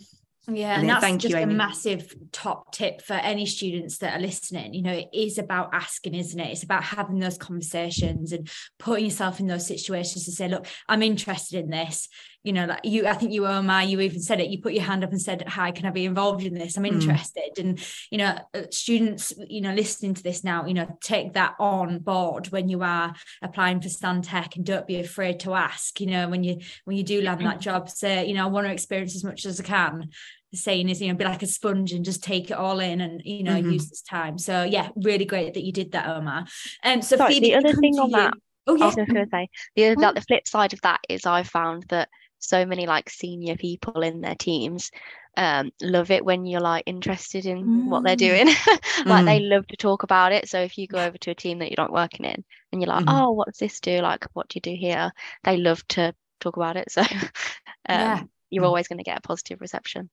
Yeah, 0.47 0.73
and 0.73 0.81
Brilliant. 0.81 0.87
that's 0.87 1.01
Thank 1.01 1.23
you, 1.23 1.29
just 1.29 1.43
a 1.43 1.47
massive 1.47 2.15
top 2.33 2.73
tip 2.73 3.01
for 3.01 3.13
any 3.13 3.45
students 3.45 3.99
that 3.99 4.17
are 4.17 4.21
listening. 4.21 4.73
You 4.73 4.81
know, 4.81 4.91
it 4.91 5.07
is 5.13 5.37
about 5.37 5.69
asking, 5.73 6.15
isn't 6.15 6.39
it? 6.39 6.51
It's 6.51 6.63
about 6.63 6.83
having 6.83 7.19
those 7.19 7.37
conversations 7.37 8.33
and 8.33 8.49
putting 8.77 9.05
yourself 9.05 9.39
in 9.39 9.47
those 9.47 9.65
situations 9.65 10.25
to 10.25 10.31
say, 10.31 10.49
look, 10.49 10.67
I'm 10.89 11.01
interested 11.01 11.63
in 11.63 11.69
this. 11.69 12.09
You 12.43 12.51
know, 12.51 12.65
like 12.65 12.81
you, 12.83 13.07
I 13.07 13.13
think 13.13 13.31
you, 13.31 13.47
Omar, 13.47 13.83
you 13.83 14.01
even 14.01 14.19
said 14.19 14.41
it. 14.41 14.49
You 14.49 14.61
put 14.61 14.73
your 14.73 14.83
hand 14.83 15.03
up 15.03 15.11
and 15.11 15.21
said, 15.21 15.47
"Hi, 15.47 15.71
can 15.71 15.85
I 15.85 15.91
be 15.91 16.03
involved 16.05 16.43
in 16.43 16.53
this? 16.53 16.75
I'm 16.75 16.83
Mm. 16.83 16.93
interested." 16.93 17.57
And 17.57 17.79
you 18.11 18.17
know, 18.17 18.37
uh, 18.53 18.63
students, 18.69 19.31
you 19.47 19.61
know, 19.61 19.73
listening 19.73 20.13
to 20.15 20.23
this 20.23 20.43
now, 20.43 20.65
you 20.65 20.73
know, 20.73 20.97
take 21.01 21.33
that 21.33 21.55
on 21.57 21.99
board 21.99 22.47
when 22.47 22.67
you 22.67 22.83
are 22.83 23.13
applying 23.41 23.79
for 23.79 23.87
Stantec, 23.87 24.57
and 24.57 24.65
don't 24.65 24.85
be 24.85 24.99
afraid 24.99 25.39
to 25.41 25.53
ask. 25.53 26.01
You 26.01 26.07
know, 26.07 26.27
when 26.27 26.43
you 26.43 26.59
when 26.83 26.97
you 26.97 27.03
do 27.03 27.21
land 27.21 27.45
that 27.45 27.61
job, 27.61 27.89
say, 27.89 28.25
you 28.27 28.33
know, 28.33 28.43
I 28.43 28.49
want 28.49 28.67
to 28.67 28.73
experience 28.73 29.15
as 29.15 29.23
much 29.23 29.45
as 29.45 29.61
I 29.61 29.63
can 29.63 30.09
the 30.51 30.57
saying 30.57 30.87
is, 30.87 31.01
you 31.01 31.07
know, 31.07 31.15
be 31.15 31.23
like 31.25 31.41
a 31.41 31.47
sponge 31.47 31.93
and 31.93 32.05
just 32.05 32.23
take 32.23 32.51
it 32.51 32.53
all 32.53 32.79
in 32.79 33.01
and, 33.01 33.23
you 33.25 33.41
know, 33.41 33.55
Mhm. 33.55 33.73
use 33.73 33.89
this 33.89 34.03
time. 34.03 34.37
So 34.37 34.63
yeah, 34.63 34.89
really 34.95 35.25
great 35.25 35.55
that 35.55 35.63
you 35.63 35.71
did 35.71 35.93
that, 35.93 36.07
Omar. 36.07 36.45
Um, 36.83 37.01
so 37.01 37.17
Sorry, 37.17 37.33
Phoebe, 37.33 37.47
the 37.47 37.55
other 37.55 37.73
thing 37.73 37.97
on 37.97 38.09
you. 38.11 38.15
that, 38.17 38.33
Oh 38.67 38.77
I 38.79 38.85
was 38.85 38.95
going 38.95 39.07
to 39.07 39.27
say 39.31 39.49
the 39.75 39.85
other, 39.87 40.13
the 40.13 40.21
flip 40.21 40.47
side 40.47 40.73
of 40.73 40.81
that 40.81 40.99
is 41.09 41.25
I've 41.25 41.49
found 41.49 41.85
that 41.89 42.07
so 42.43 42.65
many 42.65 42.85
like 42.85 43.09
senior 43.09 43.55
people 43.55 44.01
in 44.01 44.21
their 44.21 44.35
teams 44.35 44.91
um 45.37 45.71
love 45.81 46.11
it 46.11 46.23
when 46.23 46.45
you're 46.45 46.61
like 46.61 46.83
interested 46.85 47.45
in 47.45 47.89
what 47.89 48.03
they're 48.03 48.15
Mm. 48.15 48.45
doing 48.45 48.47
like 49.05 49.25
they 49.25 49.39
love 49.39 49.65
to 49.67 49.77
talk 49.77 50.03
about 50.03 50.31
it 50.31 50.47
so 50.47 50.59
if 50.61 50.77
you 50.77 50.87
go 50.87 50.99
over 50.99 51.17
to 51.17 51.31
a 51.31 51.35
team 51.35 51.59
that 51.59 51.69
you're 51.71 51.83
not 51.83 51.91
working 51.93 52.25
in 52.25 52.43
and 52.71 52.81
you're 52.81 52.89
like 52.89 53.05
Mhm. 53.05 53.09
oh 53.21 53.31
what's 53.31 53.59
this 53.59 53.79
do 53.79 53.99
like 54.01 54.25
what 54.33 54.47
do 54.49 54.57
you 54.57 54.61
do 54.61 54.75
here 54.79 55.11
they 55.43 55.57
love 55.57 55.85
to 55.87 56.13
talk 56.39 56.57
about 56.57 56.77
it 56.77 56.91
so 56.91 57.01
um 57.89 57.99
Yeah. 57.99 58.23
you're 58.51 58.63
Mm. 58.63 58.67
always 58.67 58.87
going 58.87 58.99
to 58.99 59.03
get 59.03 59.17
a 59.17 59.21
positive 59.21 59.61
reception 59.61 60.09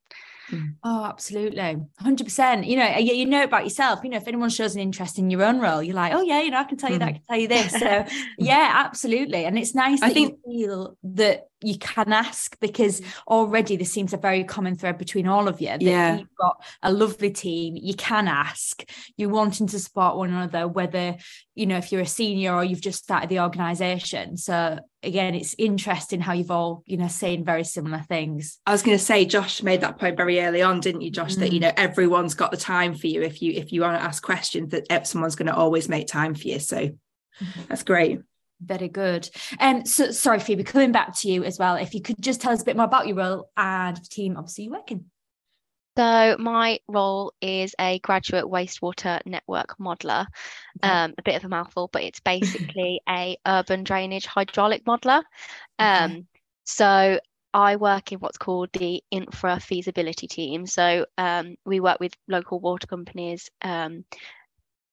Oh, 0.83 1.05
absolutely. 1.05 1.77
100%. 2.01 2.67
You 2.67 2.77
know, 2.77 2.97
you, 2.97 3.13
you 3.15 3.27
know 3.27 3.45
about 3.45 3.65
yourself. 3.65 4.01
You 4.03 4.11
know, 4.11 4.17
if 4.17 4.27
anyone 4.27 4.49
shows 4.49 4.75
an 4.75 4.81
interest 4.81 5.19
in 5.19 5.31
your 5.31 5.45
own 5.45 5.61
role, 5.61 5.83
you're 5.83 5.95
like, 5.95 6.15
oh, 6.15 6.23
yeah, 6.23 6.41
you 6.41 6.51
know, 6.51 6.59
I 6.59 6.65
can 6.65 6.79
tell 6.79 6.91
you 6.91 6.99
that, 6.99 7.09
I 7.09 7.13
can 7.13 7.23
tell 7.29 7.39
you 7.39 7.49
this. 7.49 7.73
So, 7.79 8.05
yeah, 8.39 8.73
absolutely. 8.87 9.45
And 9.45 9.59
it's 9.59 9.75
nice 9.75 10.01
I 10.03 10.09
that 10.09 10.15
think- 10.15 10.39
you 10.47 10.67
feel 10.67 10.97
that 11.05 11.50
you 11.63 11.79
can 11.79 12.13
ask 12.13 12.59
because 12.61 13.03
already 13.29 13.77
there 13.77 13.85
seems 13.85 14.13
a 14.13 14.17
very 14.17 14.45
common 14.45 14.77
thread 14.77 14.99
between 14.99 15.27
all 15.27 15.49
of 15.49 15.61
you 15.61 15.69
that 15.69 15.83
Yeah. 15.83 16.19
you've 16.19 16.35
got 16.41 16.63
a 16.83 16.93
lovely 16.93 17.31
team. 17.31 17.77
You 17.77 17.95
can 17.95 18.29
ask, 18.29 18.83
you're 19.17 19.29
wanting 19.29 19.67
to 19.69 19.79
support 19.79 20.17
one 20.17 20.31
another, 20.31 20.67
whether, 20.67 21.17
you 21.55 21.67
know, 21.67 21.77
if 21.77 21.93
you're 21.93 22.01
a 22.01 22.07
senior 22.07 22.55
or 22.55 22.65
you've 22.65 22.81
just 22.81 23.03
started 23.05 23.29
the 23.29 23.41
organization. 23.41 24.37
So, 24.37 24.79
again, 25.03 25.35
it's 25.35 25.55
interesting 25.59 26.21
how 26.21 26.33
you've 26.33 26.51
all, 26.51 26.83
you 26.87 26.97
know, 26.97 27.09
saying 27.09 27.45
very 27.45 27.65
similar 27.65 28.01
things. 28.09 28.59
I 28.67 28.73
was 28.73 28.83
going 28.83 28.97
to 28.99 29.05
say, 29.05 29.25
Josh 29.25 29.63
made 29.63 29.83
that 29.83 29.99
point 29.99 30.17
very 30.17 30.41
early 30.41 30.63
on, 30.63 30.81
didn't 30.81 31.03
you, 31.03 31.11
Josh? 31.11 31.37
That 31.37 31.53
you 31.53 31.59
Mm. 31.61 31.63
know 31.63 31.73
everyone's 31.77 32.35
got 32.35 32.51
the 32.51 32.57
time 32.57 32.95
for 32.95 33.07
you. 33.07 33.23
If 33.23 33.43
you 33.43 33.53
if 33.53 33.73
you 33.73 33.83
want 33.83 33.99
to 33.99 34.03
ask 34.03 34.23
questions, 34.23 34.71
that 34.71 34.87
eh, 34.91 35.03
someone's 35.03 35.37
going 35.37 35.49
to 35.49 35.55
always 35.55 35.89
make 35.89 36.07
time 36.07 36.35
for 36.35 36.49
you. 36.49 36.59
So 36.59 36.91
that's 37.69 37.83
great. 37.83 38.21
Very 38.63 38.89
good. 38.89 39.29
Um, 39.59 39.87
so 39.87 40.11
sorry, 40.11 40.39
Phoebe, 40.39 40.65
coming 40.65 40.93
back 40.93 41.17
to 41.19 41.29
you 41.29 41.45
as 41.45 41.59
well. 41.59 41.77
If 41.77 41.95
you 41.95 42.03
could 42.03 42.21
just 42.21 42.41
tell 42.41 42.53
us 42.53 42.63
a 42.63 42.65
bit 42.65 42.77
more 42.77 42.87
about 42.87 43.07
your 43.07 43.17
role 43.17 43.51
and 43.57 43.97
the 43.97 44.09
team, 44.09 44.37
obviously 44.37 44.65
you're 44.65 44.75
working. 44.75 45.07
So 45.97 46.37
my 46.39 46.79
role 46.89 47.33
is 47.41 47.75
a 47.79 47.99
graduate 47.99 48.45
wastewater 48.45 49.21
network 49.27 49.77
modeler. 49.79 50.27
Okay. 50.83 50.93
Um, 50.93 51.15
a 51.19 51.23
bit 51.23 51.37
of 51.37 51.45
a 51.45 51.49
mouthful, 51.49 51.89
but 51.93 52.03
it's 52.03 52.21
basically 52.25 53.01
a 53.09 53.37
urban 53.47 53.85
drainage 53.85 54.27
hydraulic 54.27 54.85
modeler. 54.85 55.23
Um, 55.79 56.11
okay. 56.11 56.25
So 56.65 57.21
I 57.53 57.77
work 57.77 58.13
in 58.13 58.21
what's 58.21 58.39
called 58.39 58.71
the 58.73 59.03
infra 59.11 59.59
feasibility 59.59 60.29
team. 60.29 60.67
So 60.67 61.07
um, 61.19 61.57
we 61.65 61.81
work 61.81 61.99
with 61.99 62.15
local 62.29 62.61
water 62.61 62.87
companies 62.87 63.51
um, 63.63 64.05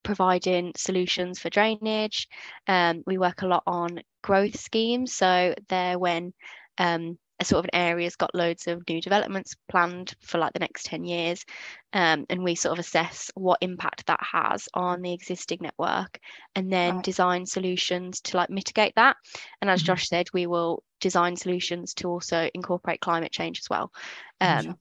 providing 0.08 0.72
solutions 0.78 1.38
for 1.38 1.50
drainage. 1.50 2.30
Um, 2.65 3.04
we 3.06 3.17
work 3.17 3.41
a 3.41 3.48
lot 3.48 3.63
on 3.67 4.00
growth 4.24 4.58
schemes. 4.58 5.13
So 5.13 5.54
they're 5.67 6.00
when 6.00 6.34
um, 6.78 7.17
a 7.41 7.46
sort 7.46 7.60
of 7.60 7.65
an 7.65 7.80
area's 7.80 8.15
got 8.15 8.34
loads 8.34 8.67
of 8.67 8.88
new 8.88 9.02
developments 9.02 9.58
planned 9.70 10.13
for 10.22 10.38
like 10.38 10.54
the 10.54 10.60
next 10.60 10.86
10 10.86 11.04
years 11.04 11.46
um, 11.91 12.26
and 12.30 12.41
we 12.41 12.56
sort 12.56 12.72
of 12.72 12.80
assess 12.80 13.30
what 13.36 13.60
impact 13.62 14.06
that 14.08 14.20
has 14.24 14.70
on 14.74 15.02
the 15.02 15.13
existing 15.13 15.60
network 15.62 16.20
and 16.56 16.72
then 16.72 16.96
right. 16.96 17.04
design 17.04 17.46
solutions 17.46 18.22
to 18.22 18.38
like 18.38 18.50
mitigate 18.50 18.93
that 18.96 19.17
and 19.62 19.70
as 19.70 19.82
mm-hmm. 19.82 19.88
josh 19.88 20.08
said 20.08 20.28
we 20.34 20.48
will 20.48 20.84
design 21.00 21.36
solutions 21.36 21.93
to 21.93 22.08
also 22.08 22.50
incorporate 22.56 23.02
climate 23.02 23.32
change 23.32 23.60
as 23.60 23.70
well 23.70 23.91
um, 24.41 24.63
sure. 24.63 24.76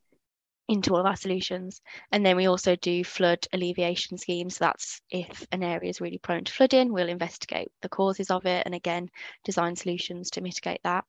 Into 0.69 0.93
all 0.93 1.01
of 1.01 1.07
our 1.07 1.17
solutions 1.17 1.81
and 2.11 2.27
then 2.27 2.37
we 2.37 2.47
also 2.47 2.75
do 2.77 3.05
flood 3.05 3.47
alleviation 3.53 4.19
schemes 4.19 4.57
so 4.57 4.65
that's 4.65 5.01
if 5.11 5.47
an 5.53 5.63
area 5.63 5.89
is 5.89 6.01
really 6.01 6.19
prone 6.19 6.43
to 6.43 6.53
flooding 6.53 6.93
we'll 6.93 7.09
investigate 7.09 7.71
the 7.83 7.89
causes 7.89 8.31
of 8.31 8.45
it 8.47 8.65
and 8.67 8.75
again 8.75 9.09
design 9.45 9.77
solutions 9.77 10.31
to 10.31 10.41
mitigate 10.41 10.81
that 10.83 11.05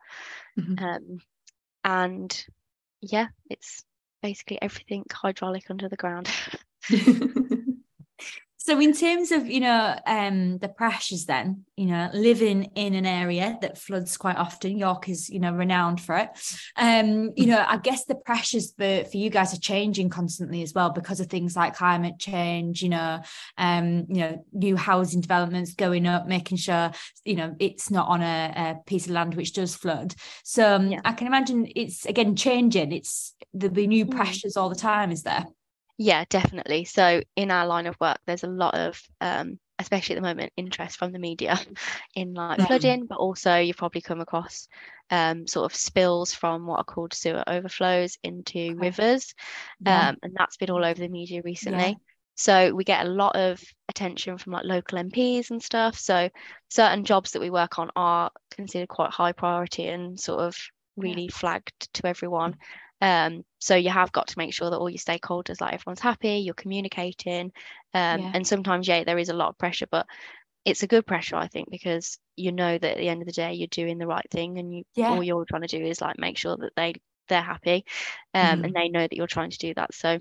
mm-hmm. 0.59 0.83
um, 0.83 1.19
and 1.83 2.45
yeah, 3.01 3.27
it's 3.49 3.83
basically 4.21 4.61
everything 4.61 5.05
hydraulic 5.11 5.69
under 5.69 5.89
the 5.89 5.95
ground. 5.95 6.29
So 8.67 8.77
in 8.81 8.91
terms 8.91 9.31
of 9.31 9.47
you 9.47 9.61
know 9.61 9.95
um, 10.05 10.57
the 10.57 10.67
pressures, 10.67 11.23
then 11.23 11.63
you 11.77 11.85
know 11.85 12.09
living 12.13 12.69
in 12.75 12.95
an 12.95 13.05
area 13.05 13.57
that 13.61 13.77
floods 13.77 14.17
quite 14.17 14.35
often, 14.35 14.77
York 14.77 15.07
is 15.07 15.29
you 15.29 15.39
know 15.39 15.53
renowned 15.53 16.01
for 16.01 16.17
it. 16.17 16.31
Um, 16.75 17.31
you 17.37 17.45
know, 17.45 17.63
I 17.65 17.77
guess 17.77 18.03
the 18.03 18.15
pressures 18.15 18.73
for 18.77 19.05
for 19.05 19.15
you 19.15 19.29
guys 19.29 19.53
are 19.53 19.59
changing 19.61 20.09
constantly 20.09 20.63
as 20.63 20.73
well 20.73 20.89
because 20.89 21.21
of 21.21 21.27
things 21.27 21.55
like 21.55 21.77
climate 21.77 22.19
change. 22.19 22.83
You 22.83 22.89
know, 22.89 23.21
um, 23.57 24.05
you 24.09 24.19
know, 24.19 24.45
new 24.51 24.75
housing 24.75 25.21
developments 25.21 25.73
going 25.73 26.05
up, 26.05 26.27
making 26.27 26.57
sure 26.57 26.91
you 27.23 27.35
know 27.35 27.55
it's 27.59 27.89
not 27.89 28.09
on 28.09 28.21
a, 28.21 28.53
a 28.53 28.75
piece 28.85 29.05
of 29.05 29.11
land 29.11 29.35
which 29.35 29.53
does 29.53 29.75
flood. 29.75 30.13
So 30.43 30.75
um, 30.75 30.91
yeah. 30.91 30.99
I 31.05 31.13
can 31.13 31.27
imagine 31.27 31.71
it's 31.73 32.05
again 32.05 32.35
changing. 32.35 32.91
It's 32.91 33.33
there'll 33.53 33.73
be 33.73 33.87
new 33.87 34.05
mm. 34.05 34.11
pressures 34.11 34.57
all 34.57 34.67
the 34.67 34.75
time. 34.75 35.13
Is 35.13 35.23
there? 35.23 35.45
Yeah, 35.97 36.25
definitely. 36.29 36.85
So 36.85 37.21
in 37.35 37.51
our 37.51 37.65
line 37.65 37.87
of 37.87 37.99
work, 37.99 38.19
there's 38.25 38.43
a 38.43 38.47
lot 38.47 38.75
of, 38.75 39.01
um, 39.19 39.59
especially 39.79 40.15
at 40.15 40.21
the 40.21 40.27
moment, 40.27 40.53
interest 40.55 40.97
from 40.97 41.11
the 41.11 41.19
media 41.19 41.59
in 42.15 42.33
like 42.33 42.59
yeah. 42.59 42.65
flooding, 42.67 43.05
but 43.07 43.17
also 43.17 43.57
you've 43.57 43.77
probably 43.77 44.01
come 44.01 44.21
across 44.21 44.67
um, 45.09 45.47
sort 45.47 45.71
of 45.71 45.75
spills 45.75 46.33
from 46.33 46.67
what 46.67 46.79
are 46.79 46.83
called 46.83 47.13
sewer 47.13 47.43
overflows 47.47 48.17
into 48.23 48.59
okay. 48.59 48.73
rivers, 48.73 49.33
yeah. 49.79 50.09
um, 50.09 50.17
and 50.21 50.33
that's 50.37 50.57
been 50.57 50.69
all 50.69 50.85
over 50.85 50.99
the 50.99 51.07
media 51.07 51.41
recently. 51.43 51.89
Yeah. 51.89 51.93
So 52.35 52.75
we 52.75 52.83
get 52.83 53.05
a 53.05 53.09
lot 53.09 53.35
of 53.35 53.59
attention 53.89 54.37
from 54.37 54.53
like 54.53 54.65
local 54.65 54.99
MPs 54.99 55.49
and 55.49 55.61
stuff. 55.61 55.97
So 55.97 56.29
certain 56.69 57.03
jobs 57.03 57.31
that 57.31 57.39
we 57.39 57.49
work 57.49 57.79
on 57.79 57.89
are 57.95 58.29
considered 58.51 58.89
quite 58.89 59.09
high 59.09 59.31
priority 59.31 59.87
and 59.87 60.19
sort 60.19 60.41
of 60.41 60.55
really 60.95 61.29
flagged 61.29 61.91
to 61.95 62.05
everyone. 62.05 62.57
Um, 63.01 63.43
so 63.59 63.75
you 63.75 63.89
have 63.89 64.11
got 64.11 64.27
to 64.29 64.37
make 64.37 64.53
sure 64.53 64.69
that 64.69 64.77
all 64.77 64.89
your 64.89 64.97
stakeholders, 64.97 65.61
like 65.61 65.73
everyone's 65.73 65.99
happy, 65.99 66.37
you're 66.37 66.53
communicating. 66.53 67.51
Um, 67.93 68.21
yeah. 68.21 68.31
And 68.33 68.47
sometimes, 68.47 68.87
yeah, 68.87 69.03
there 69.03 69.17
is 69.17 69.29
a 69.29 69.35
lot 69.35 69.49
of 69.49 69.57
pressure, 69.57 69.87
but 69.89 70.07
it's 70.65 70.83
a 70.83 70.87
good 70.87 71.05
pressure, 71.05 71.35
I 71.35 71.47
think, 71.47 71.69
because 71.71 72.17
you 72.35 72.51
know 72.51 72.77
that 72.77 72.91
at 72.91 72.97
the 72.97 73.07
end 73.07 73.21
of 73.21 73.25
the 73.25 73.31
day, 73.31 73.53
you're 73.53 73.67
doing 73.67 73.97
the 73.97 74.07
right 74.07 74.25
thing, 74.29 74.59
and 74.59 74.73
you 74.75 74.83
yeah. 74.95 75.09
all 75.09 75.23
you're 75.23 75.45
trying 75.45 75.61
to 75.61 75.67
do 75.67 75.83
is 75.83 76.01
like 76.01 76.19
make 76.19 76.37
sure 76.37 76.57
that 76.57 76.73
they 76.75 76.95
they're 77.29 77.41
happy, 77.41 77.85
um, 78.33 78.61
mm. 78.61 78.65
and 78.65 78.73
they 78.73 78.89
know 78.89 79.01
that 79.01 79.13
you're 79.15 79.27
trying 79.27 79.51
to 79.51 79.57
do 79.57 79.73
that. 79.75 79.93
So, 79.93 80.19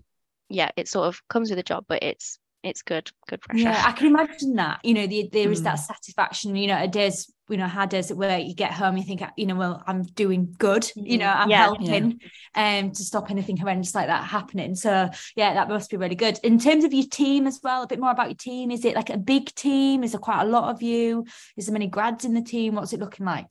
yeah, 0.49 0.71
it 0.77 0.89
sort 0.89 1.09
of 1.09 1.21
comes 1.29 1.51
with 1.51 1.59
a 1.59 1.65
job, 1.65 1.85
but 1.89 2.03
it's 2.03 2.39
it's 2.67 2.83
good, 2.83 3.11
good 3.29 3.41
pressure. 3.41 3.65
Yeah, 3.65 3.83
I 3.87 3.93
can 3.93 4.07
imagine 4.09 4.55
that. 4.57 4.81
You 4.85 4.95
know, 4.95 5.07
the, 5.07 5.29
there 5.33 5.51
is 5.51 5.61
mm. 5.61 5.65
that 5.65 5.77
satisfaction. 5.77 6.57
You 6.57 6.67
know, 6.69 6.83
a 6.83 6.89
day's, 6.89 7.33
you 7.49 7.57
know, 7.57 7.67
how 7.67 7.87
days 7.87 8.13
where 8.13 8.39
you 8.39 8.55
get 8.55 8.73
home, 8.73 8.97
you 8.97 9.05
think, 9.05 9.23
you 9.37 9.47
know, 9.47 9.55
well, 9.55 9.83
I'm 9.87 10.03
doing 10.03 10.55
good. 10.59 10.91
You 10.97 11.19
know, 11.19 11.29
I'm 11.29 11.49
yeah, 11.49 11.63
helping, 11.63 12.21
yeah. 12.55 12.79
um, 12.81 12.91
to 12.91 13.03
stop 13.05 13.31
anything 13.31 13.57
horrendous 13.57 13.95
like 13.95 14.09
that 14.09 14.25
happening. 14.25 14.75
So 14.75 15.09
yeah, 15.37 15.55
that 15.55 15.69
must 15.69 15.91
be 15.91 15.97
really 15.97 16.17
good. 16.17 16.39
In 16.43 16.59
terms 16.59 16.85
of 16.85 16.93
your 16.93 17.07
team 17.07 17.47
as 17.47 17.61
well, 17.63 17.83
a 17.83 17.87
bit 17.87 18.01
more 18.01 18.11
about 18.11 18.29
your 18.29 18.37
team. 18.37 18.71
Is 18.71 18.85
it 18.85 18.95
like 18.95 19.11
a 19.11 19.19
big 19.19 19.55
team? 19.55 20.03
Is 20.03 20.13
there 20.13 20.21
quite 20.21 20.43
a 20.43 20.49
lot 20.49 20.75
of 20.75 20.83
you? 20.83 21.25
Is 21.57 21.67
there 21.67 21.73
many 21.73 21.87
grads 21.87 22.25
in 22.25 22.35
the 22.35 22.43
team? 22.43 22.75
What's 22.75 22.93
it 22.93 23.01
looking 23.01 23.27
like? 23.27 23.47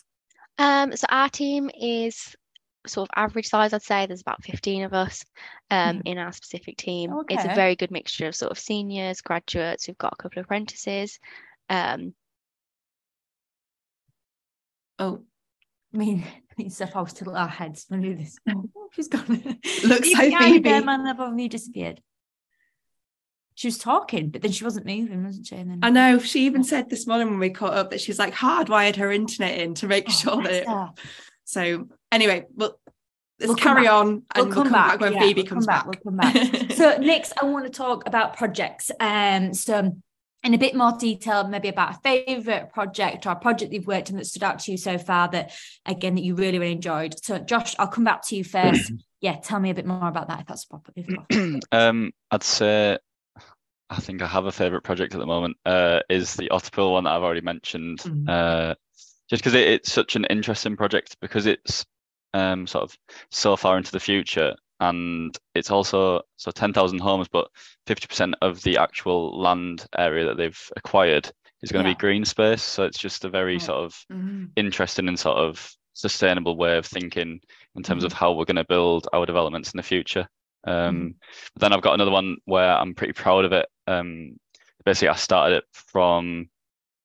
Um, 0.58 0.96
so 0.96 1.06
our 1.10 1.30
team 1.30 1.70
is 1.80 2.36
sort 2.88 3.10
of 3.10 3.14
average 3.16 3.48
size, 3.48 3.74
I'd 3.74 3.82
say 3.82 4.06
there's 4.06 4.22
about 4.22 4.44
15 4.44 4.84
of 4.84 4.94
us 4.94 5.24
um, 5.72 5.98
mm. 5.98 6.02
in 6.06 6.18
our 6.18 6.32
specific 6.32 6.78
team. 6.78 7.14
Okay. 7.14 7.36
It's 7.36 7.46
a 7.46 7.56
very 7.56 7.76
good 7.76 7.92
mixture 7.92 8.28
of 8.28 8.36
sort 8.36 8.52
of 8.52 8.60
seniors, 8.60 9.22
graduates. 9.22 9.88
We've 9.88 9.98
got 9.98 10.14
a 10.14 10.22
couple 10.22 10.40
of 10.40 10.46
apprentices. 10.46 11.20
Um, 11.70 12.14
oh, 15.00 15.24
I 15.94 15.98
mean, 15.98 16.26
it's 16.58 16.78
supposed 16.78 17.18
to 17.18 17.26
look 17.26 17.36
our 17.36 17.48
heads. 17.48 17.86
Let 17.90 18.00
me 18.00 18.10
do 18.10 18.16
this. 18.16 18.38
Oh, 18.50 18.70
she's 18.92 19.08
gone. 19.08 19.58
Looks 19.86 20.12
so 20.16 20.38
Phoebe. 20.38 20.82
Man 20.82 21.08
above 21.08 21.34
me 21.34 21.48
disappeared. 21.48 22.02
She 23.58 23.68
was 23.68 23.78
talking, 23.78 24.30
but 24.30 24.42
then 24.42 24.52
she 24.52 24.66
wasn't 24.66 24.86
moving, 24.86 25.24
wasn't 25.24 25.48
she? 25.48 25.56
And 25.56 25.72
Then... 25.72 25.80
I 25.82 25.90
know. 25.90 26.20
She 26.20 26.46
even 26.46 26.66
said 26.66 26.90
this 26.90 27.08
morning 27.08 27.30
when 27.30 27.40
we 27.40 27.50
caught 27.50 27.74
up 27.74 27.92
that 27.92 28.02
she's 28.02 28.20
like 28.20 28.34
hardwired 28.34 28.98
her 28.98 29.10
internet 29.14 29.58
in 29.58 29.74
to 29.76 29.88
make 29.88 30.08
oh, 30.10 30.12
sure 30.12 30.44
that. 30.44 30.64
It... 30.64 31.00
So 31.46 31.88
anyway, 32.16 32.46
well, 32.56 32.80
let's 33.40 33.50
we'll 33.50 33.58
carry 33.58 33.88
on 33.88 34.24
and 34.34 34.48
we'll 34.48 34.54
come, 34.54 34.56
we'll 34.56 34.64
come 34.64 34.72
back. 34.72 34.92
back, 34.92 35.00
when 35.02 35.14
yeah, 35.14 35.20
Phoebe 35.20 35.42
we'll 35.42 35.50
comes 35.50 35.66
back. 35.68 35.86
back. 35.86 36.04
We'll 36.04 36.14
come 36.14 36.18
back. 36.18 36.72
so 36.76 36.98
next, 36.98 37.34
I 37.42 37.46
want 37.46 37.66
to 37.66 37.72
talk 37.72 38.08
about 38.08 38.36
projects. 38.38 38.92
Um, 39.00 39.54
so 39.54 39.96
in 40.44 40.54
a 40.54 40.58
bit 40.58 40.76
more 40.76 40.94
detail, 40.98 41.48
maybe 41.48 41.70
about 41.70 41.96
a 41.96 42.00
favourite 42.04 42.72
project 42.72 43.26
or 43.26 43.32
a 43.32 43.36
project 43.36 43.74
you've 43.74 43.88
worked 43.88 44.10
on 44.10 44.18
that 44.18 44.26
stood 44.26 44.44
out 44.44 44.60
to 44.60 44.72
you 44.72 44.78
so 44.78 44.98
far 44.98 45.28
that 45.30 45.52
again 45.86 46.16
that 46.16 46.24
you 46.24 46.36
really 46.36 46.60
really 46.60 46.72
enjoyed. 46.72 47.16
So 47.24 47.40
Josh, 47.40 47.76
I'll 47.78 47.88
come 47.88 48.04
back 48.04 48.26
to 48.28 48.36
you 48.36 48.44
first. 48.44 48.92
yeah, 49.22 49.38
tell 49.38 49.60
me 49.60 49.72
a 49.72 49.76
bit 49.76 49.86
more 49.86 50.08
about 50.08 50.28
that 50.30 50.42
if 50.42 50.48
that's 50.48 50.66
proper. 50.66 50.94
um, 51.72 52.12
I'd 52.32 52.44
say 52.44 52.98
I 53.90 54.00
think 54.00 54.22
I 54.22 54.28
have 54.28 54.46
a 54.46 54.52
favourite 54.52 54.84
project 54.84 55.14
at 55.14 55.20
the 55.20 55.26
moment. 55.26 55.58
Uh, 55.66 56.00
is 56.10 56.36
the 56.36 56.50
Otterpool 56.50 56.94
one 56.94 57.04
that 57.04 57.12
I've 57.12 57.24
already 57.24 57.42
mentioned. 57.42 58.00
Mm-hmm. 58.00 58.30
Uh, 58.30 58.74
just 59.30 59.42
because 59.42 59.56
it, 59.56 59.68
it's 59.68 59.92
such 59.92 60.16
an 60.16 60.26
interesting 60.26 60.78
project 60.78 61.18
because 61.20 61.46
it's 61.48 61.86
um, 62.36 62.68
sort 62.68 62.84
of 62.84 62.98
so 63.32 63.56
far 63.56 63.78
into 63.78 63.94
the 63.94 64.00
future 64.00 64.54
and 64.82 65.38
it's 65.56 65.72
also 65.72 66.22
so 66.36 66.52
10,000 66.52 67.00
homes 67.00 67.30
but 67.32 67.48
50% 67.88 68.34
of 68.42 68.62
the 68.64 68.78
actual 68.78 69.40
land 69.40 69.86
area 69.98 70.26
that 70.26 70.36
they've 70.36 70.70
acquired 70.76 71.32
is 71.62 71.72
going 71.72 71.86
to 71.86 71.92
be 71.92 71.96
green 71.96 72.26
space 72.26 72.62
so 72.62 72.84
it's 72.84 73.00
just 73.00 73.24
a 73.24 73.30
very 73.30 73.58
sort 73.58 73.86
of 73.86 73.94
mm-hmm. 74.12 74.46
interesting 74.58 75.08
and 75.08 75.18
sort 75.18 75.38
of 75.38 75.72
sustainable 75.94 76.58
way 76.58 76.78
of 76.78 76.86
thinking 76.86 77.40
in 77.76 77.84
terms 77.84 78.04
mm-hmm. 78.04 78.08
of 78.08 78.14
how 78.14 78.34
we're 78.34 78.44
going 78.44 78.58
to 78.58 78.66
build 78.66 79.08
our 79.14 79.26
developments 79.26 79.72
in 79.72 79.78
the 79.78 79.84
future 79.84 80.28
um, 80.68 80.96
mm-hmm. 80.96 81.08
but 81.54 81.62
then 81.62 81.72
I've 81.72 81.82
got 81.82 81.94
another 81.94 82.12
one 82.12 82.36
where 82.44 82.76
I'm 82.76 82.94
pretty 82.96 83.14
proud 83.14 83.46
of 83.46 83.54
it 83.54 83.68
um, 83.88 84.36
basically 84.84 85.08
I 85.08 85.16
started 85.16 85.60
it 85.60 85.64
from 85.72 86.50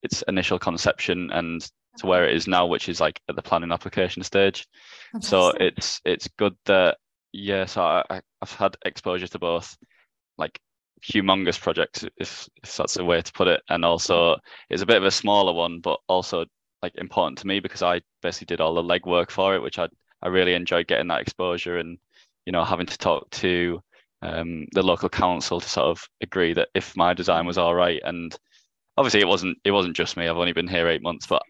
its 0.03 0.23
initial 0.23 0.59
conception 0.59 1.31
and 1.31 1.71
to 1.98 2.07
where 2.07 2.29
it 2.29 2.37
is 2.37 2.46
now, 2.46 2.66
which 2.66 2.88
is 2.88 3.00
like 3.00 3.20
at 3.29 3.37
the 3.37 3.42
planning 3.42 3.72
application 3.72 4.22
stage. 4.22 4.66
So 5.20 5.50
it's 5.61 6.00
it's 6.05 6.29
good 6.38 6.57
that 6.66 6.98
yeah. 7.33 7.66
So 7.66 7.83
I, 7.83 8.20
I've 8.40 8.53
had 8.53 8.76
exposure 8.85 9.26
to 9.29 9.38
both 9.38 9.76
like 10.38 10.59
humongous 11.03 11.61
projects, 11.61 12.05
if 12.16 12.48
if 12.62 12.76
that's 12.76 12.96
a 12.96 13.05
way 13.05 13.20
to 13.22 13.33
put 13.33 13.48
it, 13.48 13.62
and 13.68 13.85
also 13.85 14.37
it's 14.68 14.83
a 14.83 14.87
bit 14.87 14.98
of 14.98 15.05
a 15.05 15.11
smaller 15.11 15.53
one, 15.53 15.81
but 15.81 15.98
also 16.09 16.46
like 16.83 16.94
important 16.96 17.38
to 17.38 17.46
me 17.46 17.61
because 17.61 17.83
I 17.83 18.00
basically 18.22 18.46
did 18.46 18.61
all 18.61 18.74
the 18.74 18.83
legwork 18.83 19.31
for 19.31 19.55
it, 19.55 19.62
which 19.62 19.79
I 19.79 19.88
I 20.22 20.29
really 20.29 20.55
enjoyed 20.55 20.87
getting 20.87 21.09
that 21.09 21.20
exposure 21.20 21.79
and 21.79 21.98
you 22.46 22.53
know 22.53 22.64
having 22.64 22.87
to 22.87 22.98
talk 22.98 23.29
to 23.31 23.81
um, 24.22 24.66
the 24.72 24.83
local 24.83 25.09
council 25.09 25.61
to 25.61 25.68
sort 25.68 25.87
of 25.87 26.09
agree 26.20 26.53
that 26.55 26.68
if 26.74 26.96
my 26.96 27.14
design 27.14 27.46
was 27.46 27.59
all 27.59 27.74
right 27.74 28.00
and 28.05 28.37
obviously 28.96 29.20
it 29.20 29.29
wasn't 29.29 29.57
it 29.64 29.70
wasn't 29.70 29.96
just 29.96 30.16
me 30.16 30.29
i've 30.29 30.37
only 30.37 30.53
been 30.53 30.68
here 30.68 30.88
eight 30.88 31.03
months 31.03 31.26
but 31.26 31.42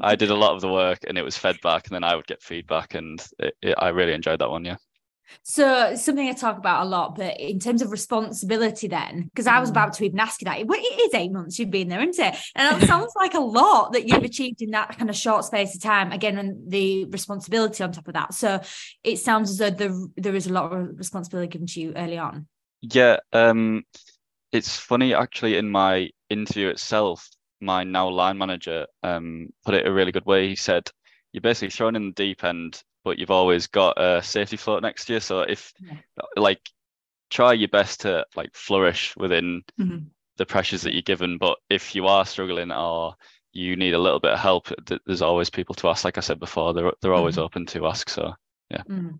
I, 0.00 0.16
did 0.16 0.30
a 0.30 0.34
lot 0.34 0.54
of 0.54 0.60
the 0.60 0.72
work 0.72 1.00
and 1.06 1.18
it 1.18 1.22
was 1.22 1.36
fed 1.36 1.60
back, 1.62 1.86
and 1.86 1.94
then 1.94 2.04
I 2.04 2.14
would 2.16 2.26
get 2.26 2.42
feedback, 2.42 2.94
and 2.94 3.24
it, 3.38 3.54
it, 3.62 3.74
I 3.78 3.88
really 3.88 4.12
enjoyed 4.12 4.40
that 4.40 4.50
one. 4.50 4.64
Yeah. 4.64 4.76
So 5.42 5.94
something 5.96 6.28
I 6.28 6.32
talk 6.32 6.58
about 6.58 6.86
a 6.86 6.88
lot, 6.88 7.16
but 7.16 7.40
in 7.40 7.58
terms 7.58 7.82
of 7.82 7.90
responsibility, 7.90 8.88
then 8.88 9.22
because 9.24 9.46
I 9.46 9.58
was 9.58 9.70
Mm. 9.70 9.72
about 9.72 9.92
to 9.94 10.04
even 10.04 10.20
ask 10.20 10.40
you 10.40 10.44
that, 10.44 10.60
it, 10.60 10.66
well, 10.66 10.78
it 10.78 11.00
is 11.00 11.14
eight 11.14 11.32
months 11.32 11.58
you've 11.58 11.70
been 11.70 11.88
there, 11.88 12.06
isn't 12.06 12.24
it? 12.24 12.38
And 12.54 12.82
it 12.82 12.86
sounds 12.86 13.12
like 13.16 13.34
a 13.34 13.40
lot 13.40 13.92
that 13.94 14.06
you've 14.06 14.22
achieved 14.22 14.62
in 14.62 14.70
that 14.70 14.96
kind 14.96 15.10
of 15.10 15.16
short 15.16 15.44
space 15.44 15.74
of 15.74 15.82
time. 15.82 16.12
Again, 16.12 16.38
and 16.38 16.70
the 16.70 17.06
responsibility 17.06 17.82
on 17.82 17.90
top 17.90 18.06
of 18.06 18.14
that. 18.14 18.34
So 18.34 18.60
it 19.02 19.18
sounds 19.18 19.50
as 19.50 19.58
though 19.58 19.70
there 19.70 19.94
there 20.16 20.34
is 20.34 20.46
a 20.46 20.52
lot 20.52 20.72
of 20.72 20.98
responsibility 20.98 21.48
given 21.48 21.66
to 21.68 21.80
you 21.80 21.92
early 21.96 22.18
on. 22.18 22.46
Yeah, 22.82 23.16
um, 23.32 23.84
it's 24.52 24.76
funny 24.76 25.14
actually. 25.14 25.56
In 25.56 25.70
my 25.70 26.10
interview 26.28 26.68
itself, 26.68 27.28
my 27.60 27.84
now 27.84 28.08
line 28.08 28.38
manager 28.38 28.86
um 29.02 29.48
put 29.64 29.74
it 29.74 29.86
a 29.86 29.92
really 29.92 30.12
good 30.12 30.26
way. 30.26 30.48
He 30.48 30.56
said, 30.56 30.90
"You're 31.32 31.40
basically 31.42 31.70
thrown 31.70 31.96
in 31.96 32.06
the 32.08 32.12
deep 32.12 32.44
end, 32.44 32.82
but 33.04 33.18
you've 33.18 33.30
always 33.30 33.66
got 33.68 34.00
a 34.00 34.22
safety 34.22 34.56
float 34.56 34.82
next 34.82 35.06
to 35.06 35.14
you. 35.14 35.20
So 35.20 35.40
if 35.42 35.72
Yeah. 35.80 35.96
like 36.36 36.60
try 37.30 37.52
your 37.54 37.68
best 37.68 38.02
to 38.02 38.26
like 38.36 38.54
flourish 38.54 39.16
within 39.16 39.62
Mhm. 39.78 40.10
the 40.36 40.46
pressures 40.46 40.82
that 40.82 40.92
you're 40.94 41.02
given. 41.02 41.38
But 41.38 41.58
if 41.70 41.94
you 41.94 42.06
are 42.06 42.26
struggling 42.26 42.72
or 42.72 43.16
you 43.52 43.76
need 43.76 43.94
a 43.94 43.98
little 43.98 44.20
bit 44.20 44.32
of 44.32 44.38
help, 44.40 44.72
th- 44.86 45.00
there's 45.06 45.22
always 45.22 45.50
people 45.50 45.74
to 45.76 45.88
ask. 45.88 46.04
Like 46.04 46.18
I 46.18 46.22
said 46.22 46.40
before, 46.40 46.74
they're 46.74 46.92
they're 47.00 47.14
always 47.14 47.38
Mhm. 47.38 47.38
open 47.38 47.66
to 47.66 47.86
ask. 47.86 48.08
So 48.10 48.34
Mm. 48.88 49.18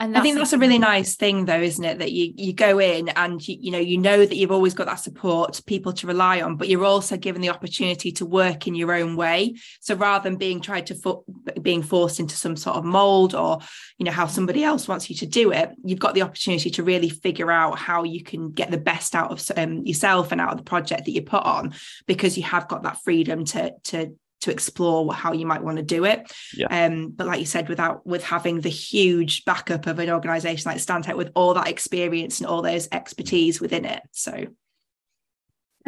And 0.00 0.16
I 0.16 0.20
think 0.20 0.36
that's 0.36 0.52
a 0.52 0.58
really 0.58 0.78
nice 0.78 1.16
thing, 1.16 1.46
though, 1.46 1.60
isn't 1.60 1.84
it? 1.84 1.98
That 1.98 2.12
you 2.12 2.32
you 2.36 2.52
go 2.52 2.78
in 2.78 3.08
and 3.08 3.46
you, 3.46 3.56
you 3.58 3.70
know 3.72 3.78
you 3.78 3.98
know 3.98 4.24
that 4.24 4.36
you've 4.36 4.52
always 4.52 4.72
got 4.72 4.86
that 4.86 5.00
support, 5.00 5.60
people 5.66 5.92
to 5.94 6.06
rely 6.06 6.40
on, 6.40 6.54
but 6.54 6.68
you're 6.68 6.84
also 6.84 7.16
given 7.16 7.42
the 7.42 7.48
opportunity 7.48 8.12
to 8.12 8.24
work 8.24 8.68
in 8.68 8.76
your 8.76 8.92
own 8.92 9.16
way. 9.16 9.56
So 9.80 9.96
rather 9.96 10.22
than 10.22 10.38
being 10.38 10.60
tried 10.60 10.86
to 10.86 10.94
fo- 10.94 11.24
being 11.60 11.82
forced 11.82 12.20
into 12.20 12.36
some 12.36 12.54
sort 12.54 12.76
of 12.76 12.84
mold 12.84 13.34
or 13.34 13.58
you 13.98 14.04
know 14.04 14.12
how 14.12 14.26
somebody 14.26 14.62
else 14.62 14.86
wants 14.86 15.10
you 15.10 15.16
to 15.16 15.26
do 15.26 15.50
it, 15.50 15.70
you've 15.84 15.98
got 15.98 16.14
the 16.14 16.22
opportunity 16.22 16.70
to 16.70 16.84
really 16.84 17.08
figure 17.08 17.50
out 17.50 17.76
how 17.76 18.04
you 18.04 18.22
can 18.22 18.52
get 18.52 18.70
the 18.70 18.78
best 18.78 19.16
out 19.16 19.32
of 19.32 19.58
um, 19.58 19.84
yourself 19.84 20.30
and 20.30 20.40
out 20.40 20.52
of 20.52 20.58
the 20.58 20.64
project 20.64 21.06
that 21.06 21.12
you 21.12 21.22
put 21.22 21.42
on, 21.42 21.74
because 22.06 22.36
you 22.36 22.44
have 22.44 22.68
got 22.68 22.84
that 22.84 23.02
freedom 23.02 23.44
to 23.46 23.72
to 23.82 24.14
to 24.40 24.50
explore 24.50 25.12
how 25.12 25.32
you 25.32 25.46
might 25.46 25.62
want 25.62 25.76
to 25.76 25.82
do 25.82 26.04
it. 26.04 26.30
Yeah. 26.54 26.66
Um, 26.66 27.10
but 27.10 27.26
like 27.26 27.40
you 27.40 27.46
said, 27.46 27.68
without 27.68 28.06
with 28.06 28.24
having 28.24 28.60
the 28.60 28.68
huge 28.68 29.44
backup 29.44 29.86
of 29.86 29.98
an 29.98 30.10
organization 30.10 30.70
like 30.70 30.78
Stantec 30.78 31.16
with 31.16 31.32
all 31.34 31.54
that 31.54 31.68
experience 31.68 32.40
and 32.40 32.46
all 32.46 32.62
those 32.62 32.88
expertise 32.92 33.60
within 33.60 33.84
it. 33.84 34.02
So 34.12 34.46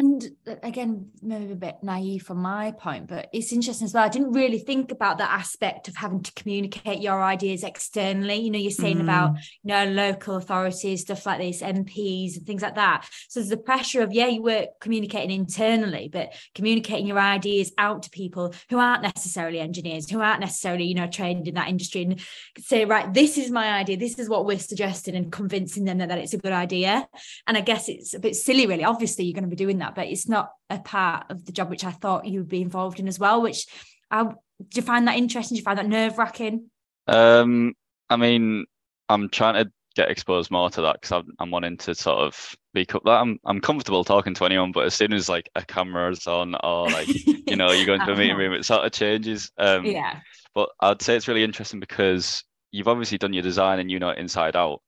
And 0.01 0.31
uh, 0.47 0.55
again, 0.63 1.11
maybe 1.21 1.51
a 1.51 1.55
bit 1.55 1.75
naive 1.83 2.23
from 2.23 2.39
my 2.39 2.71
point, 2.71 3.05
but 3.05 3.29
it's 3.31 3.53
interesting 3.53 3.85
as 3.85 3.93
well. 3.93 4.03
I 4.03 4.09
didn't 4.09 4.31
really 4.31 4.57
think 4.57 4.91
about 4.91 5.19
that 5.19 5.29
aspect 5.29 5.87
of 5.87 5.95
having 5.95 6.23
to 6.23 6.33
communicate 6.33 7.01
your 7.01 7.21
ideas 7.21 7.63
externally. 7.63 8.37
You 8.37 8.49
know, 8.49 8.57
you're 8.57 8.71
saying 8.71 8.99
about, 8.99 9.35
you 9.63 9.71
know, 9.71 9.85
local 9.85 10.37
authorities, 10.37 11.01
stuff 11.01 11.27
like 11.27 11.37
this, 11.37 11.61
MPs 11.61 12.35
and 12.35 12.47
things 12.47 12.63
like 12.63 12.73
that. 12.75 13.07
So 13.29 13.39
there's 13.39 13.51
the 13.51 13.57
pressure 13.57 14.01
of, 14.01 14.11
yeah, 14.11 14.25
you 14.25 14.41
were 14.41 14.69
communicating 14.79 15.29
internally, 15.29 16.09
but 16.11 16.33
communicating 16.55 17.05
your 17.05 17.19
ideas 17.19 17.71
out 17.77 18.01
to 18.01 18.09
people 18.09 18.55
who 18.71 18.79
aren't 18.79 19.03
necessarily 19.03 19.59
engineers, 19.59 20.09
who 20.09 20.19
aren't 20.19 20.39
necessarily, 20.39 20.85
you 20.85 20.95
know, 20.95 21.05
trained 21.05 21.47
in 21.47 21.53
that 21.53 21.69
industry 21.69 22.01
and 22.01 22.19
say, 22.57 22.85
right, 22.85 23.13
this 23.13 23.37
is 23.37 23.51
my 23.51 23.73
idea, 23.73 23.97
this 23.97 24.17
is 24.17 24.27
what 24.27 24.47
we're 24.47 24.57
suggesting, 24.57 25.15
and 25.15 25.31
convincing 25.31 25.85
them 25.85 25.99
that, 25.99 26.09
that 26.09 26.17
it's 26.17 26.33
a 26.33 26.39
good 26.39 26.53
idea. 26.53 27.07
And 27.45 27.55
I 27.55 27.61
guess 27.61 27.87
it's 27.87 28.15
a 28.15 28.19
bit 28.19 28.35
silly, 28.35 28.65
really. 28.65 28.83
Obviously, 28.83 29.25
you're 29.25 29.35
going 29.35 29.43
to 29.43 29.47
be 29.47 29.55
doing 29.55 29.77
that, 29.77 29.90
but 29.95 30.07
it's 30.07 30.27
not 30.27 30.51
a 30.69 30.79
part 30.79 31.25
of 31.29 31.45
the 31.45 31.51
job 31.51 31.69
which 31.69 31.83
I 31.83 31.91
thought 31.91 32.25
you 32.25 32.39
would 32.39 32.49
be 32.49 32.61
involved 32.61 32.99
in 32.99 33.07
as 33.07 33.19
well. 33.19 33.41
Which 33.41 33.65
I 34.09 34.23
do 34.23 34.35
you 34.75 34.81
find 34.81 35.07
that 35.07 35.17
interesting? 35.17 35.55
Do 35.55 35.59
you 35.59 35.63
find 35.63 35.79
that 35.79 35.87
nerve 35.87 36.17
wracking? 36.17 36.69
Um, 37.07 37.73
I 38.09 38.17
mean, 38.17 38.65
I'm 39.09 39.29
trying 39.29 39.63
to 39.63 39.71
get 39.95 40.09
exposed 40.09 40.51
more 40.51 40.69
to 40.69 40.81
that 40.81 41.01
because 41.01 41.11
I'm, 41.11 41.33
I'm 41.39 41.51
wanting 41.51 41.77
to 41.77 41.95
sort 41.95 42.19
of 42.19 42.35
speak 42.35 42.95
up 42.95 43.03
that. 43.05 43.21
I'm 43.21 43.39
I'm 43.45 43.61
comfortable 43.61 44.03
talking 44.03 44.33
to 44.35 44.45
anyone, 44.45 44.71
but 44.71 44.85
as 44.85 44.93
soon 44.93 45.13
as 45.13 45.27
like 45.27 45.49
a 45.55 45.63
camera's 45.65 46.27
on 46.27 46.55
or 46.63 46.89
like 46.89 47.07
you 47.47 47.55
know 47.55 47.71
you 47.71 47.85
go 47.85 47.95
into 47.95 48.11
a 48.11 48.15
meeting 48.15 48.37
room, 48.37 48.53
it 48.53 48.65
sort 48.65 48.85
of 48.85 48.91
changes. 48.91 49.51
Um, 49.57 49.85
yeah, 49.85 50.19
but 50.53 50.69
I'd 50.79 51.01
say 51.01 51.15
it's 51.15 51.27
really 51.27 51.43
interesting 51.43 51.79
because 51.79 52.43
you've 52.71 52.87
obviously 52.87 53.17
done 53.17 53.33
your 53.33 53.43
design 53.43 53.79
and 53.79 53.91
you 53.91 53.99
know 53.99 54.09
it 54.09 54.19
inside 54.19 54.55
out. 54.55 54.81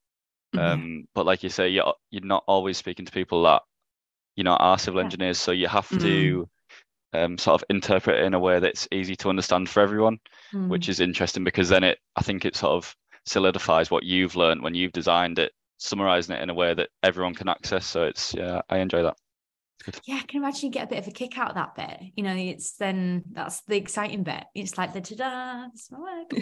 Mhm. 0.55 0.59
Um, 0.59 1.07
but 1.15 1.25
like 1.25 1.43
you 1.43 1.49
say, 1.49 1.69
you're 1.69 1.93
you're 2.11 2.25
not 2.25 2.43
always 2.47 2.77
speaking 2.77 3.05
to 3.05 3.11
people 3.11 3.43
that 3.43 3.63
you 4.35 4.43
know 4.43 4.55
are 4.55 4.77
civil 4.79 4.99
engineers, 5.01 5.37
so 5.39 5.51
you 5.51 5.67
have 5.67 5.95
to 5.99 6.47
um, 7.13 7.37
sort 7.37 7.61
of 7.61 7.65
interpret 7.69 8.19
it 8.19 8.25
in 8.25 8.33
a 8.33 8.39
way 8.39 8.59
that's 8.59 8.87
easy 8.91 9.15
to 9.17 9.29
understand 9.29 9.69
for 9.69 9.81
everyone 9.81 10.19
Mm. 10.53 10.69
which 10.69 10.89
is 10.89 10.99
interesting 10.99 11.43
because 11.43 11.69
then 11.69 11.83
it 11.83 11.99
I 12.15 12.21
think 12.23 12.45
it 12.45 12.55
sort 12.55 12.73
of 12.73 12.95
solidifies 13.25 13.89
what 13.91 14.03
you've 14.03 14.35
learned 14.35 14.61
when 14.63 14.75
you've 14.75 14.91
designed 14.93 15.39
it, 15.39 15.51
summarizing 15.79 16.35
it 16.35 16.41
in 16.43 16.49
a 16.49 16.53
way 16.53 16.73
that 16.73 16.89
everyone 17.03 17.35
can 17.35 17.49
access. 17.49 17.85
So 17.87 18.03
it's 18.05 18.33
yeah, 18.33 18.61
I 18.69 18.77
enjoy 18.79 19.03
that. 19.03 19.17
Yeah, 20.05 20.15
I 20.15 20.25
can 20.25 20.41
imagine 20.41 20.67
you 20.67 20.71
get 20.71 20.85
a 20.85 20.89
bit 20.89 20.99
of 20.99 21.07
a 21.07 21.11
kick 21.11 21.37
out 21.37 21.49
of 21.49 21.55
that 21.55 21.75
bit. 21.75 22.11
You 22.15 22.23
know, 22.23 22.35
it's 22.35 22.73
then 22.77 23.23
that's 23.31 23.61
the 23.61 23.75
exciting 23.75 24.23
bit. 24.23 24.43
It's 24.55 24.77
like 24.77 24.93
the 24.93 25.01
ta-da, 25.01 25.67
is 25.73 25.89
my 25.91 25.99
work. 25.99 26.33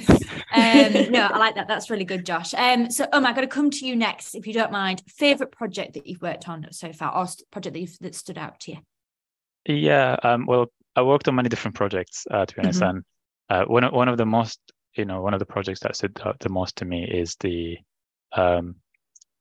um, 0.53 1.11
no, 1.11 1.21
I 1.21 1.37
like 1.37 1.55
that. 1.55 1.67
That's 1.67 1.89
really 1.89 2.05
good, 2.05 2.25
Josh. 2.25 2.53
Um, 2.53 2.91
so 2.91 3.05
um, 3.11 3.25
I'm 3.25 3.33
going 3.33 3.47
to 3.47 3.53
come 3.53 3.69
to 3.71 3.85
you 3.85 3.95
next, 3.95 4.35
if 4.35 4.45
you 4.45 4.53
don't 4.53 4.71
mind. 4.71 5.01
Favorite 5.07 5.51
project 5.51 5.93
that 5.93 6.05
you've 6.07 6.21
worked 6.21 6.47
on 6.47 6.67
so 6.71 6.93
far, 6.93 7.15
or 7.15 7.25
project 7.51 7.73
that 7.73 7.79
you've 7.79 7.97
that 7.99 8.15
stood 8.15 8.37
out 8.37 8.59
to 8.61 8.71
you? 8.73 8.77
Yeah, 9.65 10.15
um, 10.23 10.45
well, 10.45 10.71
I 10.95 11.01
worked 11.03 11.27
on 11.27 11.35
many 11.35 11.49
different 11.49 11.75
projects, 11.75 12.25
uh, 12.29 12.45
to 12.45 12.55
be 12.55 12.61
honest, 12.61 12.81
Mhm. 12.81 12.89
and 12.89 13.03
uh, 13.49 13.65
one 13.65 13.83
of 13.83 13.93
one 13.93 14.07
of 14.07 14.17
the 14.17 14.25
most, 14.25 14.59
you 14.95 15.05
know, 15.05 15.21
one 15.21 15.33
of 15.33 15.39
the 15.39 15.45
projects 15.45 15.79
that 15.81 15.95
stood 15.95 16.19
out 16.25 16.39
the 16.39 16.49
most 16.49 16.77
to 16.77 16.85
me 16.85 17.03
is 17.05 17.35
the 17.35 17.77
um, 18.33 18.75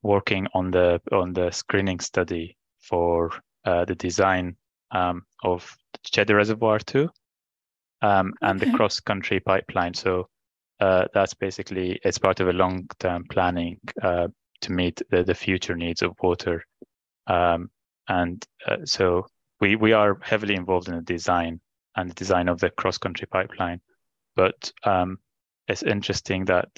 working 0.02 0.46
on 0.54 0.70
the 0.70 1.00
on 1.12 1.32
the 1.32 1.50
screening 1.50 2.00
study 2.00 2.56
for 2.80 3.30
uh, 3.64 3.84
the 3.84 3.94
design 3.94 4.56
um, 4.90 5.24
of 5.42 5.76
the 5.92 6.10
Cheddar 6.10 6.36
Reservoir 6.36 6.78
two, 6.78 7.08
um, 8.02 8.34
and 8.40 8.58
the 8.58 8.70
cross 8.72 9.00
country 9.00 9.40
pipeline. 9.40 9.94
So 9.94 10.28
uh, 10.80 11.06
that's 11.12 11.34
basically 11.34 12.00
it's 12.04 12.18
part 12.18 12.40
of 12.40 12.48
a 12.48 12.52
long 12.52 12.88
term 12.98 13.24
planning 13.30 13.78
uh, 14.02 14.28
to 14.62 14.72
meet 14.72 15.00
the, 15.10 15.22
the 15.22 15.34
future 15.34 15.76
needs 15.76 16.02
of 16.02 16.16
water, 16.22 16.64
um, 17.26 17.70
and 18.08 18.44
uh, 18.66 18.78
so 18.84 19.26
we 19.60 19.76
we 19.76 19.92
are 19.92 20.18
heavily 20.22 20.54
involved 20.54 20.88
in 20.88 20.96
the 20.96 21.02
design 21.02 21.60
and 21.96 22.10
the 22.10 22.14
design 22.14 22.48
of 22.48 22.60
the 22.60 22.70
cross 22.70 22.98
country 22.98 23.26
pipeline. 23.30 23.80
But 24.36 24.72
um, 24.84 25.18
it's 25.68 25.82
interesting 25.82 26.46
that 26.46 26.68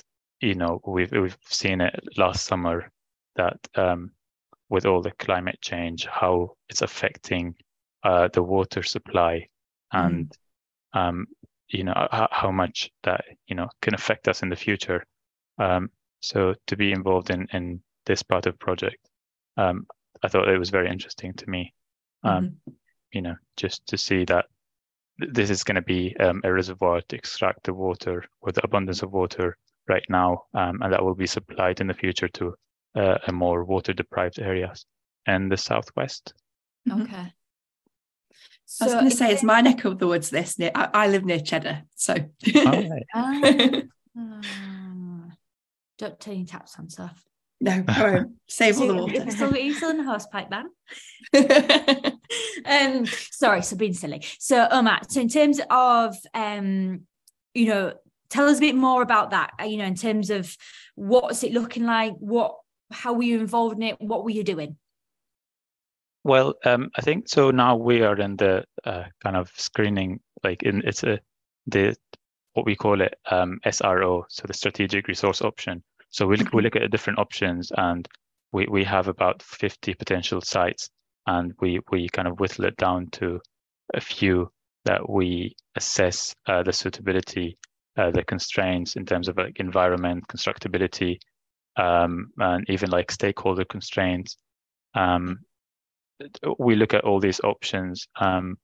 you 0.41 0.55
know 0.55 0.81
we've 0.87 1.13
we've 1.13 1.39
seen 1.49 1.81
it 1.81 2.03
last 2.17 2.45
summer 2.47 2.91
that 3.37 3.57
um, 3.75 4.11
with 4.73 4.87
all 4.87 5.03
the 5.03 5.13
climate 5.13 5.59
change, 5.61 6.07
how 6.07 6.57
it's 6.71 6.83
affecting 6.83 7.55
uh, 8.03 8.29
the 8.33 8.43
water 8.43 8.83
supply 8.83 9.47
and 9.93 10.33
um, 10.95 11.27
you 11.69 11.85
know 11.85 12.09
how, 12.11 12.29
how 12.31 12.51
much 12.51 12.91
that 13.03 13.25
you 13.47 13.55
know 13.55 13.69
can 13.83 13.95
affect 13.95 14.29
us 14.29 14.43
in 14.43 14.49
the 14.49 14.57
future. 14.57 15.05
Um, 15.59 15.91
so 16.21 16.55
to 16.67 16.77
be 16.77 16.91
involved 16.93 17.31
in 17.31 17.47
in 17.53 17.83
this 18.07 18.23
part 18.23 18.47
of 18.47 18.59
project, 18.59 19.09
um, 19.57 19.87
I 20.25 20.29
thought 20.29 20.49
it 20.49 20.59
was 20.59 20.71
very 20.71 20.89
interesting 20.89 21.35
to 21.35 21.51
me. 21.51 21.75
Um, 22.25 22.45
You 23.13 23.23
know, 23.23 23.37
just 23.57 23.87
to 23.89 23.97
see 23.99 24.25
that 24.25 24.47
th- 25.21 25.33
this 25.35 25.51
is 25.51 25.65
going 25.65 25.77
to 25.77 25.83
be 25.83 26.17
um, 26.17 26.41
a 26.45 26.51
reservoir 26.51 27.03
to 27.09 27.17
extract 27.17 27.65
the 27.65 27.75
water 27.75 28.25
or 28.41 28.53
the 28.53 28.65
abundance 28.65 29.05
of 29.05 29.13
water 29.13 29.59
right 29.87 30.07
now, 30.09 30.31
um, 30.55 30.81
and 30.83 30.93
that 30.93 31.05
will 31.05 31.15
be 31.15 31.27
supplied 31.27 31.81
in 31.81 31.89
the 31.89 32.01
future 32.05 32.29
to 32.29 32.55
uh, 32.95 33.19
a 33.27 33.33
more 33.33 33.65
water 33.65 33.93
deprived 33.93 34.39
areas 34.39 34.87
and 35.27 35.51
the 35.51 35.57
southwest. 35.57 36.35
Mhm. 36.89 37.03
Okay. 37.03 37.33
I 38.81 38.85
was 38.85 38.95
going 38.95 39.11
to 39.11 39.17
say 39.17 39.33
it's 39.33 39.43
my 39.43 39.61
neck 39.61 39.85
of 39.85 39.99
the 39.99 40.07
woods. 40.07 40.31
This 40.31 40.59
near, 40.59 40.71
I, 40.75 40.89
I 40.95 41.07
live 41.09 41.25
near 41.25 41.41
Cheddar, 41.41 41.83
so 41.95 42.15
Alright. 42.57 43.03
Ah. 44.17 45.25
Don't 45.99 46.21
turn 46.21 46.37
your 46.39 46.47
taps 46.47 46.79
on, 46.79 46.89
Soph. 46.91 47.23
no, 47.61 47.85
I. 47.89 48.21
Save 48.49 48.81
all 48.81 48.87
the 48.89 48.95
water. 48.95 49.31
so 49.31 49.49
are 49.51 49.57
you're 49.59 49.75
still 49.75 49.91
in 49.91 49.99
the 49.99 50.05
horse 50.05 50.27
pipe 50.27 50.49
then? 50.51 50.69
um, 52.67 53.07
sorry, 53.31 53.63
so 53.63 53.77
being 53.77 53.95
silly. 53.95 54.23
So, 54.39 54.67
Omar, 54.71 55.01
so 55.09 55.21
in 55.21 55.29
terms 55.29 55.61
of, 55.71 56.17
um, 56.35 57.03
you 57.55 57.67
know, 57.67 57.95
tell 58.31 58.49
us 58.49 58.59
a 58.59 58.61
bit 58.61 58.75
more 58.75 59.03
about 59.03 59.31
that. 59.31 59.53
uh, 59.61 59.65
You 59.65 59.79
know, 59.79 59.85
in 59.87 59.95
terms 59.95 60.31
of 60.31 60.55
what's 60.95 61.43
it 61.45 61.53
looking 61.53 61.85
like? 61.85 62.13
What, 62.19 62.57
how 62.93 63.13
were 63.15 63.23
you 63.23 63.41
involved 63.41 63.77
in 63.77 63.83
it? 63.83 64.01
What 64.01 64.25
were 64.25 64.31
you 64.31 64.45
doing? 64.45 64.77
Well, 66.25 66.55
um, 66.65 66.91
I 66.97 67.01
think 67.03 67.29
so. 67.29 67.51
Now 67.51 67.77
we 67.77 68.03
are 68.03 68.17
in 68.17 68.37
the 68.37 68.65
uh, 68.85 69.05
kind 69.23 69.37
of 69.37 69.51
screening, 69.57 70.21
like 70.45 70.63
in 70.63 70.83
it's 70.85 71.03
a 71.03 71.19
the 71.67 71.97
what 72.55 72.67
we 72.67 72.77
call 72.77 73.01
it 73.01 73.15
um, 73.31 73.59
SRO, 73.67 74.25
so 74.29 74.45
the 74.47 74.55
strategic 74.55 75.09
resource 75.09 75.43
option. 75.43 75.83
So 76.11 76.27
we 76.27 76.37
look, 76.37 76.53
we 76.53 76.63
look 76.63 76.77
at 76.77 76.83
the 76.83 76.89
different 76.89 77.19
options, 77.19 77.73
and 77.77 78.07
we 78.53 78.67
we 78.67 78.85
have 78.85 79.09
about 79.09 79.43
fifty 79.43 79.95
potential 79.95 80.41
sites, 80.41 80.91
and 81.27 81.53
we 81.61 81.81
we 81.91 82.09
kind 82.09 82.29
of 82.29 82.39
whittle 82.39 82.67
it 82.67 82.77
down 82.77 83.09
to 83.13 83.41
a 83.95 84.01
few 84.01 84.49
that 84.85 85.09
we 85.09 85.55
assess 85.77 86.35
uh, 86.47 86.63
the 86.63 86.73
suitability, 86.73 87.57
uh, 87.97 88.11
the 88.11 88.25
constraints 88.25 88.97
in 88.97 89.07
terms 89.07 89.29
of 89.29 89.37
like 89.37 89.59
environment, 89.61 90.25
constructability, 90.29 91.19
um, 91.77 92.33
and 92.39 92.69
even 92.69 92.91
like 92.91 93.11
stakeholder 93.11 93.65
constraints. 93.65 94.37
Um, 94.95 95.41
we 96.59 96.77
look 96.77 96.95
at 96.95 97.05
all 97.05 97.21
these 97.21 97.41
options, 97.41 98.07
um, 98.21 98.57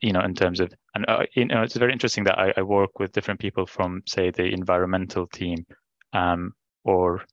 you 0.00 0.12
know, 0.12 0.20
in 0.20 0.34
terms 0.34 0.60
of, 0.60 0.72
and 0.94 1.04
uh, 1.08 1.24
you 1.34 1.46
know, 1.46 1.62
it's 1.62 1.76
very 1.76 1.92
interesting 1.92 2.24
that 2.24 2.38
I, 2.38 2.52
I, 2.56 2.62
work 2.62 2.98
with 2.98 3.12
different 3.12 3.40
people 3.40 3.66
from, 3.66 4.02
say, 4.06 4.30
the 4.30 4.44
environmental 4.44 5.26
team, 5.26 5.66
um, 6.12 6.52
or 6.84 7.24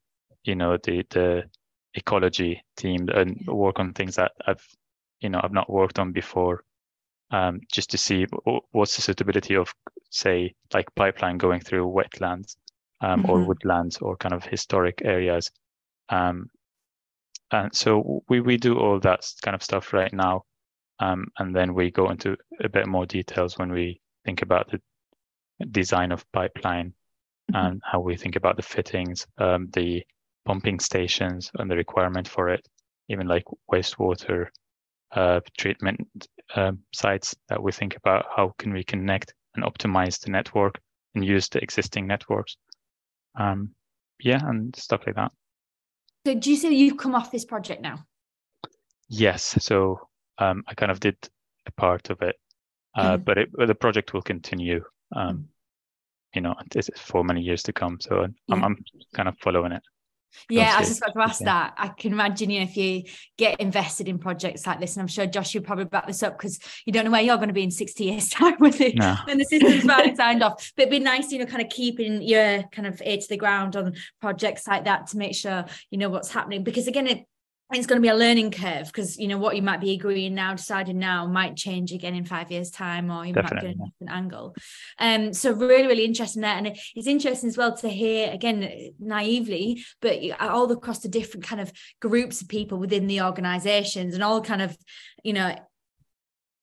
you 0.43 0.55
know, 0.55 0.77
the 0.77 1.05
the 1.09 1.43
ecology 1.93 2.63
team, 2.77 3.09
and 3.09 3.45
work 3.47 3.79
on 3.79 3.93
things 3.93 4.15
that 4.15 4.31
I've, 4.47 4.65
you 5.19 5.29
know, 5.29 5.41
I've 5.43 5.53
not 5.53 5.69
worked 5.69 5.99
on 5.99 6.11
before, 6.11 6.63
um, 7.31 7.59
just 7.71 7.91
to 7.91 7.97
see 7.97 8.25
what's 8.71 8.95
the 8.95 9.01
suitability 9.01 9.55
of, 9.55 9.73
say, 10.09 10.55
like 10.73 10.87
pipeline 10.95 11.37
going 11.37 11.59
through 11.59 11.87
wetlands 11.87 12.55
um, 13.01 13.21
mm-hmm. 13.21 13.31
or 13.31 13.39
woodlands 13.41 13.97
or 13.97 14.17
kind 14.17 14.33
of 14.33 14.43
historic 14.43 15.01
areas. 15.03 15.51
Um, 16.09 16.49
and 17.51 17.75
so 17.75 18.23
we, 18.29 18.41
we 18.41 18.57
do 18.57 18.77
all 18.77 18.99
that 18.99 19.25
kind 19.41 19.55
of 19.55 19.63
stuff 19.63 19.93
right 19.93 20.13
now. 20.13 20.43
Um, 20.99 21.27
and 21.37 21.55
then 21.55 21.73
we 21.73 21.91
go 21.91 22.09
into 22.09 22.35
a 22.61 22.69
bit 22.69 22.87
more 22.87 23.05
details 23.05 23.57
when 23.57 23.71
we 23.71 24.01
think 24.25 24.41
about 24.41 24.69
the 24.69 24.81
design 25.71 26.11
of 26.11 26.29
pipeline 26.31 26.93
mm-hmm. 27.51 27.55
and 27.55 27.81
how 27.83 28.01
we 28.01 28.17
think 28.17 28.35
about 28.35 28.57
the 28.57 28.63
fittings, 28.63 29.25
um, 29.37 29.69
the 29.73 30.03
pumping 30.45 30.79
stations 30.79 31.51
and 31.55 31.69
the 31.71 31.75
requirement 31.75 32.27
for 32.27 32.49
it, 32.49 32.67
even 33.07 33.27
like 33.27 33.45
wastewater 33.71 34.47
uh, 35.11 35.39
treatment 35.57 35.99
uh, 36.55 36.71
sites 36.93 37.35
that 37.47 37.61
we 37.61 37.71
think 37.71 37.95
about 37.95 38.25
how 38.35 38.53
can 38.57 38.73
we 38.73 38.83
connect 38.83 39.33
and 39.55 39.63
optimize 39.63 40.19
the 40.19 40.31
network 40.31 40.79
and 41.15 41.25
use 41.25 41.49
the 41.49 41.61
existing 41.61 42.05
networks 42.05 42.57
um, 43.35 43.71
yeah, 44.19 44.39
and 44.43 44.75
stuff 44.75 45.01
like 45.05 45.15
that. 45.15 45.31
So, 46.25 46.35
do 46.35 46.49
you 46.49 46.57
say 46.57 46.71
you've 46.71 46.97
come 46.97 47.15
off 47.15 47.31
this 47.31 47.45
project 47.45 47.81
now? 47.81 48.05
Yes. 49.07 49.55
So, 49.59 49.99
um, 50.37 50.63
I 50.67 50.73
kind 50.73 50.91
of 50.91 50.99
did 50.99 51.17
a 51.65 51.71
part 51.71 52.09
of 52.09 52.21
it, 52.21 52.35
uh, 52.95 53.17
mm. 53.17 53.25
but 53.25 53.37
it, 53.37 53.49
the 53.57 53.75
project 53.75 54.13
will 54.13 54.21
continue. 54.21 54.83
Um, 55.15 55.37
mm. 55.37 55.43
You 56.35 56.41
know, 56.41 56.55
for 56.95 57.23
many 57.23 57.41
years 57.41 57.63
to 57.63 57.73
come. 57.73 57.97
So, 57.99 58.19
I'm, 58.19 58.35
yeah. 58.47 58.55
I'm 58.57 58.77
kind 59.15 59.27
of 59.27 59.35
following 59.39 59.71
it. 59.71 59.81
Yeah, 60.49 60.75
I 60.75 60.79
was 60.79 60.89
just 60.89 61.01
about 61.01 61.13
to 61.13 61.21
ask 61.21 61.39
that. 61.41 61.73
I 61.77 61.89
can 61.89 62.11
imagine, 62.11 62.49
you 62.49 62.59
know, 62.59 62.65
if 62.65 62.77
you 62.77 63.03
get 63.37 63.59
invested 63.59 64.07
in 64.07 64.17
projects 64.17 64.65
like 64.65 64.79
this, 64.79 64.95
and 64.95 65.01
I'm 65.01 65.07
sure 65.07 65.25
Josh, 65.25 65.53
you 65.53 65.61
probably 65.61 65.85
back 65.85 66.07
this 66.07 66.23
up 66.23 66.37
because 66.37 66.59
you 66.85 66.93
don't 66.93 67.05
know 67.05 67.11
where 67.11 67.21
you're 67.21 67.37
going 67.37 67.49
to 67.49 67.53
be 67.53 67.63
in 67.63 67.71
60 67.71 68.03
years' 68.03 68.29
time 68.29 68.57
with 68.59 68.79
it 68.81 68.95
no. 68.95 69.15
when 69.25 69.37
the 69.37 69.45
system's 69.45 69.83
finally 69.83 70.15
signed 70.15 70.43
off. 70.43 70.71
But 70.75 70.83
it'd 70.83 70.91
be 70.91 70.99
nice, 70.99 71.31
you 71.31 71.39
know, 71.39 71.45
kind 71.45 71.61
of 71.61 71.69
keeping 71.69 72.21
your 72.21 72.63
kind 72.71 72.87
of 72.87 73.01
ear 73.05 73.17
to 73.17 73.27
the 73.27 73.37
ground 73.37 73.75
on 73.75 73.93
projects 74.21 74.67
like 74.67 74.85
that 74.85 75.07
to 75.07 75.17
make 75.17 75.35
sure 75.35 75.65
you 75.91 75.97
know 75.97 76.09
what's 76.09 76.31
happening. 76.31 76.63
Because 76.63 76.87
again, 76.87 77.07
it 77.07 77.25
it's 77.71 77.85
going 77.85 78.01
to 78.01 78.05
be 78.05 78.09
a 78.09 78.15
learning 78.15 78.49
curve 78.49 78.87
because 78.87 79.17
you 79.17 79.27
know 79.27 79.37
what 79.37 79.55
you 79.55 79.61
might 79.61 79.79
be 79.79 79.93
agreeing 79.93 80.33
now 80.33 80.53
deciding 80.53 80.97
now 80.97 81.27
might 81.27 81.55
change 81.55 81.91
again 81.91 82.15
in 82.15 82.25
five 82.25 82.51
years 82.51 82.71
time 82.71 83.11
or 83.11 83.25
you 83.25 83.33
Definitely. 83.33 83.69
might 83.69 83.77
get 83.77 83.85
a 83.85 83.89
different 83.89 84.11
angle 84.11 84.55
um 84.97 85.33
so 85.33 85.51
really 85.51 85.87
really 85.87 86.05
interesting 86.05 86.41
there 86.41 86.55
and 86.55 86.67
it's 86.95 87.07
interesting 87.07 87.47
as 87.47 87.57
well 87.57 87.75
to 87.77 87.89
hear 87.89 88.31
again 88.31 88.91
naively 88.99 89.83
but 90.01 90.19
all 90.39 90.71
across 90.71 90.99
the 90.99 91.09
different 91.09 91.45
kind 91.45 91.61
of 91.61 91.71
groups 91.99 92.41
of 92.41 92.47
people 92.47 92.79
within 92.79 93.07
the 93.07 93.21
organizations 93.21 94.15
and 94.15 94.23
all 94.23 94.41
kind 94.41 94.61
of 94.61 94.75
you 95.23 95.33
know 95.33 95.55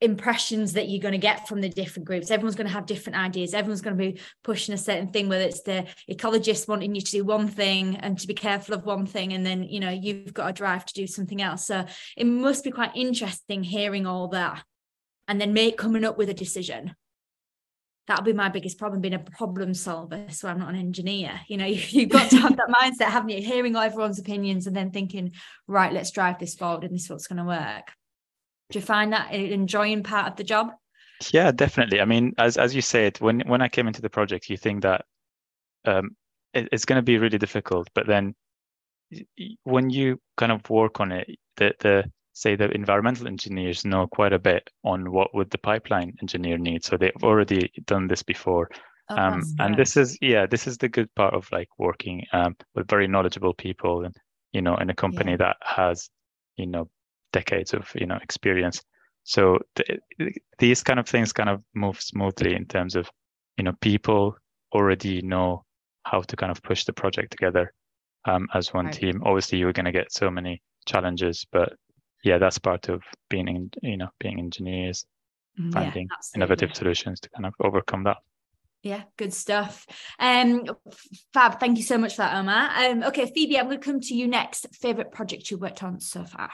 impressions 0.00 0.74
that 0.74 0.88
you're 0.88 1.00
going 1.00 1.12
to 1.12 1.18
get 1.18 1.48
from 1.48 1.60
the 1.60 1.68
different 1.68 2.06
groups. 2.06 2.30
Everyone's 2.30 2.54
going 2.54 2.66
to 2.66 2.72
have 2.72 2.86
different 2.86 3.18
ideas. 3.18 3.54
Everyone's 3.54 3.80
going 3.80 3.96
to 3.96 4.12
be 4.12 4.20
pushing 4.44 4.74
a 4.74 4.78
certain 4.78 5.08
thing, 5.08 5.28
whether 5.28 5.44
it's 5.44 5.62
the 5.62 5.86
ecologists 6.10 6.68
wanting 6.68 6.94
you 6.94 7.00
to 7.00 7.10
do 7.10 7.24
one 7.24 7.48
thing 7.48 7.96
and 7.96 8.18
to 8.18 8.26
be 8.26 8.34
careful 8.34 8.74
of 8.74 8.84
one 8.84 9.06
thing, 9.06 9.32
and 9.32 9.44
then 9.44 9.62
you 9.62 9.80
know 9.80 9.90
you've 9.90 10.34
got 10.34 10.50
a 10.50 10.52
drive 10.52 10.84
to 10.86 10.94
do 10.94 11.06
something 11.06 11.40
else. 11.40 11.66
So 11.66 11.86
it 12.16 12.24
must 12.24 12.64
be 12.64 12.70
quite 12.70 12.94
interesting 12.94 13.62
hearing 13.62 14.06
all 14.06 14.28
that, 14.28 14.62
and 15.28 15.40
then 15.40 15.54
make 15.54 15.78
coming 15.78 16.04
up 16.04 16.18
with 16.18 16.28
a 16.28 16.34
decision. 16.34 16.94
That'll 18.06 18.24
be 18.24 18.32
my 18.32 18.50
biggest 18.50 18.78
problem, 18.78 19.00
being 19.00 19.14
a 19.14 19.18
problem 19.18 19.74
solver. 19.74 20.26
So 20.28 20.46
I'm 20.46 20.60
not 20.60 20.68
an 20.68 20.76
engineer. 20.76 21.40
You 21.48 21.56
know, 21.56 21.66
you've 21.66 22.10
got 22.10 22.30
to 22.30 22.36
have 22.36 22.56
that 22.56 22.68
mindset, 22.68 23.10
haven't 23.10 23.30
you? 23.30 23.42
Hearing 23.42 23.74
all 23.74 23.82
everyone's 23.82 24.18
opinions 24.18 24.66
and 24.66 24.76
then 24.76 24.90
thinking, 24.90 25.32
right, 25.66 25.92
let's 25.92 26.10
drive 26.10 26.38
this 26.38 26.54
forward, 26.54 26.84
and 26.84 26.94
this 26.94 27.04
is 27.04 27.10
what's 27.10 27.26
going 27.26 27.38
to 27.38 27.44
work. 27.44 27.92
Do 28.70 28.78
you 28.78 28.84
find 28.84 29.12
that 29.12 29.32
an 29.32 29.46
enjoying 29.46 30.02
part 30.02 30.28
of 30.28 30.36
the 30.36 30.44
job? 30.44 30.72
Yeah, 31.32 31.50
definitely. 31.52 32.00
I 32.00 32.04
mean, 32.04 32.34
as 32.38 32.56
as 32.56 32.74
you 32.74 32.82
said, 32.82 33.18
when 33.20 33.40
when 33.46 33.62
I 33.62 33.68
came 33.68 33.86
into 33.86 34.02
the 34.02 34.10
project, 34.10 34.50
you 34.50 34.56
think 34.56 34.82
that 34.82 35.04
um, 35.84 36.10
it, 36.52 36.68
it's 36.72 36.84
going 36.84 36.98
to 36.98 37.02
be 37.02 37.18
really 37.18 37.38
difficult, 37.38 37.88
but 37.94 38.06
then 38.06 38.34
when 39.64 39.90
you 39.90 40.20
kind 40.36 40.52
of 40.52 40.68
work 40.68 41.00
on 41.00 41.12
it, 41.12 41.28
the 41.56 41.72
the 41.80 42.04
say 42.32 42.54
the 42.54 42.70
environmental 42.72 43.26
engineers 43.26 43.84
know 43.84 44.06
quite 44.06 44.32
a 44.32 44.38
bit 44.38 44.68
on 44.84 45.10
what 45.10 45.34
would 45.34 45.50
the 45.50 45.58
pipeline 45.58 46.14
engineer 46.20 46.58
need, 46.58 46.84
so 46.84 46.96
they've 46.96 47.22
already 47.22 47.72
done 47.86 48.08
this 48.08 48.22
before. 48.22 48.68
Oh, 49.08 49.16
um, 49.16 49.42
and 49.58 49.76
this 49.76 49.96
is 49.96 50.18
yeah, 50.20 50.46
this 50.46 50.66
is 50.66 50.76
the 50.78 50.88
good 50.88 51.14
part 51.14 51.34
of 51.34 51.48
like 51.52 51.68
working 51.78 52.26
um, 52.32 52.56
with 52.74 52.88
very 52.88 53.06
knowledgeable 53.06 53.54
people, 53.54 54.04
and 54.04 54.14
you 54.52 54.60
know, 54.60 54.76
in 54.76 54.90
a 54.90 54.94
company 54.94 55.32
yeah. 55.32 55.36
that 55.38 55.56
has 55.62 56.10
you 56.56 56.66
know 56.66 56.88
decades 57.38 57.74
of 57.74 57.84
you 57.94 58.06
know 58.06 58.18
experience. 58.22 58.82
So 59.24 59.58
these 60.58 60.82
kind 60.82 61.00
of 61.00 61.08
things 61.08 61.32
kind 61.32 61.50
of 61.50 61.62
move 61.74 62.00
smoothly 62.00 62.54
in 62.54 62.66
terms 62.66 62.96
of 62.96 63.10
you 63.56 63.64
know 63.64 63.74
people 63.80 64.36
already 64.72 65.22
know 65.22 65.64
how 66.04 66.20
to 66.22 66.36
kind 66.36 66.52
of 66.52 66.62
push 66.62 66.84
the 66.84 66.92
project 66.92 67.32
together 67.32 67.72
um, 68.24 68.46
as 68.54 68.72
one 68.72 68.86
right. 68.86 68.94
team. 68.94 69.22
Obviously, 69.24 69.58
you're 69.58 69.72
going 69.72 69.92
to 69.92 69.98
get 70.00 70.12
so 70.12 70.30
many 70.30 70.62
challenges, 70.86 71.46
but 71.50 71.72
yeah, 72.22 72.38
that's 72.38 72.58
part 72.58 72.88
of 72.88 73.02
being 73.28 73.48
in, 73.48 73.70
you 73.82 73.96
know 73.96 74.10
being 74.18 74.38
engineers, 74.38 75.04
mm, 75.58 75.72
finding 75.72 76.06
yeah, 76.10 76.36
innovative 76.36 76.74
solutions 76.74 77.20
to 77.20 77.28
kind 77.30 77.46
of 77.46 77.54
overcome 77.60 78.04
that. 78.04 78.18
Yeah, 78.82 79.02
good 79.16 79.34
stuff. 79.34 79.84
Um, 80.20 80.64
Fab, 81.34 81.58
thank 81.58 81.76
you 81.76 81.82
so 81.82 81.98
much 81.98 82.14
for 82.14 82.22
that, 82.22 82.36
Omar. 82.36 82.70
Um, 82.76 83.02
okay, 83.04 83.26
Phoebe, 83.34 83.58
I'm 83.58 83.66
going 83.66 83.80
to 83.80 83.84
come 83.84 84.00
to 84.00 84.14
you 84.14 84.28
next. 84.28 84.66
Favorite 84.72 85.10
project 85.10 85.50
you 85.50 85.58
worked 85.58 85.82
on 85.82 85.98
so 85.98 86.22
far? 86.24 86.52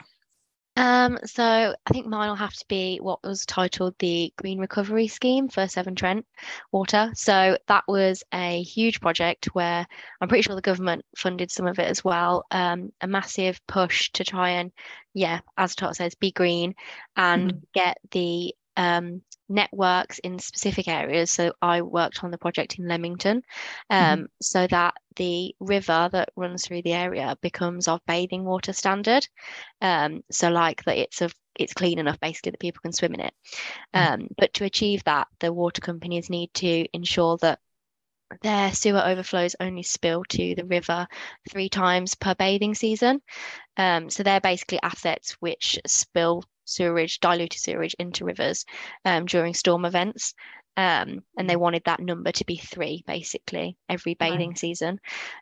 Um, 0.75 1.19
so 1.23 1.43
I 1.43 1.91
think 1.91 2.07
mine 2.07 2.29
will 2.29 2.35
have 2.35 2.55
to 2.55 2.65
be 2.67 2.97
what 2.97 3.23
was 3.23 3.45
titled 3.45 3.93
the 3.99 4.33
Green 4.37 4.59
Recovery 4.59 5.07
Scheme 5.07 5.47
for 5.47 5.67
Severn 5.67 5.95
Trent 5.95 6.25
Water. 6.71 7.11
So 7.13 7.57
that 7.67 7.83
was 7.87 8.23
a 8.33 8.63
huge 8.63 8.99
project 8.99 9.45
where 9.53 9.85
I'm 10.19 10.27
pretty 10.27 10.41
sure 10.41 10.55
the 10.55 10.61
government 10.61 11.05
funded 11.15 11.51
some 11.51 11.67
of 11.67 11.77
it 11.77 11.87
as 11.87 12.03
well. 12.03 12.45
Um, 12.49 12.91
a 13.01 13.07
massive 13.07 13.61
push 13.67 14.09
to 14.13 14.23
try 14.23 14.49
and, 14.49 14.71
yeah, 15.13 15.41
as 15.57 15.75
Tot 15.75 15.95
says, 15.95 16.15
be 16.15 16.31
green 16.31 16.73
and 17.15 17.51
mm-hmm. 17.51 17.59
get 17.73 17.97
the 18.09 18.55
um, 18.77 19.21
networks 19.49 20.19
in 20.19 20.39
specific 20.39 20.87
areas. 20.87 21.31
So 21.31 21.53
I 21.61 21.81
worked 21.81 22.23
on 22.23 22.31
the 22.31 22.37
project 22.37 22.79
in 22.79 22.87
Leamington, 22.87 23.43
um, 23.89 24.03
mm-hmm. 24.03 24.23
so 24.41 24.67
that 24.67 24.95
the 25.15 25.55
river 25.59 26.09
that 26.11 26.29
runs 26.35 26.65
through 26.65 26.81
the 26.81 26.93
area 26.93 27.37
becomes 27.41 27.87
of 27.87 28.01
bathing 28.07 28.45
water 28.45 28.73
standard. 28.73 29.27
Um, 29.81 30.23
so 30.31 30.49
like 30.49 30.83
that 30.85 30.97
it's 30.97 31.21
of 31.21 31.33
it's 31.55 31.73
clean 31.73 31.99
enough 31.99 32.19
basically 32.19 32.51
that 32.51 32.59
people 32.59 32.81
can 32.81 32.93
swim 32.93 33.13
in 33.13 33.19
it. 33.19 33.33
Mm-hmm. 33.93 34.13
Um, 34.13 34.27
but 34.37 34.53
to 34.55 34.65
achieve 34.65 35.03
that, 35.03 35.27
the 35.39 35.53
water 35.53 35.81
companies 35.81 36.29
need 36.29 36.53
to 36.55 36.85
ensure 36.93 37.37
that 37.37 37.59
their 38.41 38.73
sewer 38.73 39.03
overflows 39.05 39.55
only 39.59 39.83
spill 39.83 40.23
to 40.29 40.55
the 40.55 40.65
river 40.65 41.07
three 41.49 41.69
times 41.69 42.15
per 42.15 42.33
bathing 42.33 42.73
season. 42.73 43.21
Um, 43.77 44.09
so 44.09 44.23
they're 44.23 44.41
basically 44.41 44.79
assets 44.81 45.33
which 45.39 45.79
spill 45.85 46.43
sewerage, 46.65 47.19
diluted 47.19 47.59
sewerage 47.59 47.95
into 47.99 48.25
rivers 48.25 48.65
um, 49.05 49.25
during 49.25 49.53
storm 49.53 49.85
events. 49.85 50.33
Um, 50.75 51.23
and 51.37 51.47
they 51.47 51.55
wanted 51.55 51.83
that 51.85 51.99
number 51.99 52.31
to 52.31 52.45
be 52.45 52.57
three 52.57 53.03
basically 53.05 53.77
every 53.87 54.15
bathing 54.15 54.49
right. 54.49 54.57
season. 54.57 54.99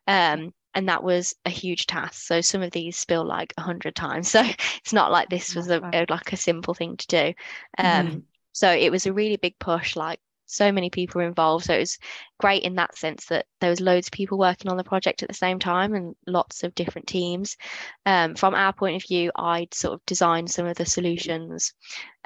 Um, 0.07 0.53
and 0.73 0.89
that 0.89 1.03
was 1.03 1.35
a 1.45 1.49
huge 1.49 1.85
task. 1.85 2.15
So 2.15 2.41
some 2.41 2.61
of 2.61 2.71
these 2.71 2.97
spill 2.97 3.25
like 3.25 3.53
a 3.57 3.61
hundred 3.61 3.95
times. 3.95 4.31
So 4.41 4.43
it's 4.77 4.93
not 4.93 5.11
like 5.11 5.29
this 5.29 5.55
was 5.55 5.69
a, 5.69 5.81
a, 5.93 6.05
like 6.09 6.33
a 6.33 6.37
simple 6.37 6.73
thing 6.73 6.97
to 6.97 7.07
do. 7.07 7.33
Um, 7.77 8.07
mm-hmm. 8.07 8.19
So 8.53 8.69
it 8.71 8.91
was 8.91 9.05
a 9.05 9.13
really 9.13 9.37
big 9.37 9.57
push, 9.59 9.95
like 9.95 10.19
so 10.51 10.71
many 10.71 10.89
people 10.89 11.19
were 11.19 11.27
involved. 11.27 11.65
So 11.65 11.73
it 11.73 11.79
was 11.79 11.97
great 12.39 12.63
in 12.63 12.75
that 12.75 12.97
sense 12.97 13.25
that 13.27 13.45
there 13.59 13.69
was 13.69 13.79
loads 13.79 14.07
of 14.07 14.11
people 14.11 14.37
working 14.37 14.69
on 14.69 14.77
the 14.77 14.83
project 14.83 15.23
at 15.23 15.29
the 15.29 15.35
same 15.35 15.59
time 15.59 15.93
and 15.93 16.15
lots 16.27 16.63
of 16.63 16.75
different 16.75 17.07
teams. 17.07 17.57
Um, 18.05 18.35
from 18.35 18.53
our 18.53 18.73
point 18.73 18.97
of 18.97 19.07
view, 19.07 19.31
I'd 19.35 19.73
sort 19.73 19.95
of 19.95 20.05
designed 20.05 20.51
some 20.51 20.65
of 20.65 20.77
the 20.77 20.85
solutions 20.85 21.73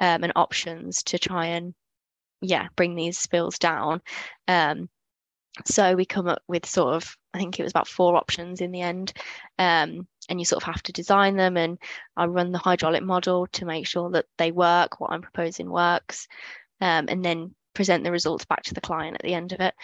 um, 0.00 0.24
and 0.24 0.32
options 0.36 1.02
to 1.04 1.18
try 1.18 1.46
and 1.46 1.74
yeah 2.42 2.68
bring 2.76 2.94
these 2.94 3.18
spills 3.18 3.58
down. 3.58 4.02
Um, 4.48 4.88
so 5.64 5.94
we 5.94 6.04
come 6.04 6.28
up 6.28 6.42
with 6.48 6.66
sort 6.66 6.94
of 6.94 7.16
I 7.32 7.38
think 7.38 7.58
it 7.58 7.62
was 7.62 7.72
about 7.72 7.88
four 7.88 8.16
options 8.16 8.60
in 8.60 8.72
the 8.72 8.80
end. 8.80 9.12
Um, 9.58 10.06
and 10.28 10.40
you 10.40 10.44
sort 10.44 10.62
of 10.62 10.72
have 10.72 10.82
to 10.84 10.92
design 10.92 11.36
them 11.36 11.56
and 11.56 11.78
I 12.16 12.26
run 12.26 12.50
the 12.50 12.58
hydraulic 12.58 13.02
model 13.02 13.46
to 13.52 13.64
make 13.64 13.86
sure 13.86 14.10
that 14.10 14.26
they 14.38 14.50
work, 14.50 15.00
what 15.00 15.12
I'm 15.12 15.22
proposing 15.22 15.70
works. 15.70 16.26
Um, 16.80 17.06
and 17.08 17.24
then 17.24 17.54
present 17.76 18.02
the 18.02 18.10
results 18.10 18.44
back 18.44 18.62
to 18.64 18.74
the 18.74 18.80
client 18.80 19.14
at 19.16 19.22
the 19.22 19.34
end 19.34 19.52
of 19.52 19.60
it. 19.60 19.74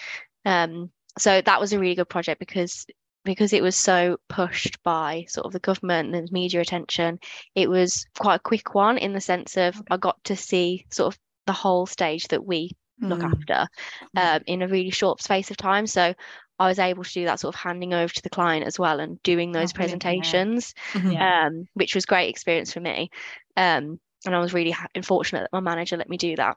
Um, 0.44 0.90
so 1.18 1.40
that 1.42 1.60
was 1.60 1.72
a 1.72 1.78
really 1.78 1.94
good 1.94 2.08
project 2.08 2.40
because 2.40 2.86
because 3.24 3.52
it 3.52 3.62
was 3.62 3.76
so 3.76 4.16
pushed 4.28 4.82
by 4.82 5.24
sort 5.28 5.46
of 5.46 5.52
the 5.52 5.60
government 5.60 6.12
and 6.16 6.32
media 6.32 6.60
attention, 6.60 7.20
it 7.54 7.70
was 7.70 8.04
quite 8.18 8.34
a 8.36 8.40
quick 8.40 8.74
one 8.74 8.98
in 8.98 9.12
the 9.12 9.20
sense 9.20 9.56
of 9.56 9.80
I 9.90 9.96
got 9.96 10.16
to 10.24 10.34
see 10.34 10.86
sort 10.90 11.14
of 11.14 11.20
the 11.46 11.52
whole 11.52 11.86
stage 11.86 12.26
that 12.28 12.44
we 12.44 12.70
look 13.00 13.20
Mm. 13.20 13.32
after 13.32 13.68
um, 14.16 14.42
in 14.46 14.62
a 14.62 14.68
really 14.68 14.90
short 14.90 15.22
space 15.22 15.50
of 15.50 15.56
time. 15.56 15.86
So 15.86 16.14
I 16.58 16.66
was 16.68 16.78
able 16.78 17.04
to 17.04 17.12
do 17.12 17.24
that 17.24 17.40
sort 17.40 17.54
of 17.54 17.60
handing 17.60 17.94
over 17.94 18.12
to 18.12 18.22
the 18.22 18.30
client 18.30 18.66
as 18.66 18.78
well 18.78 19.00
and 19.00 19.22
doing 19.22 19.52
those 19.52 19.72
presentations, 19.72 20.74
Yeah. 20.94 21.46
um, 21.46 21.66
which 21.74 21.94
was 21.94 22.06
great 22.06 22.28
experience 22.28 22.72
for 22.72 22.80
me. 22.80 23.10
Um, 23.56 23.98
and 24.24 24.34
I 24.36 24.38
was 24.38 24.54
really 24.54 24.70
ha- 24.70 24.86
fortunate 25.02 25.42
that 25.42 25.52
my 25.52 25.60
manager 25.60 25.96
let 25.96 26.08
me 26.08 26.16
do 26.16 26.36
that. 26.36 26.56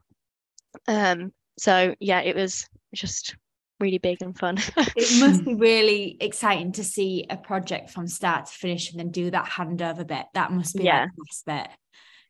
Um, 0.88 1.34
so 1.58 1.96
yeah, 2.00 2.22
it 2.22 2.36
was 2.36 2.68
just 2.94 3.36
really 3.80 3.98
big 3.98 4.22
and 4.22 4.38
fun. 4.38 4.58
it 4.96 5.20
must 5.20 5.46
be 5.46 5.56
really 5.56 6.18
exciting 6.20 6.72
to 6.74 6.84
see 6.84 7.26
a 7.30 7.38
project 7.38 7.90
from 7.90 8.08
start 8.08 8.46
to 8.48 8.52
finish 8.52 8.92
and 8.92 9.00
then 9.00 9.12
do 9.12 9.32
that 9.32 9.46
handover 9.46 10.06
bit. 10.06 10.26
That 10.34 10.52
must 10.52 10.76
be 10.76 10.84
Yeah. 10.84 11.06
the 11.06 11.24
best 11.24 11.46
bit. 11.46 11.68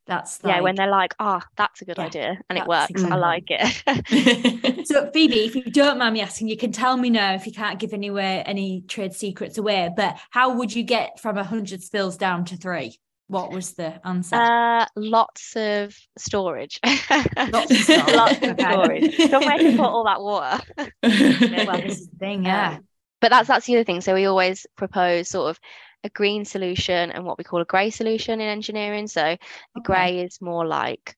That's 0.08 0.44
like, 0.44 0.56
yeah, 0.58 0.62
when 0.62 0.76
they're 0.76 0.88
like, 0.88 1.16
"Ah, 1.18 1.44
that's 1.58 1.82
a 1.82 1.86
good 1.86 1.98
Yeah, 1.98 2.06
idea," 2.06 2.38
and 2.48 2.60
it 2.60 2.68
works. 2.68 2.92
exactly 2.92 3.12
I 3.12 3.18
like 3.18 3.46
it. 3.50 4.86
So 4.86 5.10
Phoebe, 5.12 5.46
if 5.46 5.56
you 5.56 5.64
don't 5.64 5.98
mind 5.98 6.14
me 6.14 6.22
asking, 6.22 6.48
you 6.48 6.58
can 6.58 6.72
tell 6.72 6.96
me 6.96 7.10
now 7.10 7.34
if 7.34 7.48
you 7.48 7.52
can't 7.52 7.80
give 7.80 7.92
anywhere 7.92 8.44
any 8.46 8.82
trade 8.82 9.14
secrets 9.14 9.58
away. 9.58 9.90
But 9.96 10.20
how 10.30 10.54
would 10.58 10.76
you 10.76 10.84
get 10.84 11.20
from 11.20 11.40
a 11.40 11.44
hundred 11.44 11.82
spills 11.82 12.18
down 12.18 12.46
to 12.46 12.58
three? 12.58 13.00
What 13.28 13.52
was 13.52 13.74
the 13.74 14.06
answer? 14.08 14.36
uh, 14.36 14.86
lots 14.96 15.56
of 15.56 15.96
storage. 16.18 16.80
Lots 17.52 17.72
of 17.72 17.78
storage, 17.78 18.16
Lots 18.16 18.42
of 18.44 18.60
storage. 18.60 19.16
Somewhere 19.30 19.58
to 19.58 19.72
put 19.72 19.80
all 19.80 20.04
that 20.06 20.22
water. 20.22 20.62
well, 21.08 21.82
this 21.82 22.00
is 22.02 22.08
the 22.10 22.18
thing, 22.20 22.46
yeah. 22.46 22.76
Um, 22.76 22.88
but 23.22 23.30
that's 23.30 23.48
that's 23.48 23.66
the 23.66 23.76
other 23.78 23.84
thing. 23.84 24.02
So 24.02 24.14
we 24.14 24.26
always 24.26 24.68
propose 24.76 25.30
sort 25.30 25.50
of 25.50 25.60
a 26.04 26.10
green 26.10 26.46
solution 26.46 27.12
and 27.12 27.26
what 27.26 27.38
we 27.40 27.44
call 27.44 27.62
a 27.62 27.66
grey 27.66 27.90
solution 27.90 28.40
in 28.40 28.48
engineering. 28.48 29.08
So 29.08 29.22
the 29.22 29.38
Okay. 29.80 29.84
grey 29.84 30.20
is 30.20 30.40
more 30.42 30.66
like 30.68 31.16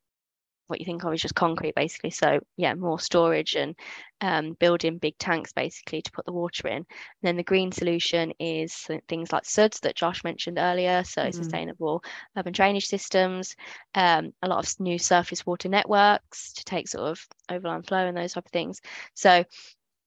what 0.68 0.80
you 0.80 0.86
think 0.86 1.04
of 1.04 1.14
is 1.14 1.22
just 1.22 1.36
concrete, 1.36 1.76
basically. 1.76 2.12
So 2.12 2.40
yeah, 2.58 2.74
more 2.76 3.00
storage 3.00 3.56
and 3.56 3.76
um, 4.22 4.54
building 4.60 4.98
big 4.98 5.18
tanks 5.18 5.54
basically 5.54 6.02
to 6.02 6.12
put 6.12 6.26
the 6.26 6.34
water 6.34 6.68
in. 6.68 6.78
And 6.78 6.86
then 7.24 7.38
the 7.38 7.44
green 7.44 7.72
solution 7.72 8.34
is 8.40 8.88
things 9.08 9.32
like 9.32 9.44
SuDS 9.44 9.82
that 9.82 9.96
Josh 9.96 10.24
mentioned 10.24 10.58
earlier. 10.60 11.04
So 11.04 11.30
Mhm. 11.30 11.32
sustainable 11.32 12.04
urban 12.38 12.54
drainage 12.54 12.88
systems, 12.88 13.56
um, 13.96 14.34
a 14.42 14.48
lot 14.48 14.66
of 14.66 14.80
new 14.80 14.98
surface 15.00 15.46
water 15.46 15.70
networks 15.70 16.54
to 16.54 16.64
take 16.66 16.88
sort 16.88 17.10
of 17.10 17.20
overland 17.50 17.88
flow 17.88 18.06
and 18.08 18.18
those 18.18 18.34
type 18.34 18.46
of 18.46 18.52
things. 18.52 18.82
So 19.14 19.44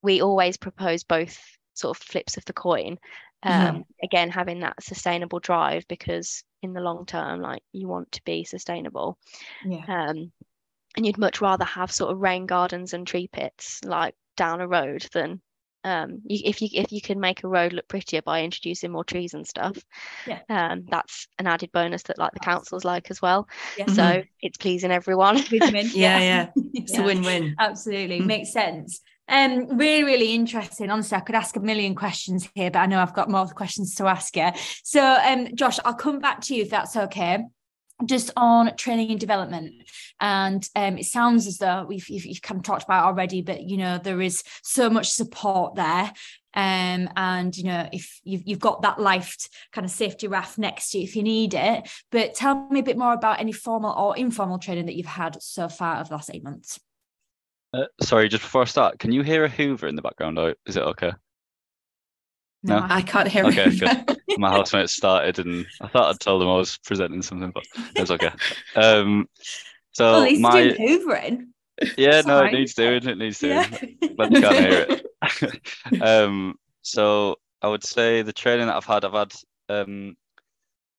we 0.02 0.20
always 0.22 0.56
propose 0.56 1.04
both 1.04 1.38
sort 1.74 1.96
of 1.96 2.02
flips 2.02 2.36
of 2.36 2.44
the 2.44 2.52
coin. 2.52 2.98
Um, 3.42 3.82
Mhm. 3.82 3.84
Again, 4.02 4.30
having 4.30 4.60
that 4.60 4.82
sustainable 4.82 5.40
drive 5.40 5.84
because 5.88 6.44
in 6.62 6.72
the 6.72 6.80
long 6.80 7.06
term, 7.06 7.40
like 7.40 7.62
you 7.72 7.88
want 7.88 8.12
to 8.12 8.22
be 8.24 8.44
sustainable. 8.44 9.18
Yeah. 9.62 9.86
Um, 9.88 10.32
and 10.96 11.06
you'd 11.06 11.18
much 11.18 11.40
rather 11.40 11.64
have 11.64 11.92
sort 11.92 12.12
of 12.12 12.18
rain 12.18 12.46
gardens 12.46 12.92
and 12.94 13.06
tree 13.06 13.28
pits 13.32 13.80
like 13.84 14.14
down 14.36 14.60
a 14.60 14.68
road 14.68 15.06
than 15.12 15.40
um, 15.82 16.20
you, 16.26 16.40
if 16.44 16.60
you 16.60 16.68
if 16.74 16.92
you 16.92 17.00
can 17.00 17.20
make 17.20 17.42
a 17.42 17.48
road 17.48 17.72
look 17.72 17.88
prettier 17.88 18.20
by 18.22 18.42
introducing 18.42 18.92
more 18.92 19.04
trees 19.04 19.32
and 19.34 19.46
stuff. 19.46 19.78
Yeah. 20.26 20.40
Um, 20.48 20.84
that's 20.90 21.26
an 21.38 21.46
added 21.46 21.70
bonus 21.72 22.02
that 22.04 22.18
like 22.18 22.32
the 22.32 22.40
councils 22.40 22.84
like 22.84 23.10
as 23.10 23.22
well. 23.22 23.48
Yeah. 23.78 23.86
So 23.86 24.22
it's 24.42 24.58
pleasing 24.58 24.90
everyone. 24.90 25.36
Win-win, 25.50 25.90
Yeah, 25.94 26.18
yeah. 26.18 26.46
It's 26.74 26.92
Yeah. 26.92 27.02
a 27.02 27.06
win-win. 27.06 27.54
Absolutely, 27.58 28.20
Mm. 28.20 28.26
makes 28.26 28.52
sense. 28.52 29.00
Um, 29.28 29.78
really, 29.78 30.02
really 30.02 30.34
interesting. 30.34 30.90
Honestly, 30.90 31.16
I 31.16 31.20
could 31.20 31.36
ask 31.36 31.54
a 31.56 31.60
million 31.60 31.94
questions 31.94 32.48
here, 32.54 32.70
but 32.70 32.80
I 32.80 32.86
know 32.86 32.98
I've 33.00 33.14
got 33.14 33.30
more 33.30 33.46
questions 33.46 33.94
to 33.94 34.06
ask 34.06 34.36
you. 34.36 34.50
So, 34.82 35.00
um, 35.02 35.54
Josh, 35.54 35.78
I'll 35.84 35.94
come 35.94 36.18
back 36.18 36.40
to 36.42 36.54
you 36.54 36.62
if 36.62 36.70
that's 36.70 36.96
okay. 36.96 37.44
Just 38.04 38.30
on 38.36 38.74
training 38.76 39.10
and 39.10 39.20
development, 39.20 39.72
and 40.20 40.66
um, 40.74 40.96
it 40.96 41.04
sounds 41.04 41.46
as 41.46 41.58
though 41.58 41.84
we've 41.86 42.08
you've, 42.08 42.24
you've 42.24 42.42
kind 42.42 42.58
of 42.58 42.64
talked 42.64 42.84
about 42.84 43.04
already, 43.04 43.42
but 43.42 43.62
you 43.62 43.76
know 43.76 43.98
there 43.98 44.20
is 44.20 44.42
so 44.62 44.88
much 44.88 45.10
support 45.10 45.74
there, 45.74 46.12
um, 46.54 47.10
and 47.16 47.56
you 47.56 47.64
know 47.64 47.88
if 47.92 48.20
you've 48.24 48.42
you've 48.46 48.58
got 48.58 48.82
that 48.82 48.98
life 48.98 49.36
kind 49.72 49.84
of 49.84 49.90
safety 49.90 50.28
raft 50.28 50.56
next 50.56 50.90
to 50.90 50.98
you 50.98 51.04
if 51.04 51.14
you 51.14 51.22
need 51.22 51.54
it. 51.54 51.90
But 52.10 52.34
tell 52.34 52.68
me 52.70 52.80
a 52.80 52.84
bit 52.84 52.96
more 52.96 53.12
about 53.12 53.40
any 53.40 53.52
formal 53.52 53.92
or 53.92 54.16
informal 54.16 54.58
training 54.58 54.86
that 54.86 54.96
you've 54.96 55.06
had 55.06 55.42
so 55.42 55.68
far 55.68 55.96
over 55.96 56.08
the 56.08 56.14
last 56.14 56.30
eight 56.32 56.44
months. 56.44 56.80
Uh, 57.72 57.84
sorry, 58.00 58.28
just 58.28 58.42
before 58.42 58.62
I 58.62 58.64
start, 58.64 58.98
can 58.98 59.12
you 59.12 59.22
hear 59.22 59.44
a 59.44 59.48
Hoover 59.48 59.86
in 59.86 59.94
the 59.94 60.02
background? 60.02 60.38
Or 60.38 60.54
is 60.66 60.76
it 60.76 60.82
okay? 60.82 61.12
No? 62.62 62.86
I 62.88 63.00
can't 63.02 63.28
hear 63.28 63.44
it. 63.46 63.58
Okay, 63.58 63.76
good. 63.76 64.20
My 64.38 64.50
housemate 64.50 64.90
started, 64.90 65.38
and 65.38 65.66
I 65.80 65.88
thought 65.88 66.10
I'd 66.10 66.20
told 66.20 66.42
them 66.42 66.48
I 66.48 66.56
was 66.56 66.78
presenting 66.78 67.22
something, 67.22 67.50
but 67.50 67.64
it's 67.96 68.10
okay. 68.10 68.30
Um, 68.76 69.28
so 69.92 70.12
Well, 70.12 70.22
least 70.22 70.40
my 70.40 70.62
hoovering. 70.78 71.48
yeah, 71.96 72.18
It's 72.18 72.26
no, 72.26 72.44
it 72.44 72.52
needs 72.52 72.74
doing. 72.74 73.08
It 73.08 73.18
needs 73.18 73.38
doing. 73.38 73.64
Yeah. 74.00 74.08
but 74.16 74.30
you 74.30 74.40
can't 74.40 74.56
hear 74.56 74.86
it. 74.88 76.02
um, 76.02 76.54
so 76.82 77.36
I 77.62 77.68
would 77.68 77.84
say 77.84 78.22
the 78.22 78.32
training 78.32 78.66
that 78.66 78.76
I've 78.76 78.84
had, 78.84 79.04
I've 79.04 79.12
had 79.12 79.32
um, 79.68 80.16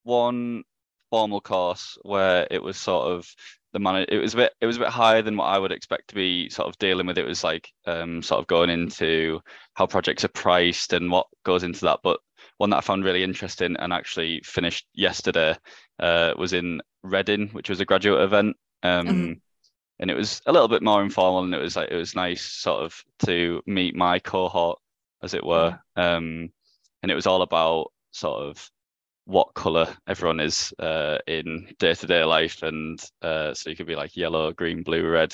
one 0.03 0.63
formal 1.09 1.41
course 1.41 1.97
where 2.01 2.47
it 2.51 2.61
was 2.61 2.77
sort 2.77 3.11
of 3.11 3.27
the 3.73 3.79
man. 3.79 4.05
It 4.09 4.17
was 4.21 4.33
a 4.33 4.37
bit. 4.37 4.53
It 4.61 4.65
was 4.65 4.77
a 4.77 4.81
bit 4.81 4.89
higher 4.89 5.21
than 5.21 5.37
what 5.37 5.45
I 5.45 5.59
would 5.59 5.71
expect 5.71 6.09
to 6.09 6.15
be 6.15 6.49
sort 6.49 6.67
of 6.67 6.77
dealing 6.77 7.07
with. 7.07 7.17
It 7.17 7.25
was 7.25 7.43
like 7.43 7.71
um, 7.85 8.21
sort 8.21 8.39
of 8.39 8.47
going 8.47 8.69
into 8.69 9.41
how 9.73 9.87
projects 9.87 10.23
are 10.25 10.29
priced 10.29 10.93
and 10.93 11.11
what 11.11 11.27
goes 11.43 11.63
into 11.63 11.81
that. 11.81 11.99
But 12.03 12.19
one 12.57 12.69
that 12.71 12.77
I 12.77 12.81
found 12.81 13.03
really 13.03 13.23
interesting 13.23 13.75
and 13.77 13.93
actually 13.93 14.41
finished 14.43 14.85
yesterday 14.93 15.55
uh, 15.99 16.33
was 16.37 16.53
in 16.53 16.81
Reading, 17.03 17.49
which 17.49 17.69
was 17.69 17.79
a 17.79 17.85
graduate 17.85 18.21
event. 18.21 18.55
Um, 18.83 19.07
Mhm. 19.07 19.41
and 19.99 20.11
it 20.11 20.15
was 20.15 20.41
a 20.47 20.51
little 20.51 20.67
bit 20.67 20.81
more 20.81 21.01
informal 21.01 21.43
and 21.43 21.53
it 21.53 21.61
was 21.61 21.75
like 21.75 21.89
it 21.91 21.95
was 21.95 22.15
nice 22.15 22.43
sort 22.43 22.83
of 22.83 23.03
to 23.25 23.61
meet 23.65 23.95
my 23.95 24.19
cohort 24.19 24.79
as 25.23 25.33
it 25.33 25.45
were 25.45 25.79
um 25.95 26.51
and 27.03 27.11
it 27.11 27.15
was 27.15 27.27
all 27.27 27.41
about 27.43 27.91
sort 28.11 28.41
of 28.41 28.69
what 29.25 29.53
color 29.53 29.87
everyone 30.07 30.39
is 30.39 30.73
uh 30.79 31.17
in 31.27 31.67
day-to-day 31.79 32.23
life. 32.23 32.63
And 32.63 32.99
uh 33.21 33.53
so 33.53 33.69
you 33.69 33.75
could 33.75 33.87
be 33.87 33.95
like 33.95 34.17
yellow 34.17 34.51
green 34.51 34.83
blue 34.83 35.07
red. 35.07 35.33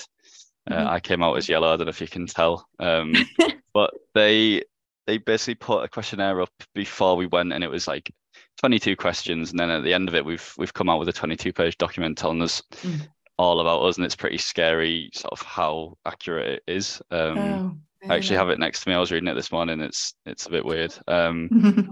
Uh, 0.69 0.73
Mhm. 0.75 0.87
i 0.87 0.99
came 0.99 1.23
out 1.23 1.37
as 1.37 1.47
yellow. 1.47 1.73
I 1.73 1.77
don't 1.77 1.85
know 1.85 1.89
if 1.91 2.01
you 2.01 2.07
can 2.07 2.27
tell. 2.27 2.67
Um 2.79 3.13
but 3.73 3.91
they 4.13 4.63
they 5.05 5.17
basically 5.17 5.55
put 5.55 5.83
a 5.83 5.87
questionnaire 5.87 6.41
up 6.41 6.51
before 6.75 7.15
we 7.15 7.27
went 7.27 7.53
and 7.53 7.63
it 7.63 7.69
was 7.69 7.87
like 7.87 8.11
22 8.57 8.95
questions. 8.97 9.51
And 9.51 9.59
then 9.59 9.69
at 9.69 9.83
the 9.83 9.93
end 9.93 10.09
of 10.09 10.15
it 10.15 10.25
we've 10.25 10.53
we've 10.57 10.73
come 10.73 10.89
out 10.89 10.99
with 10.99 11.07
a 11.09 11.13
22 11.13 11.53
page 11.53 11.77
document 11.77 12.17
telling 12.17 12.41
us 12.41 12.61
Mm. 12.83 13.07
all 13.37 13.59
about 13.61 13.83
us. 13.83 13.95
And 13.97 14.05
it's 14.05 14.15
pretty 14.15 14.37
scary 14.39 15.09
sort 15.13 15.31
of 15.31 15.41
how 15.41 15.97
accurate 16.05 16.61
it 16.67 16.73
is. 16.73 17.01
Um 17.11 17.37
Oh, 17.37 17.77
i 18.09 18.15
actually 18.15 18.37
have 18.37 18.49
it 18.49 18.59
next 18.59 18.83
to 18.83 18.89
me 18.89 18.95
i 18.95 18.99
was 18.99 19.11
reading 19.11 19.27
it 19.29 19.33
this 19.35 19.51
morning 19.51 19.81
it's 19.81 20.13
it's 20.25 20.45
a 20.45 20.49
bit 20.49 20.65
weird 20.65 20.93
um 21.07 21.49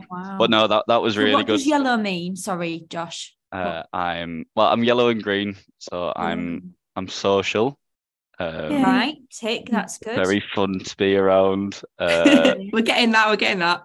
Wow. 0.09 0.37
but 0.39 0.49
no 0.49 0.67
that 0.67 0.83
that 0.87 1.01
was 1.01 1.15
So 1.15 1.21
really 1.21 1.33
what 1.33 1.45
good 1.47 1.53
What 1.53 1.57
does 1.59 1.67
yellow 1.67 1.97
mean? 1.97 2.35
Sorry, 2.35 2.85
Josh. 2.89 3.35
uh 3.51 3.83
i'm 3.93 4.45
well 4.55 4.67
i'm 4.67 4.83
yellow 4.83 5.09
and 5.09 5.21
green 5.23 5.55
so 5.79 6.11
i'm 6.15 6.75
i'm 6.95 7.07
social 7.07 7.77
um 8.39 8.71
Yeah. 8.71 8.83
right. 8.83 9.15
Tick. 9.31 9.69
That's 9.69 9.97
good. 9.97 10.15
very 10.15 10.43
fun 10.53 10.79
to 10.79 10.97
be 10.97 11.15
around 11.15 11.81
uh 11.99 12.55
We're 12.73 12.81
getting 12.81 13.11
that. 13.11 13.29
We're 13.29 13.37
getting 13.37 13.59
that. 13.59 13.81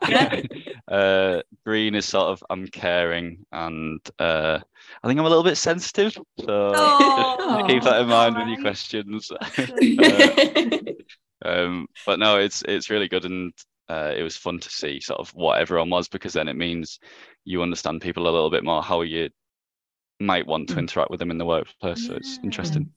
uh 0.90 1.42
green 1.64 1.94
is 1.94 2.04
sort 2.04 2.28
of 2.30 2.42
i'm 2.50 2.66
caring 2.66 3.46
and 3.52 4.00
uh 4.18 4.58
i 5.02 5.06
think 5.06 5.20
i'm 5.20 5.26
a 5.26 5.28
little 5.28 5.44
bit 5.44 5.56
sensitive 5.56 6.12
so 6.40 6.74
Oh, 6.76 7.64
keep 7.68 7.84
that 7.84 8.00
in 8.00 8.08
mind 8.08 8.36
with 8.36 8.48
your 8.48 8.60
questions 8.60 9.30
Uh, 9.30 10.80
um 11.44 11.86
but 12.06 12.18
no 12.18 12.38
it's 12.38 12.62
it's 12.62 12.90
really 12.90 13.08
good 13.08 13.24
and 13.24 13.52
uh, 13.88 14.14
it 14.16 14.22
was 14.22 14.36
fun 14.36 14.60
to 14.60 14.70
see 14.70 15.00
sort 15.00 15.18
of 15.18 15.30
what 15.34 15.60
everyone 15.60 15.90
was 15.90 16.06
because 16.08 16.32
then 16.32 16.46
it 16.46 16.54
means 16.56 17.00
you 17.44 17.60
understand 17.60 18.00
people 18.00 18.22
a 18.22 18.30
little 18.30 18.50
bit 18.50 18.62
more 18.62 18.80
how 18.82 19.00
you 19.02 19.28
might 20.20 20.46
want 20.46 20.68
to 20.68 20.78
Mm. 20.78 20.78
interact 20.78 21.10
with 21.10 21.20
them 21.20 21.30
in 21.30 21.38
the 21.38 21.46
workplace 21.46 22.02
so 22.02 22.14
it's 22.14 22.38
Yeah. 22.38 22.42
interesting 22.44 22.90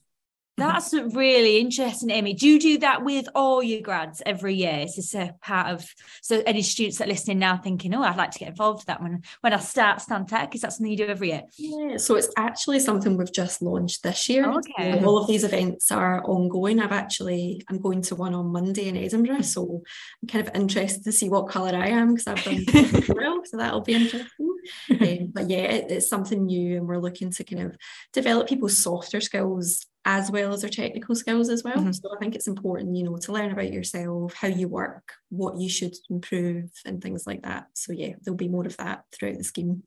Mm-hmm. 0.59 0.71
That's 0.71 1.15
really 1.15 1.57
interesting, 1.57 2.11
Amy. 2.11 2.33
Do 2.35 2.47
you 2.47 2.59
do 2.59 2.77
that 2.79 3.03
with 3.03 3.27
all 3.33 3.63
your 3.63 3.81
grads 3.81 4.21
every 4.23 4.53
year? 4.53 4.81
Is 4.81 4.95
this 4.95 5.15
a 5.15 5.33
part 5.41 5.67
of 5.67 5.87
so 6.21 6.43
any 6.45 6.61
students 6.61 6.99
that 6.99 7.07
are 7.07 7.11
listening 7.11 7.39
now 7.39 7.57
thinking, 7.57 7.93
oh, 7.95 8.03
I'd 8.03 8.17
like 8.17 8.31
to 8.31 8.39
get 8.39 8.49
involved 8.49 8.81
with 8.81 8.85
that 8.85 9.01
when 9.01 9.23
when 9.41 9.53
I 9.53 9.57
start 9.57 9.99
Stantec? 9.99 10.53
Is 10.53 10.61
that 10.61 10.73
something 10.73 10.91
you 10.91 10.97
do 10.97 11.07
every 11.07 11.29
year? 11.29 11.41
Yeah, 11.57 11.97
so 11.97 12.15
it's 12.15 12.29
actually 12.37 12.81
something 12.81 13.17
we've 13.17 13.33
just 13.33 13.63
launched 13.63 14.03
this 14.03 14.29
year. 14.29 14.51
Okay. 14.51 15.03
All 15.03 15.17
of 15.17 15.27
these 15.27 15.43
events 15.43 15.91
are 15.91 16.23
ongoing. 16.23 16.79
I've 16.79 16.91
actually 16.91 17.63
I'm 17.67 17.79
going 17.79 18.03
to 18.03 18.15
one 18.15 18.35
on 18.35 18.51
Monday 18.51 18.89
in 18.89 18.97
Edinburgh, 18.97 19.41
so 19.41 19.81
I'm 20.21 20.27
kind 20.27 20.47
of 20.47 20.55
interested 20.55 21.03
to 21.05 21.11
see 21.11 21.29
what 21.29 21.49
colour 21.49 21.75
I 21.75 21.87
am 21.87 22.13
because 22.13 22.27
I've 22.27 22.43
done 22.43 23.03
well, 23.09 23.41
so 23.43 23.57
that'll 23.57 23.81
be 23.81 23.95
interesting. 23.95 24.52
Um, 24.89 25.31
but 25.33 25.49
yeah, 25.49 25.63
it, 25.63 25.91
it's 25.91 26.09
something 26.09 26.45
new, 26.45 26.77
and 26.77 26.87
we're 26.87 26.97
looking 26.97 27.31
to 27.31 27.43
kind 27.43 27.63
of 27.63 27.75
develop 28.11 28.47
people's 28.47 28.77
softer 28.77 29.21
skills 29.21 29.85
as 30.05 30.29
well 30.29 30.53
as 30.53 30.61
their 30.61 30.69
technical 30.69 31.15
skills 31.15 31.49
as 31.49 31.63
well. 31.63 31.75
Mm-hmm. 31.75 31.91
So 31.91 32.09
I 32.13 32.17
think 32.19 32.35
it's 32.35 32.47
important, 32.47 32.95
you 32.95 33.03
know, 33.03 33.15
to 33.17 33.31
learn 33.31 33.51
about 33.51 33.71
yourself, 33.71 34.33
how 34.33 34.49
you 34.49 34.67
work, 34.67 35.13
what 35.29 35.57
you 35.57 35.69
should 35.69 35.95
improve, 36.09 36.69
and 36.85 37.01
things 37.01 37.25
like 37.25 37.43
that. 37.43 37.67
So 37.73 37.93
yeah, 37.93 38.13
there'll 38.21 38.37
be 38.37 38.49
more 38.49 38.65
of 38.65 38.77
that 38.77 39.05
throughout 39.11 39.37
the 39.37 39.43
scheme. 39.43 39.83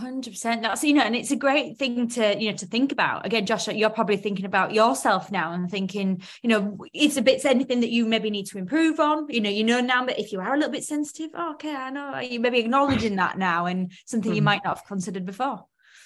Hundred 0.00 0.30
percent. 0.30 0.62
That's 0.62 0.84
you 0.84 0.94
know, 0.94 1.02
and 1.02 1.16
it's 1.16 1.32
a 1.32 1.36
great 1.36 1.76
thing 1.76 2.06
to 2.10 2.38
you 2.40 2.50
know 2.52 2.56
to 2.58 2.66
think 2.66 2.92
about. 2.92 3.26
Again, 3.26 3.44
Josh, 3.46 3.66
you're 3.66 3.90
probably 3.90 4.16
thinking 4.16 4.44
about 4.44 4.72
yourself 4.72 5.32
now 5.32 5.52
and 5.52 5.68
thinking, 5.68 6.22
you 6.40 6.48
know, 6.48 6.78
it's 6.94 7.16
a 7.16 7.22
bit 7.22 7.44
anything 7.44 7.80
that 7.80 7.90
you 7.90 8.06
maybe 8.06 8.30
need 8.30 8.46
to 8.46 8.58
improve 8.58 9.00
on. 9.00 9.26
You 9.28 9.40
know, 9.40 9.50
you 9.50 9.64
know 9.64 9.80
now 9.80 10.06
that 10.06 10.20
if 10.20 10.30
you 10.30 10.38
are 10.38 10.54
a 10.54 10.56
little 10.56 10.70
bit 10.70 10.84
sensitive, 10.84 11.30
oh, 11.34 11.54
okay, 11.54 11.74
I 11.74 11.90
know 11.90 12.16
you 12.20 12.38
maybe 12.38 12.60
acknowledging 12.60 13.16
that 13.16 13.38
now 13.38 13.66
and 13.66 13.90
something 14.06 14.32
you 14.32 14.40
Mhm. 14.40 14.44
might 14.44 14.64
not 14.64 14.78
have 14.78 14.86
considered 14.86 15.26
before. 15.26 15.64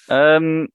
Um, 0.08 0.68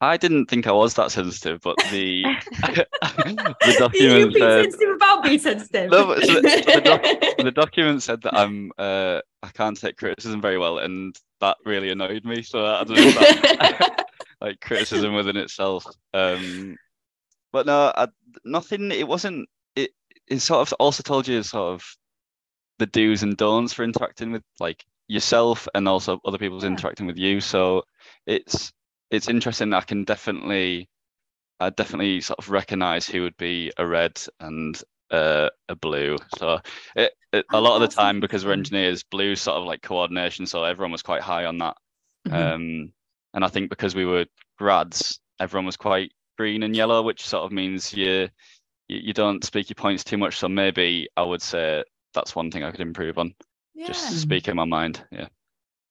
I 0.00 0.16
didn't 0.16 0.46
think 0.46 0.66
I 0.66 0.72
was 0.72 0.94
that 0.94 1.12
sensitive, 1.12 1.60
but 1.62 1.76
the 1.92 2.24
the 2.50 3.76
document 3.78 4.34
been 4.34 4.42
said 4.42 4.62
sensitive 4.72 4.96
about 4.96 5.22
being 5.22 5.38
sensitive. 5.38 5.90
No, 5.92 6.06
but 6.06 6.22
the- 6.22 6.62
the 6.74 6.80
doc- 6.80 7.36
the 7.44 7.52
document 7.52 8.02
said 8.02 8.22
that 8.22 8.34
I'm 8.36 8.72
uh 8.78 9.20
I 9.44 9.48
can't 9.54 9.80
take 9.80 9.96
criticism 9.96 10.40
very 10.40 10.58
well, 10.58 10.78
and 10.78 11.16
that 11.40 11.56
really 11.64 11.90
annoyed 11.90 12.24
me. 12.24 12.42
So 12.42 12.64
I 12.64 12.84
don't 12.84 13.00
know 13.00 13.12
that, 13.12 14.06
like 14.40 14.60
criticism 14.60 15.14
within 15.14 15.36
itself. 15.36 15.84
Um, 16.14 16.76
but 17.52 17.66
no, 17.66 17.92
I, 17.96 18.08
nothing. 18.44 18.90
It 18.92 19.08
wasn't. 19.08 19.48
It 19.76 19.90
it 20.28 20.40
sort 20.40 20.60
of 20.68 20.72
also 20.80 21.02
told 21.02 21.28
you 21.28 21.42
sort 21.42 21.74
of 21.74 21.84
the 22.78 22.86
do's 22.86 23.22
and 23.22 23.36
don'ts 23.36 23.72
for 23.72 23.84
interacting 23.84 24.32
with 24.32 24.44
like 24.60 24.84
yourself 25.08 25.68
and 25.74 25.88
also 25.88 26.20
other 26.24 26.38
people's 26.38 26.64
Yeah. 26.64 26.68
interacting 26.70 27.06
with 27.06 27.18
you. 27.18 27.40
So 27.40 27.84
it's 28.26 28.72
it's 29.10 29.28
interesting. 29.28 29.72
I 29.74 29.82
can 29.82 30.04
definitely. 30.04 30.88
I 31.60 31.70
definitely 31.70 32.20
sort 32.20 32.38
of 32.38 32.50
recognize 32.50 33.06
who 33.06 33.22
would 33.22 33.36
be 33.36 33.72
a 33.78 33.86
red 33.86 34.20
and 34.40 34.80
uh, 35.10 35.48
a 35.68 35.74
blue. 35.76 36.16
So 36.38 36.60
it, 36.96 37.12
it, 37.12 37.12
a 37.32 37.42
Oh, 37.52 37.60
lot 37.60 37.80
of 37.80 37.88
the 37.88 37.94
time, 37.94 38.20
because 38.20 38.44
we're 38.44 38.52
engineers, 38.52 39.02
blue 39.04 39.36
sort 39.36 39.58
of 39.58 39.64
like 39.64 39.82
coordination. 39.82 40.46
So 40.46 40.64
everyone 40.64 40.92
was 40.92 41.02
quite 41.02 41.22
high 41.22 41.44
on 41.44 41.58
that. 41.58 41.76
Mhm. 42.26 42.32
Um, 42.54 42.92
and 43.34 43.44
I 43.44 43.48
think 43.48 43.70
because 43.70 43.94
we 43.94 44.04
were 44.04 44.26
grads, 44.58 45.20
everyone 45.38 45.66
was 45.66 45.76
quite 45.76 46.12
green 46.36 46.62
and 46.62 46.74
yellow, 46.74 47.02
which 47.02 47.26
sort 47.26 47.44
of 47.44 47.52
means 47.52 47.92
you 47.92 48.28
you, 48.88 48.98
you 49.04 49.12
don't 49.12 49.44
speak 49.44 49.68
your 49.68 49.74
points 49.74 50.04
too 50.04 50.16
much. 50.16 50.36
So 50.38 50.48
maybe 50.48 51.08
I 51.16 51.22
would 51.22 51.42
say 51.42 51.84
that's 52.14 52.34
one 52.34 52.50
thing 52.50 52.64
I 52.64 52.70
could 52.70 52.80
improve 52.80 53.18
on. 53.18 53.34
yeah. 53.74 53.86
Just 53.88 54.20
speaking 54.20 54.56
my 54.56 54.64
mind. 54.64 55.04
Yeah. 55.10 55.28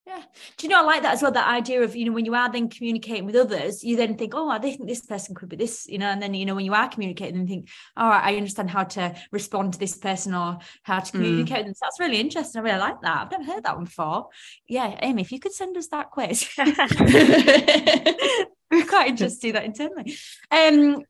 Yeah. 0.07 0.23
Do 0.55 0.65
you 0.65 0.69
know, 0.69 0.79
I 0.79 0.83
like 0.85 1.01
that 1.01 1.15
as 1.15 1.21
well, 1.21 1.33
that 1.33 1.49
idea 1.49 1.83
of, 1.83 1.93
you 1.93 2.05
know, 2.05 2.13
when 2.13 2.23
you 2.23 2.33
are 2.33 2.49
then 2.49 2.69
communicating 2.69 3.25
with 3.25 3.35
others, 3.35 3.83
you 3.83 3.97
then 3.97 4.15
think, 4.15 4.33
oh, 4.33 4.47
I 4.47 4.57
think 4.57 4.87
this 4.87 5.05
person 5.05 5.35
could 5.35 5.49
be 5.49 5.57
this, 5.57 5.85
you 5.85 5.97
know, 5.97 6.07
and 6.07 6.21
then, 6.21 6.33
you 6.33 6.45
know, 6.45 6.55
when 6.55 6.63
you 6.63 6.73
are 6.73 6.87
communicating, 6.87 7.35
then 7.35 7.45
think, 7.45 7.67
all 7.97 8.09
right, 8.09 8.23
I 8.23 8.37
understand 8.37 8.69
how 8.69 8.85
to 8.85 9.13
respond 9.33 9.73
to 9.73 9.79
this 9.79 9.97
person 9.97 10.33
or 10.33 10.59
how 10.83 10.99
to 10.99 11.11
Mm. 11.11 11.13
communicate 11.15 11.65
them. 11.65 11.73
So 11.73 11.79
that's 11.81 11.99
really 11.99 12.21
interesting. 12.21 12.61
I 12.61 12.63
really 12.63 12.79
like 12.79 13.01
that. 13.01 13.17
I've 13.17 13.31
never 13.31 13.43
heard 13.51 13.65
that 13.65 13.75
one 13.75 13.83
before. 13.83 14.29
Yeah, 14.65 14.97
Amy, 15.01 15.23
if 15.23 15.33
you 15.33 15.41
could 15.41 15.51
send 15.51 15.75
us 15.75 15.87
that 15.87 16.09
quiz. 16.09 16.47
We're 16.57 16.65
quite 18.87 19.09
interested 19.09 19.41
to 19.41 19.47
do 19.47 19.51
that 19.53 19.65
internally. 19.65 20.15
Um, 20.49 21.03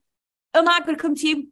Omar, 0.56 0.74
I'm 0.74 0.86
going 0.86 0.96
to 0.96 1.02
come 1.02 1.14
to 1.14 1.28
you. 1.28 1.50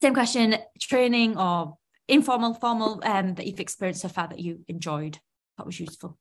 Same 0.00 0.14
question, 0.14 0.54
training 0.80 1.36
or 1.36 1.78
informal, 2.06 2.54
formal, 2.54 3.00
um, 3.02 3.34
that 3.34 3.46
you've 3.48 3.58
experienced 3.58 4.02
so 4.02 4.08
far 4.08 4.28
that 4.28 4.38
you 4.38 4.60
enjoyed, 4.68 5.18
that 5.58 5.66
was 5.66 5.80
useful. 5.80 6.16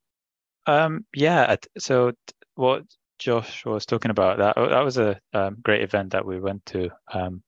Um, 0.67 1.05
yeah. 1.13 1.55
So 1.77 2.13
what 2.55 2.83
Josh 3.19 3.65
was 3.65 3.85
talking 3.85 4.11
about 4.11 4.37
that 4.39 4.55
that 4.55 4.83
was 4.83 4.97
a 4.97 5.19
um, 5.33 5.57
great 5.63 5.81
event 5.81 6.11
that 6.11 6.25
we 6.25 6.39
went 6.39 6.65
to. 6.67 6.89
Um, 7.13 7.43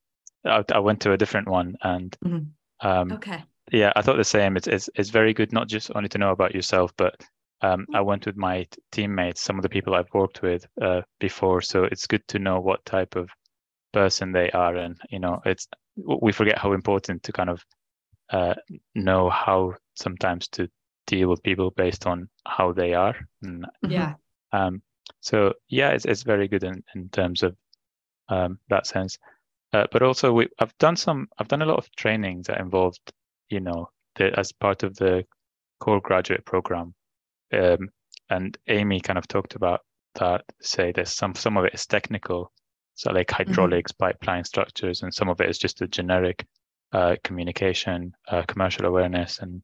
I, 0.46 0.64
I 0.74 0.80
went 0.80 1.02
to 1.02 1.12
a 1.12 1.18
different 1.18 1.48
one, 1.50 1.76
and 1.82 2.16
Mhm. 2.24 2.48
um, 2.82 3.12
Okay. 3.14 3.44
yeah, 3.72 3.92
I 3.96 4.02
thought 4.02 4.18
the 4.18 4.24
same. 4.24 4.56
It's 4.58 4.68
it's 4.68 4.90
it's 4.96 5.10
very 5.10 5.34
good 5.34 5.52
not 5.52 5.68
just 5.68 5.92
only 5.96 6.10
to 6.10 6.18
know 6.18 6.32
about 6.32 6.56
yourself, 6.56 6.92
but 6.98 7.16
um, 7.62 7.86
I 7.94 8.02
went 8.02 8.26
with 8.26 8.38
my 8.38 8.64
t- 8.64 8.82
teammates, 8.92 9.42
some 9.42 9.58
of 9.58 9.64
the 9.64 9.70
people 9.70 9.96
I've 9.96 10.14
worked 10.14 10.42
with 10.42 10.66
uh, 10.82 11.02
before, 11.20 11.62
so 11.62 11.84
it's 11.84 12.08
good 12.08 12.26
to 12.30 12.40
know 12.40 12.60
what 12.60 12.86
type 12.86 13.16
of 13.16 13.30
person 13.94 14.32
they 14.32 14.52
are, 14.52 14.76
and 14.76 14.98
you 15.10 15.20
know, 15.20 15.42
it's 15.46 15.68
we 16.22 16.32
forget 16.32 16.58
how 16.58 16.74
important 16.74 17.24
to 17.24 17.32
kind 17.34 17.50
of 17.50 17.66
uh, 18.30 18.56
know 18.96 19.30
how 19.30 19.74
sometimes 19.96 20.48
to 20.50 20.70
deal 21.08 21.30
with 21.30 21.42
people 21.44 21.72
based 21.72 22.06
on 22.06 22.30
how 22.46 22.72
they 22.74 22.94
are. 22.94 23.16
And, 23.42 23.66
Yeah. 23.82 24.14
um, 24.52 24.82
so 25.22 25.54
yeah, 25.70 25.90
it's 25.90 26.06
it's 26.06 26.24
very 26.24 26.48
good 26.48 26.64
in 26.64 26.84
in 26.96 27.10
terms 27.10 27.44
of 27.44 27.56
um, 28.30 28.60
that 28.70 28.86
sense. 28.86 29.18
Uh, 29.74 29.88
but 29.92 30.02
also, 30.02 30.32
we 30.32 30.48
I've 30.60 30.78
done 30.78 30.96
some 30.96 31.28
I've 31.38 31.48
done 31.48 31.62
a 31.64 31.66
lot 31.66 31.78
of 31.78 31.90
training 31.96 32.44
that 32.44 32.60
involved, 32.60 33.12
you 33.50 33.60
know, 33.60 33.90
the, 34.16 34.38
as 34.40 34.52
part 34.52 34.84
of 34.84 34.96
the 34.96 35.26
core 35.80 36.02
graduate 36.02 36.46
program. 36.46 36.94
Um, 37.54 37.90
and 38.30 38.58
Amy 38.68 39.00
kind 39.00 39.18
of 39.18 39.28
talked 39.28 39.56
about 39.56 39.82
that. 40.16 40.44
Say 40.62 40.92
there's 40.92 41.14
some 41.14 41.36
some 41.36 41.58
of 41.58 41.66
it 41.66 41.74
is 41.74 41.86
technical, 41.86 42.52
so 42.96 43.12
like 43.12 43.32
hydraulics, 43.32 43.92
pipeline 43.92 44.44
structures, 44.44 45.04
and 45.04 45.14
some 45.14 45.30
of 45.30 45.42
it 45.42 45.50
is 45.50 45.58
just 45.58 45.82
a 45.82 45.88
generic 45.88 46.46
uh, 46.92 47.16
communication, 47.24 48.14
uh, 48.28 48.44
commercial 48.48 48.86
awareness, 48.86 49.40
and 49.40 49.62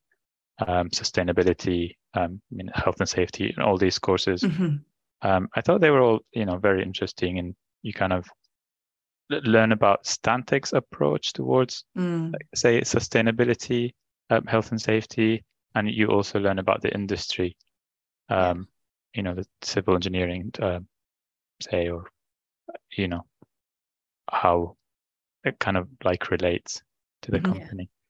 um, 0.59 0.89
sustainability, 0.89 1.95
um, 2.13 2.41
I 2.51 2.55
mean, 2.55 2.71
health 2.73 2.99
and 2.99 3.09
safety, 3.09 3.53
and 3.55 3.65
all 3.65 3.77
these 3.77 3.99
courses. 3.99 4.41
Mhm. 4.43 4.83
Um, 5.21 5.47
I 5.55 5.61
thought 5.61 5.81
they 5.81 5.89
were 5.89 6.01
all, 6.01 6.19
you 6.31 6.45
know, 6.45 6.57
very 6.57 6.83
interesting, 6.83 7.39
and 7.39 7.55
you 7.81 7.93
kind 7.93 8.13
of 8.13 8.27
learn 9.29 9.71
about 9.71 10.03
Stantec's 10.03 10.73
approach 10.73 11.33
towards, 11.33 11.85
Mm. 11.97 12.33
like, 12.33 12.47
say, 12.55 12.81
sustainability, 12.81 13.93
um, 14.29 14.45
health 14.45 14.71
and 14.71 14.81
safety, 14.81 15.43
and 15.75 15.89
you 15.89 16.07
also 16.07 16.39
learn 16.39 16.59
about 16.59 16.81
the 16.81 16.93
industry, 16.93 17.55
um, 18.29 18.67
you 19.13 19.23
know, 19.23 19.33
the 19.33 19.47
civil 19.61 19.95
engineering, 19.95 20.51
um, 20.61 20.87
say, 21.61 21.89
or 21.89 22.09
you 22.91 23.07
know, 23.07 23.25
how 24.31 24.77
it 25.43 25.59
kind 25.59 25.77
of 25.77 25.87
like 26.03 26.31
relates 26.31 26.81
to 27.21 27.31
the 27.31 27.39
company. 27.39 27.83
Yeah. 27.83 28.02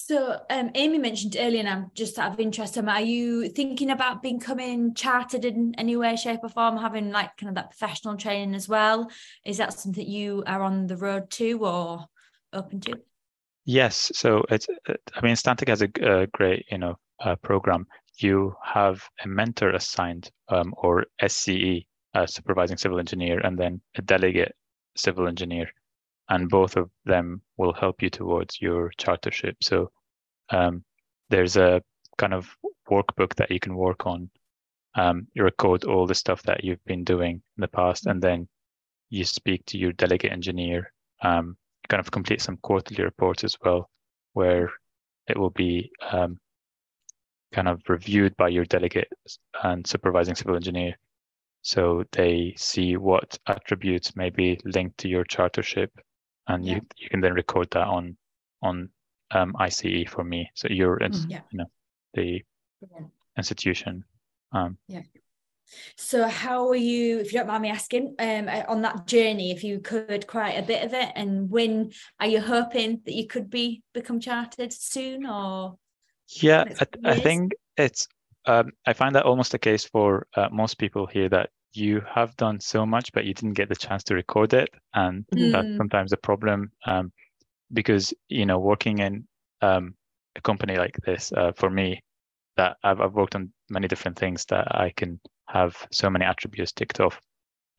So, 0.00 0.40
um, 0.48 0.70
Amy 0.76 0.96
mentioned 0.96 1.36
earlier, 1.36 1.58
and 1.58 1.68
I'm 1.68 1.90
just 1.92 2.20
out 2.20 2.32
of 2.32 2.38
interest, 2.38 2.78
are 2.78 3.00
you 3.00 3.48
thinking 3.48 3.90
about 3.90 4.22
becoming 4.22 4.94
chartered 4.94 5.44
in 5.44 5.74
any 5.76 5.96
way, 5.96 6.14
shape, 6.14 6.38
or 6.44 6.48
form, 6.48 6.76
having 6.76 7.10
like 7.10 7.36
kind 7.36 7.48
of 7.48 7.56
that 7.56 7.70
professional 7.70 8.16
training 8.16 8.54
as 8.54 8.68
well? 8.68 9.10
Is 9.44 9.56
that 9.56 9.72
something 9.72 10.06
you 10.06 10.44
are 10.46 10.62
on 10.62 10.86
the 10.86 10.96
road 10.96 11.30
to 11.32 11.66
or 11.66 12.06
open 12.52 12.78
to? 12.82 13.00
Yes, 13.64 14.12
so 14.14 14.44
it's, 14.48 14.68
I 14.86 15.20
mean, 15.20 15.34
Stantec 15.34 15.68
has 15.68 15.82
a 15.82 15.88
great, 16.28 16.66
you 16.70 16.78
know, 16.78 16.96
uh, 17.18 17.34
program. 17.34 17.84
You 18.18 18.54
have 18.62 19.02
a 19.24 19.26
mentor 19.26 19.70
assigned, 19.70 20.30
um, 20.48 20.74
or 20.76 21.06
SCE, 21.20 21.86
a 22.14 22.28
supervising 22.28 22.76
civil 22.76 23.00
engineer, 23.00 23.40
and 23.40 23.58
then 23.58 23.80
a 23.96 24.02
delegate 24.02 24.54
civil 24.96 25.26
engineer, 25.26 25.68
and 26.28 26.48
both 26.48 26.76
of 26.76 26.90
them 27.04 27.42
will 27.56 27.72
help 27.72 28.02
you 28.02 28.10
towards 28.10 28.60
your 28.60 28.92
chartership. 28.98 29.54
So 29.62 29.90
um, 30.50 30.84
there's 31.30 31.56
a 31.56 31.82
kind 32.18 32.34
of 32.34 32.48
workbook 32.90 33.34
that 33.36 33.50
you 33.50 33.60
can 33.60 33.74
work 33.74 34.06
on. 34.06 34.30
Um, 34.94 35.28
you 35.34 35.44
record 35.44 35.84
all 35.84 36.06
the 36.06 36.14
stuff 36.14 36.42
that 36.44 36.64
you've 36.64 36.84
been 36.84 37.04
doing 37.04 37.42
in 37.56 37.60
the 37.60 37.68
past, 37.68 38.06
and 38.06 38.20
then 38.20 38.48
you 39.10 39.24
speak 39.24 39.64
to 39.66 39.78
your 39.78 39.92
delegate 39.92 40.32
engineer. 40.32 40.92
Um, 41.22 41.56
kind 41.88 42.00
of 42.00 42.10
complete 42.10 42.42
some 42.42 42.58
quarterly 42.58 43.04
reports 43.04 43.44
as 43.44 43.56
well, 43.64 43.88
where 44.32 44.70
it 45.28 45.38
will 45.38 45.50
be 45.50 45.90
um, 46.10 46.38
kind 47.52 47.68
of 47.68 47.80
reviewed 47.88 48.36
by 48.36 48.48
your 48.48 48.64
delegate 48.64 49.08
and 49.62 49.86
supervising 49.86 50.34
civil 50.34 50.56
engineer. 50.56 50.96
So 51.62 52.04
they 52.12 52.54
see 52.56 52.96
what 52.96 53.38
attributes 53.46 54.16
may 54.16 54.30
be 54.30 54.58
linked 54.64 54.98
to 54.98 55.08
your 55.08 55.24
chartership, 55.24 55.88
and 56.48 56.64
Yeah. 56.64 56.74
you 56.76 56.80
you 56.96 57.08
can 57.08 57.20
then 57.20 57.34
record 57.34 57.70
that 57.70 57.86
on 57.86 58.16
on 58.62 58.90
um, 59.30 59.54
ICE 59.58 60.08
for 60.08 60.24
me. 60.24 60.50
So 60.54 60.68
your 60.68 60.98
ins- 61.02 61.26
Yeah. 61.28 61.42
you 61.50 61.58
know 61.58 61.70
the 62.14 62.44
Brilliant. 62.80 63.12
institution. 63.36 64.04
Um, 64.52 64.78
yeah. 64.88 65.02
So, 65.96 66.26
how 66.26 66.66
are 66.70 66.74
you, 66.76 67.18
if 67.18 67.30
you 67.30 67.38
don't 67.40 67.46
mind 67.48 67.60
me 67.62 67.68
asking, 67.68 68.14
um, 68.18 68.48
uh, 68.48 68.62
on 68.68 68.80
that 68.82 69.06
journey, 69.06 69.50
if 69.50 69.62
you 69.62 69.80
could 69.80 70.26
quite 70.26 70.52
a 70.52 70.62
bit 70.62 70.82
of 70.82 70.94
it, 70.94 71.12
and 71.14 71.50
when 71.50 71.92
are 72.18 72.26
you 72.26 72.40
hoping 72.40 73.02
that 73.04 73.14
you 73.14 73.26
could 73.26 73.50
be 73.50 73.82
become 73.92 74.18
chartered 74.18 74.72
soon, 74.72 75.26
or 75.26 75.76
Yeah, 76.28 76.64
I, 76.80 76.86
I 77.04 77.20
think 77.20 77.52
it's. 77.76 78.08
Um, 78.46 78.72
I 78.86 78.94
find 78.94 79.14
that 79.14 79.26
almost 79.26 79.52
the 79.52 79.58
case 79.58 79.84
for 79.84 80.26
uh, 80.34 80.48
most 80.50 80.78
people 80.78 81.06
here 81.06 81.28
that 81.28 81.50
you 81.72 82.02
have 82.14 82.36
done 82.36 82.60
so 82.60 82.86
much, 82.86 83.12
but 83.12 83.24
you 83.24 83.34
didn't 83.34 83.54
get 83.54 83.68
the 83.68 83.76
chance 83.76 84.04
to 84.04 84.14
record 84.14 84.54
it, 84.54 84.70
and 84.94 85.24
that's 85.52 85.68
Mm. 85.68 85.76
sometimes 85.76 86.12
a 86.12 86.16
problem. 86.16 86.72
Um, 86.86 87.12
because 87.72 88.14
you 88.28 88.46
know, 88.46 88.58
working 88.58 88.98
in 89.00 89.26
um, 89.62 89.94
a 90.36 90.40
company 90.40 90.76
like 90.76 90.96
this, 91.04 91.32
uh, 91.32 91.52
for 91.52 91.70
me, 91.70 92.02
that 92.56 92.76
I've 92.84 93.00
I've 93.00 93.14
worked 93.14 93.34
on 93.36 93.52
many 93.70 93.88
different 93.88 94.18
things 94.18 94.44
that 94.46 94.68
I 94.74 94.92
can 94.96 95.20
have 95.48 95.76
so 95.92 96.10
many 96.10 96.24
attributes 96.24 96.72
ticked 96.72 97.00
off. 97.00 97.20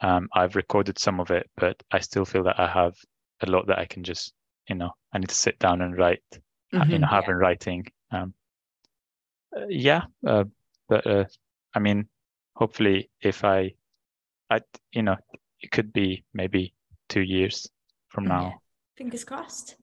Um, 0.02 0.30
I've 0.34 0.56
recorded 0.56 1.00
some 1.00 1.20
of 1.20 1.32
it, 1.32 1.50
but 1.58 1.82
I 1.92 2.00
still 2.00 2.26
feel 2.26 2.44
that 2.44 2.60
I 2.60 2.68
have 2.68 2.96
a 3.42 3.48
lot 3.52 3.68
that 3.68 3.80
I 3.80 3.86
can 3.86 4.04
just, 4.04 4.34
you 4.70 4.76
know, 4.76 4.92
I 5.14 5.20
need 5.20 5.30
to 5.30 5.36
sit 5.36 5.60
down 5.60 5.82
and 5.82 5.98
write, 5.98 6.24
mm-hmm, 6.74 6.92
you 6.92 7.00
know, 7.00 7.08
have 7.08 7.28
yeah. 7.28 7.34
writing. 7.34 7.86
Um, 8.12 8.34
uh, 9.56 9.66
yeah, 9.70 10.04
uh, 10.26 10.44
but 10.88 11.06
uh, 11.08 11.26
I 11.74 11.80
mean, 11.80 12.08
hopefully, 12.56 13.10
if 13.22 13.44
I, 13.44 13.74
I, 14.50 14.62
you 14.92 15.04
know, 15.04 15.18
it 15.62 15.72
could 15.72 15.94
be 15.94 16.24
maybe 16.34 16.74
two 17.08 17.22
years 17.22 17.68
from 18.10 18.26
now. 18.26 18.62
Fingers 18.98 19.24
crossed 19.24 19.76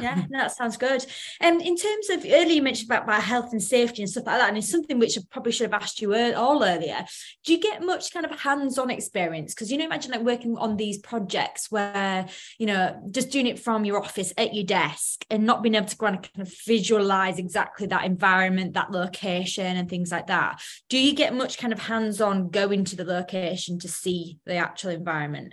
yeah 0.00 0.22
that 0.30 0.52
sounds 0.52 0.76
good. 0.76 1.04
And 1.40 1.56
um, 1.56 1.60
in 1.60 1.76
terms 1.76 2.10
of 2.10 2.24
earlier 2.24 2.54
you 2.54 2.62
mentioned 2.62 2.90
about, 2.90 3.04
about 3.04 3.22
health 3.22 3.52
and 3.52 3.62
safety 3.62 4.02
and 4.02 4.10
stuff 4.10 4.26
like 4.26 4.38
that 4.38 4.48
and 4.48 4.58
it's 4.58 4.70
something 4.70 4.98
which 4.98 5.18
i 5.18 5.22
probably 5.30 5.52
should 5.52 5.70
have 5.70 5.80
asked 5.80 6.00
you 6.00 6.14
all 6.34 6.62
earlier. 6.62 7.04
Do 7.44 7.52
you 7.52 7.60
get 7.60 7.82
much 7.82 8.12
kind 8.12 8.26
of 8.26 8.38
hands-on 8.38 8.90
experience? 8.90 9.54
Because 9.54 9.70
you 9.70 9.78
know 9.78 9.84
imagine 9.84 10.12
like 10.12 10.22
working 10.22 10.56
on 10.56 10.76
these 10.76 10.98
projects 10.98 11.70
where 11.70 12.26
you 12.58 12.66
know 12.66 13.00
just 13.10 13.30
doing 13.30 13.46
it 13.46 13.58
from 13.58 13.84
your 13.84 13.98
office 13.98 14.32
at 14.36 14.54
your 14.54 14.64
desk 14.64 15.24
and 15.30 15.44
not 15.44 15.62
being 15.62 15.74
able 15.74 15.86
to 15.86 15.96
kind 15.96 16.18
of 16.38 16.52
visualize 16.66 17.38
exactly 17.38 17.86
that 17.88 18.04
environment 18.04 18.74
that 18.74 18.90
location 18.90 19.76
and 19.76 19.88
things 19.88 20.10
like 20.10 20.26
that. 20.26 20.60
Do 20.88 20.98
you 20.98 21.14
get 21.14 21.34
much 21.34 21.58
kind 21.58 21.72
of 21.72 21.78
hands-on 21.78 22.50
going 22.50 22.84
to 22.86 22.96
the 22.96 23.04
location 23.04 23.78
to 23.80 23.88
see 23.88 24.38
the 24.46 24.56
actual 24.56 24.90
environment? 24.90 25.52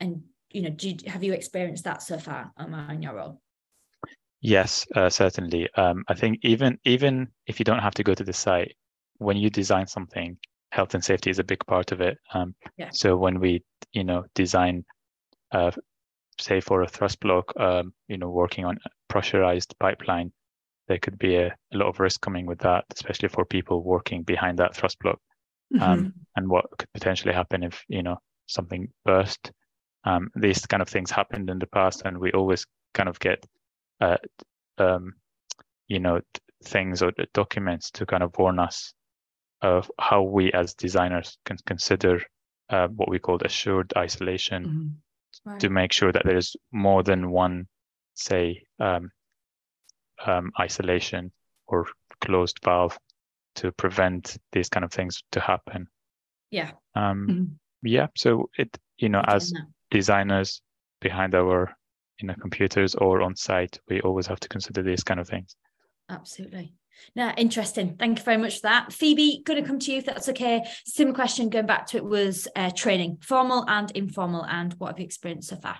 And 0.00 0.22
you 0.50 0.62
know 0.62 0.70
do 0.70 0.90
you, 0.90 0.96
have 1.06 1.22
you 1.22 1.32
experienced 1.32 1.84
that 1.84 2.02
so 2.02 2.18
far 2.18 2.52
on 2.56 3.02
your 3.02 3.14
role 3.14 3.40
Yes, 4.40 4.86
uh, 4.94 5.10
certainly. 5.10 5.68
Um, 5.74 6.04
I 6.08 6.14
think 6.14 6.38
even 6.42 6.78
even 6.84 7.28
if 7.46 7.58
you 7.58 7.64
don't 7.64 7.80
have 7.80 7.94
to 7.94 8.04
go 8.04 8.14
to 8.14 8.24
the 8.24 8.32
site, 8.32 8.76
when 9.18 9.36
you 9.36 9.50
design 9.50 9.86
something, 9.86 10.38
health 10.70 10.94
and 10.94 11.04
safety 11.04 11.30
is 11.30 11.38
a 11.38 11.44
big 11.44 11.64
part 11.66 11.92
of 11.92 12.00
it. 12.00 12.18
Um, 12.32 12.54
yeah. 12.76 12.90
So 12.92 13.16
when 13.16 13.40
we, 13.40 13.64
you 13.92 14.04
know, 14.04 14.24
design, 14.34 14.84
uh, 15.52 15.72
say 16.40 16.60
for 16.60 16.82
a 16.82 16.88
thrust 16.88 17.20
block, 17.20 17.52
um, 17.58 17.92
you 18.06 18.16
know, 18.16 18.30
working 18.30 18.64
on 18.64 18.78
pressurized 19.08 19.74
pipeline, 19.80 20.32
there 20.86 20.98
could 20.98 21.18
be 21.18 21.36
a, 21.36 21.48
a, 21.48 21.76
lot 21.76 21.88
of 21.88 22.00
risk 22.00 22.20
coming 22.20 22.46
with 22.46 22.60
that, 22.60 22.84
especially 22.94 23.28
for 23.28 23.44
people 23.44 23.82
working 23.82 24.22
behind 24.22 24.58
that 24.58 24.74
thrust 24.74 24.98
block. 25.00 25.18
Um, 25.74 25.98
mm-hmm. 25.98 26.08
and 26.36 26.48
what 26.48 26.64
could 26.78 26.90
potentially 26.94 27.34
happen 27.34 27.62
if 27.62 27.84
you 27.88 28.02
know 28.02 28.16
something 28.46 28.88
burst. 29.04 29.52
Um, 30.04 30.30
these 30.34 30.64
kind 30.64 30.80
of 30.80 30.88
things 30.88 31.10
happened 31.10 31.50
in 31.50 31.58
the 31.58 31.66
past, 31.66 32.02
and 32.06 32.16
we 32.16 32.32
always 32.32 32.64
kind 32.94 33.08
of 33.08 33.18
get 33.20 33.44
uh, 34.00 34.16
um, 34.78 35.14
you 35.86 35.98
know 35.98 36.20
things 36.64 37.02
or 37.02 37.12
documents 37.34 37.90
to 37.92 38.06
kind 38.06 38.22
of 38.22 38.36
warn 38.38 38.58
us 38.58 38.92
of 39.62 39.90
how 39.98 40.22
we 40.22 40.52
as 40.52 40.74
designers 40.74 41.36
can 41.44 41.56
consider 41.66 42.22
uh, 42.70 42.88
what 42.88 43.08
we 43.08 43.18
call 43.18 43.38
assured 43.44 43.92
isolation 43.96 44.64
mm-hmm. 44.64 45.50
right. 45.50 45.60
to 45.60 45.68
make 45.68 45.92
sure 45.92 46.12
that 46.12 46.22
there's 46.24 46.56
more 46.72 47.02
than 47.02 47.30
one 47.30 47.66
say 48.14 48.62
um, 48.80 49.10
um, 50.24 50.50
isolation 50.60 51.32
or 51.66 51.86
closed 52.20 52.58
valve 52.64 52.98
to 53.54 53.72
prevent 53.72 54.36
these 54.52 54.68
kind 54.68 54.84
of 54.84 54.92
things 54.92 55.22
to 55.32 55.40
happen 55.40 55.86
yeah 56.50 56.70
um 56.94 57.26
mm-hmm. 57.28 57.44
yeah 57.82 58.06
so 58.16 58.48
it 58.56 58.76
you 58.96 59.08
know 59.08 59.22
as 59.26 59.52
designers 59.90 60.60
behind 61.00 61.34
our 61.34 61.74
you 62.20 62.26
know 62.26 62.34
computers 62.40 62.94
or 62.94 63.22
on 63.22 63.36
site 63.36 63.78
we 63.88 64.00
always 64.00 64.26
have 64.26 64.40
to 64.40 64.48
consider 64.48 64.82
these 64.82 65.04
kind 65.04 65.20
of 65.20 65.28
things. 65.28 65.56
Absolutely. 66.10 66.74
Now 67.14 67.32
interesting. 67.36 67.96
Thank 67.98 68.18
you 68.18 68.24
very 68.24 68.38
much 68.38 68.56
for 68.56 68.62
that. 68.62 68.92
Phoebe 68.92 69.42
going 69.44 69.62
to 69.62 69.66
come 69.66 69.78
to 69.78 69.92
you 69.92 69.98
if 69.98 70.06
that's 70.06 70.28
okay. 70.30 70.64
Similar 70.84 71.14
question 71.14 71.48
going 71.48 71.66
back 71.66 71.86
to 71.88 71.96
it 71.96 72.04
was 72.04 72.48
uh, 72.56 72.70
training 72.74 73.18
formal 73.20 73.64
and 73.68 73.90
informal 73.92 74.44
and 74.44 74.74
what 74.74 74.88
have 74.88 74.98
you 74.98 75.04
experienced 75.04 75.48
so 75.48 75.56
far? 75.56 75.78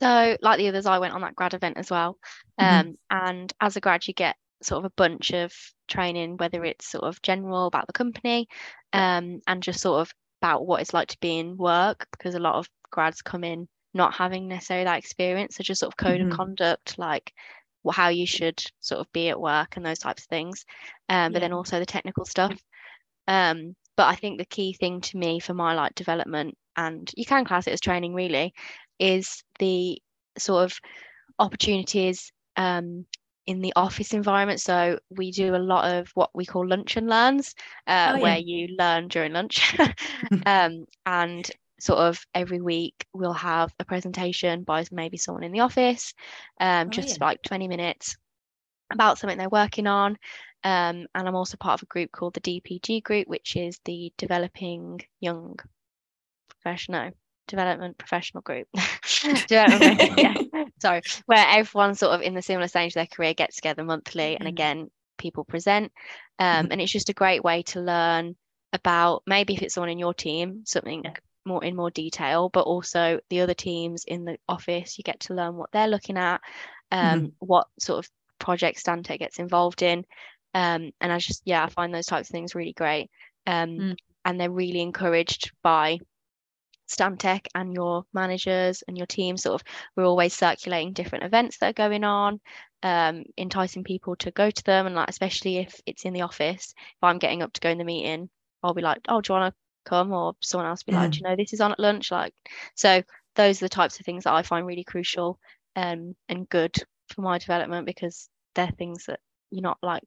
So 0.00 0.36
like 0.42 0.58
the 0.58 0.68
others 0.68 0.86
i 0.86 0.98
went 0.98 1.14
on 1.14 1.22
that 1.22 1.36
grad 1.36 1.54
event 1.54 1.78
as 1.78 1.90
well. 1.90 2.18
Mm-hmm. 2.60 2.88
um, 2.88 2.98
and 3.10 3.52
as 3.60 3.76
a 3.76 3.80
grad 3.80 4.06
you 4.06 4.14
get 4.14 4.36
sort 4.62 4.78
of 4.78 4.84
a 4.86 4.94
bunch 4.96 5.32
of 5.32 5.52
training 5.86 6.36
whether 6.38 6.64
it's 6.64 6.88
sort 6.88 7.04
of 7.04 7.20
general 7.22 7.66
about 7.66 7.86
the 7.86 7.92
company 7.92 8.48
um, 8.92 9.40
and 9.46 9.62
just 9.62 9.80
sort 9.80 10.00
of 10.00 10.12
about 10.40 10.66
what 10.66 10.80
it's 10.80 10.94
like 10.94 11.08
to 11.08 11.18
be 11.20 11.38
in 11.38 11.56
work 11.56 12.06
because 12.10 12.34
a 12.34 12.40
lot 12.40 12.54
of 12.54 12.68
grads 12.90 13.22
come 13.22 13.44
in 13.44 13.68
not 13.96 14.14
having 14.14 14.48
necessarily 14.48 14.84
that 14.84 14.98
experience. 14.98 15.56
So 15.56 15.64
just 15.64 15.80
sort 15.80 15.92
of 15.92 15.96
code 15.96 16.20
mm-hmm. 16.20 16.30
of 16.30 16.36
conduct, 16.36 16.98
like 16.98 17.32
how 17.90 18.08
you 18.08 18.26
should 18.26 18.62
sort 18.80 19.00
of 19.00 19.12
be 19.12 19.28
at 19.28 19.40
work 19.40 19.76
and 19.76 19.86
those 19.86 19.98
types 19.98 20.22
of 20.22 20.28
things. 20.28 20.64
Um, 21.08 21.32
but 21.32 21.40
yeah. 21.40 21.48
then 21.48 21.52
also 21.52 21.78
the 21.78 21.86
technical 21.86 22.24
stuff. 22.24 22.58
Um, 23.28 23.74
but 23.96 24.06
I 24.06 24.14
think 24.14 24.38
the 24.38 24.44
key 24.44 24.74
thing 24.74 25.00
to 25.02 25.16
me 25.16 25.40
for 25.40 25.54
my 25.54 25.74
like 25.74 25.94
development, 25.94 26.56
and 26.76 27.10
you 27.16 27.24
can 27.24 27.44
class 27.44 27.66
it 27.66 27.72
as 27.72 27.80
training 27.80 28.14
really, 28.14 28.52
is 28.98 29.42
the 29.58 30.00
sort 30.38 30.64
of 30.64 30.78
opportunities 31.38 32.32
um, 32.56 33.06
in 33.46 33.60
the 33.60 33.72
office 33.76 34.12
environment. 34.12 34.60
So 34.60 34.98
we 35.10 35.30
do 35.30 35.54
a 35.54 35.58
lot 35.58 35.90
of 35.90 36.10
what 36.14 36.30
we 36.34 36.44
call 36.44 36.66
lunch 36.66 36.96
and 36.96 37.08
learns, 37.08 37.54
uh, 37.86 38.12
oh, 38.12 38.16
yeah. 38.16 38.22
where 38.22 38.38
you 38.38 38.76
learn 38.78 39.08
during 39.08 39.32
lunch. 39.32 39.76
um, 40.46 40.86
and 41.06 41.50
sort 41.78 41.98
of 41.98 42.24
every 42.34 42.60
week 42.60 43.06
we'll 43.12 43.32
have 43.32 43.72
a 43.78 43.84
presentation 43.84 44.62
by 44.62 44.84
maybe 44.90 45.16
someone 45.16 45.44
in 45.44 45.52
the 45.52 45.60
office, 45.60 46.14
um, 46.60 46.88
oh, 46.88 46.90
just 46.90 47.18
yeah. 47.18 47.24
like 47.24 47.42
20 47.42 47.68
minutes 47.68 48.16
about 48.92 49.18
something 49.18 49.38
they're 49.38 49.48
working 49.48 49.86
on. 49.86 50.16
Um, 50.64 51.06
and 51.14 51.28
I'm 51.28 51.34
also 51.34 51.56
part 51.56 51.80
of 51.80 51.84
a 51.84 51.86
group 51.86 52.10
called 52.12 52.34
the 52.34 52.40
DPG 52.40 53.02
group, 53.02 53.28
which 53.28 53.56
is 53.56 53.78
the 53.84 54.12
Developing 54.16 55.00
Young 55.20 55.56
Professional 56.48 57.12
Development 57.46 57.96
Professional 57.98 58.42
Group. 58.42 58.66
Development, 59.46 60.00
yeah. 60.18 60.34
Sorry, 60.80 61.02
where 61.26 61.46
everyone 61.48 61.94
sort 61.94 62.14
of 62.14 62.22
in 62.22 62.34
the 62.34 62.42
similar 62.42 62.68
stage 62.68 62.90
of 62.90 62.94
their 62.94 63.06
career 63.06 63.34
gets 63.34 63.56
together 63.56 63.84
monthly, 63.84 64.32
mm-hmm. 64.32 64.42
and 64.42 64.48
again, 64.48 64.90
people 65.18 65.44
present. 65.44 65.92
Um, 66.38 66.64
mm-hmm. 66.64 66.72
and 66.72 66.80
it's 66.80 66.92
just 66.92 67.08
a 67.08 67.14
great 67.14 67.44
way 67.44 67.62
to 67.64 67.80
learn 67.80 68.36
about 68.72 69.22
maybe 69.26 69.54
if 69.54 69.62
it's 69.62 69.74
someone 69.74 69.90
in 69.90 69.98
your 69.98 70.14
team, 70.14 70.62
something 70.64 71.02
yeah 71.04 71.14
more 71.46 71.64
in 71.64 71.76
more 71.76 71.90
detail, 71.90 72.48
but 72.48 72.62
also 72.62 73.20
the 73.30 73.40
other 73.40 73.54
teams 73.54 74.04
in 74.04 74.24
the 74.24 74.36
office. 74.48 74.98
You 74.98 75.04
get 75.04 75.20
to 75.20 75.34
learn 75.34 75.56
what 75.56 75.70
they're 75.72 75.88
looking 75.88 76.18
at, 76.18 76.40
um, 76.90 77.20
mm-hmm. 77.20 77.26
what 77.38 77.68
sort 77.78 78.04
of 78.04 78.10
projects 78.38 78.82
Stantec 78.82 79.18
gets 79.18 79.38
involved 79.38 79.82
in. 79.82 80.04
Um, 80.54 80.92
and 81.00 81.12
I 81.12 81.18
just, 81.18 81.42
yeah, 81.44 81.64
I 81.64 81.68
find 81.68 81.94
those 81.94 82.06
types 82.06 82.28
of 82.28 82.32
things 82.32 82.54
really 82.54 82.72
great. 82.72 83.10
Um, 83.46 83.68
mm. 83.70 83.96
And 84.24 84.40
they're 84.40 84.50
really 84.50 84.80
encouraged 84.80 85.52
by 85.62 85.98
Stantec 86.88 87.46
and 87.54 87.72
your 87.72 88.04
managers 88.12 88.82
and 88.88 88.96
your 88.96 89.06
team. 89.06 89.36
Sort 89.36 89.60
of, 89.60 89.66
we're 89.94 90.04
always 90.06 90.34
circulating 90.34 90.92
different 90.92 91.24
events 91.24 91.58
that 91.58 91.70
are 91.70 91.88
going 91.88 92.04
on, 92.04 92.40
um, 92.82 93.24
enticing 93.36 93.84
people 93.84 94.16
to 94.16 94.30
go 94.30 94.50
to 94.50 94.64
them. 94.64 94.86
And 94.86 94.94
like, 94.94 95.08
especially 95.08 95.58
if 95.58 95.80
it's 95.86 96.04
in 96.04 96.12
the 96.12 96.22
office, 96.22 96.74
if 96.76 97.02
I'm 97.02 97.18
getting 97.18 97.42
up 97.42 97.52
to 97.52 97.60
go 97.60 97.70
in 97.70 97.78
the 97.78 97.84
meeting, 97.84 98.30
I'll 98.62 98.74
be 98.74 98.82
like, 98.82 98.98
oh, 99.08 99.20
do 99.20 99.32
you 99.32 99.38
want 99.38 99.54
to 99.54 99.58
come 99.86 100.12
or 100.12 100.34
someone 100.40 100.68
else 100.68 100.82
be 100.82 100.92
yeah. 100.92 101.02
like 101.02 101.16
you 101.16 101.22
know 101.22 101.36
this 101.36 101.52
is 101.52 101.60
on 101.60 101.72
at 101.72 101.80
lunch 101.80 102.10
like 102.10 102.34
so 102.74 103.02
those 103.36 103.60
are 103.62 103.66
the 103.66 103.70
types 103.70 103.98
of 103.98 104.04
things 104.04 104.24
that 104.24 104.34
i 104.34 104.42
find 104.42 104.66
really 104.66 104.84
crucial 104.84 105.38
um, 105.76 106.14
and 106.28 106.48
good 106.48 106.74
for 107.08 107.20
my 107.20 107.38
development 107.38 107.86
because 107.86 108.28
they're 108.54 108.72
things 108.78 109.04
that 109.06 109.20
you're 109.50 109.62
not 109.62 109.78
like 109.82 110.02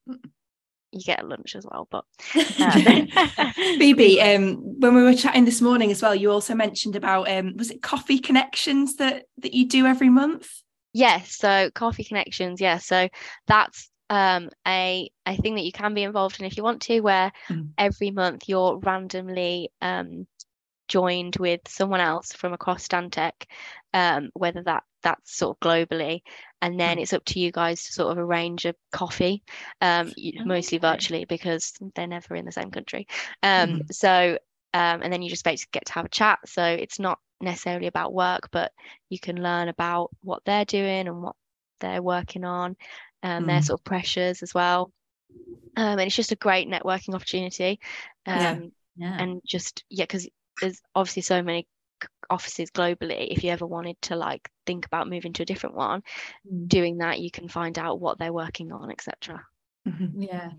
you 0.91 1.01
get 1.03 1.19
at 1.19 1.27
lunch 1.27 1.55
as 1.55 1.65
well 1.65 1.87
but 1.91 2.05
um. 2.59 3.07
phoebe 3.77 4.21
um, 4.35 4.55
when 4.79 4.95
we 4.95 5.03
were 5.03 5.13
chatting 5.13 5.45
this 5.45 5.61
morning 5.61 5.91
as 5.91 6.01
well 6.01 6.15
you 6.15 6.31
also 6.31 6.55
mentioned 6.55 6.95
about 6.95 7.29
um, 7.29 7.55
was 7.55 7.69
it 7.71 7.81
coffee 7.81 8.19
connections 8.19 8.95
that 8.95 9.25
that 9.37 9.53
you 9.53 9.67
do 9.67 9.85
every 9.85 10.09
month 10.09 10.49
yes 10.93 11.35
so 11.37 11.69
coffee 11.75 12.03
connections 12.03 12.59
yeah 12.59 12.79
so 12.79 13.07
that's 13.47 13.88
um, 14.09 14.49
a 14.67 15.09
a 15.25 15.37
thing 15.37 15.55
that 15.55 15.65
you 15.65 15.71
can 15.71 15.93
be 15.93 16.03
involved 16.03 16.39
in 16.39 16.45
if 16.45 16.57
you 16.57 16.63
want 16.63 16.81
to, 16.83 17.01
where 17.01 17.31
mm. 17.49 17.69
every 17.77 18.11
month 18.11 18.43
you're 18.47 18.77
randomly 18.77 19.71
um, 19.81 20.27
joined 20.87 21.35
with 21.37 21.61
someone 21.67 22.01
else 22.01 22.33
from 22.33 22.53
across 22.53 22.87
Stantec, 22.87 23.45
um, 23.93 24.29
whether 24.33 24.63
that 24.63 24.83
that's 25.01 25.37
sort 25.37 25.55
of 25.55 25.59
globally, 25.67 26.21
and 26.61 26.79
then 26.79 26.97
mm. 26.97 27.01
it's 27.01 27.13
up 27.13 27.23
to 27.25 27.39
you 27.39 27.51
guys 27.51 27.83
to 27.83 27.93
sort 27.93 28.11
of 28.11 28.17
arrange 28.17 28.65
a 28.65 28.75
coffee, 28.91 29.43
um, 29.81 30.11
mostly 30.45 30.77
virtually 30.77 31.25
because 31.25 31.73
they're 31.95 32.07
never 32.07 32.35
in 32.35 32.45
the 32.45 32.51
same 32.51 32.71
country. 32.71 33.07
Um, 33.43 33.81
mm. 33.81 33.93
So 33.93 34.37
um, 34.73 35.01
and 35.01 35.11
then 35.11 35.21
you 35.21 35.29
just 35.29 35.43
basically 35.43 35.79
get 35.79 35.85
to 35.85 35.93
have 35.93 36.05
a 36.05 36.09
chat. 36.09 36.39
So 36.45 36.63
it's 36.63 36.99
not 36.99 37.19
necessarily 37.41 37.87
about 37.87 38.13
work, 38.13 38.49
but 38.51 38.71
you 39.09 39.19
can 39.19 39.41
learn 39.41 39.67
about 39.67 40.11
what 40.21 40.43
they're 40.45 40.65
doing 40.65 41.07
and 41.07 41.21
what 41.21 41.35
they're 41.79 42.03
working 42.03 42.43
on 42.43 42.75
and 43.23 43.45
mm. 43.45 43.47
their 43.47 43.61
sort 43.61 43.79
of 43.79 43.83
pressures 43.83 44.43
as 44.43 44.53
well. 44.53 44.91
Um, 45.75 45.99
and 45.99 46.01
it's 46.01 46.15
just 46.15 46.31
a 46.31 46.37
great 46.37 46.67
networking 46.67 47.13
opportunity. 47.13 47.79
Um, 48.25 48.35
yeah. 48.35 48.59
yeah. 48.97 49.17
And 49.21 49.41
just, 49.45 49.83
yeah, 49.89 50.03
because 50.03 50.27
there's 50.61 50.81
obviously 50.95 51.21
so 51.21 51.41
many 51.41 51.67
offices 52.29 52.71
globally. 52.71 53.27
If 53.31 53.43
you 53.43 53.51
ever 53.51 53.65
wanted 53.65 54.01
to 54.03 54.15
like 54.15 54.49
think 54.65 54.85
about 54.85 55.09
moving 55.09 55.33
to 55.33 55.43
a 55.43 55.45
different 55.45 55.75
one, 55.75 56.01
mm. 56.51 56.67
doing 56.67 56.97
that, 56.97 57.19
you 57.19 57.31
can 57.31 57.47
find 57.47 57.77
out 57.77 57.99
what 57.99 58.19
they're 58.19 58.33
working 58.33 58.71
on, 58.71 58.91
etc. 58.91 59.45
Mm-hmm. 59.87 60.23
Yeah. 60.23 60.49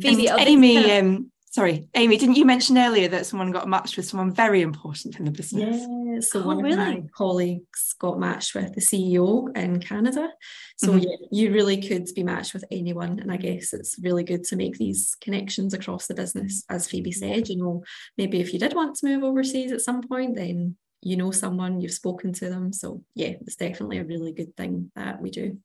Phoebe, 0.00 0.28
Amy, 0.28 0.92
um, 0.92 1.30
Sorry, 1.50 1.88
Amy, 1.94 2.18
didn't 2.18 2.36
you 2.36 2.44
mention 2.44 2.76
earlier 2.76 3.08
that 3.08 3.24
someone 3.24 3.50
got 3.50 3.66
matched 3.68 3.96
with 3.96 4.04
someone 4.06 4.30
very 4.30 4.60
important 4.60 5.18
in 5.18 5.24
the 5.24 5.30
business? 5.30 5.86
Yeah, 5.88 6.20
so 6.20 6.42
Oh, 6.42 6.46
one 6.48 6.62
really? 6.62 6.72
of 6.72 6.78
my 6.78 7.02
colleagues 7.14 7.94
got 7.98 8.18
matched 8.18 8.54
with 8.54 8.74
the 8.74 8.80
CEO 8.80 9.48
in 9.56 9.80
Canada. 9.80 10.28
So 10.76 10.88
Mhm. 10.92 11.04
yeah, 11.04 11.16
you 11.30 11.52
really 11.52 11.80
could 11.80 12.08
be 12.14 12.22
matched 12.22 12.52
with 12.52 12.64
anyone. 12.70 13.20
And 13.20 13.32
I 13.32 13.38
guess 13.38 13.72
it's 13.72 13.98
really 14.02 14.22
good 14.24 14.44
to 14.44 14.56
make 14.56 14.76
these 14.76 15.16
connections 15.22 15.72
across 15.72 16.06
the 16.08 16.14
business. 16.14 16.62
As 16.68 16.88
Phoebe 16.88 17.12
said, 17.12 17.48
you 17.48 17.56
know, 17.56 17.82
maybe 18.18 18.40
if 18.40 18.52
you 18.52 18.58
did 18.58 18.74
want 18.74 18.96
to 18.96 19.06
move 19.06 19.24
overseas 19.24 19.72
at 19.72 19.80
some 19.80 20.02
point, 20.02 20.34
then 20.36 20.76
you 21.00 21.16
know 21.16 21.30
someone, 21.30 21.80
you've 21.80 21.92
spoken 21.92 22.32
to 22.34 22.50
them. 22.50 22.72
So 22.72 23.02
yeah, 23.14 23.34
it's 23.40 23.56
definitely 23.56 23.98
a 23.98 24.04
really 24.04 24.32
good 24.32 24.54
thing 24.56 24.90
that 24.96 25.22
we 25.22 25.30
do. 25.30 25.58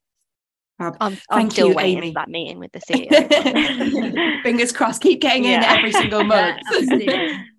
Fab. 0.82 0.98
I'm, 1.00 1.14
I'm 1.30 1.40
Thank 1.42 1.52
still 1.54 1.70
you, 1.70 1.74
waiting 1.76 1.98
Amy. 2.00 2.08
for 2.10 2.14
that 2.16 2.30
meeting 2.30 2.60
with 2.60 2.72
the 2.72 2.80
CEO. 2.90 4.44
Fingers 4.44 4.72
crossed, 4.72 5.02
keep 5.02 5.22
getting 5.22 5.46
in 5.46 5.64
every 5.64 5.92
single 5.92 6.24
month. 6.26 6.58
absolutely. 6.68 7.32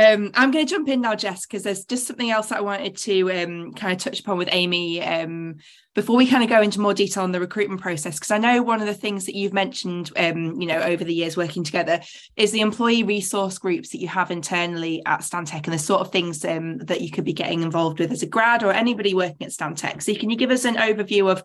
Um, 0.00 0.30
I'm 0.32 0.50
going 0.50 0.64
to 0.64 0.70
jump 0.70 0.88
in 0.88 1.02
now, 1.02 1.14
Jess, 1.14 1.44
because 1.44 1.62
there's 1.62 1.84
just 1.84 2.06
something 2.06 2.30
else 2.30 2.46
that 2.48 2.58
I 2.58 2.62
wanted 2.62 2.96
to 2.98 3.30
um, 3.32 3.74
kind 3.74 3.92
of 3.92 3.98
touch 3.98 4.20
upon 4.20 4.38
with 4.38 4.48
Amy 4.50 5.02
um, 5.02 5.56
before 5.94 6.16
we 6.16 6.26
kind 6.26 6.42
of 6.42 6.48
go 6.48 6.62
into 6.62 6.80
more 6.80 6.94
detail 6.94 7.22
on 7.22 7.32
the 7.32 7.40
recruitment 7.40 7.82
process. 7.82 8.14
Because 8.14 8.30
I 8.30 8.38
know 8.38 8.62
one 8.62 8.80
of 8.80 8.86
the 8.86 8.94
things 8.94 9.26
that 9.26 9.36
you've 9.36 9.52
mentioned, 9.52 10.10
um, 10.16 10.58
you 10.58 10.66
know, 10.66 10.80
over 10.80 11.04
the 11.04 11.12
years 11.12 11.36
working 11.36 11.64
together 11.64 12.00
is 12.36 12.50
the 12.50 12.62
employee 12.62 13.02
resource 13.02 13.58
groups 13.58 13.90
that 13.90 14.00
you 14.00 14.08
have 14.08 14.30
internally 14.30 15.02
at 15.04 15.20
Stantec 15.20 15.64
and 15.64 15.74
the 15.74 15.78
sort 15.78 16.00
of 16.00 16.10
things 16.10 16.42
um, 16.46 16.78
that 16.78 17.02
you 17.02 17.10
could 17.10 17.24
be 17.24 17.34
getting 17.34 17.62
involved 17.62 17.98
with 17.98 18.10
as 18.10 18.22
a 18.22 18.26
grad 18.26 18.62
or 18.62 18.72
anybody 18.72 19.12
working 19.12 19.46
at 19.46 19.52
Stantec. 19.52 20.00
So 20.00 20.14
can 20.14 20.30
you 20.30 20.36
give 20.36 20.50
us 20.50 20.64
an 20.64 20.76
overview 20.76 21.30
of 21.30 21.42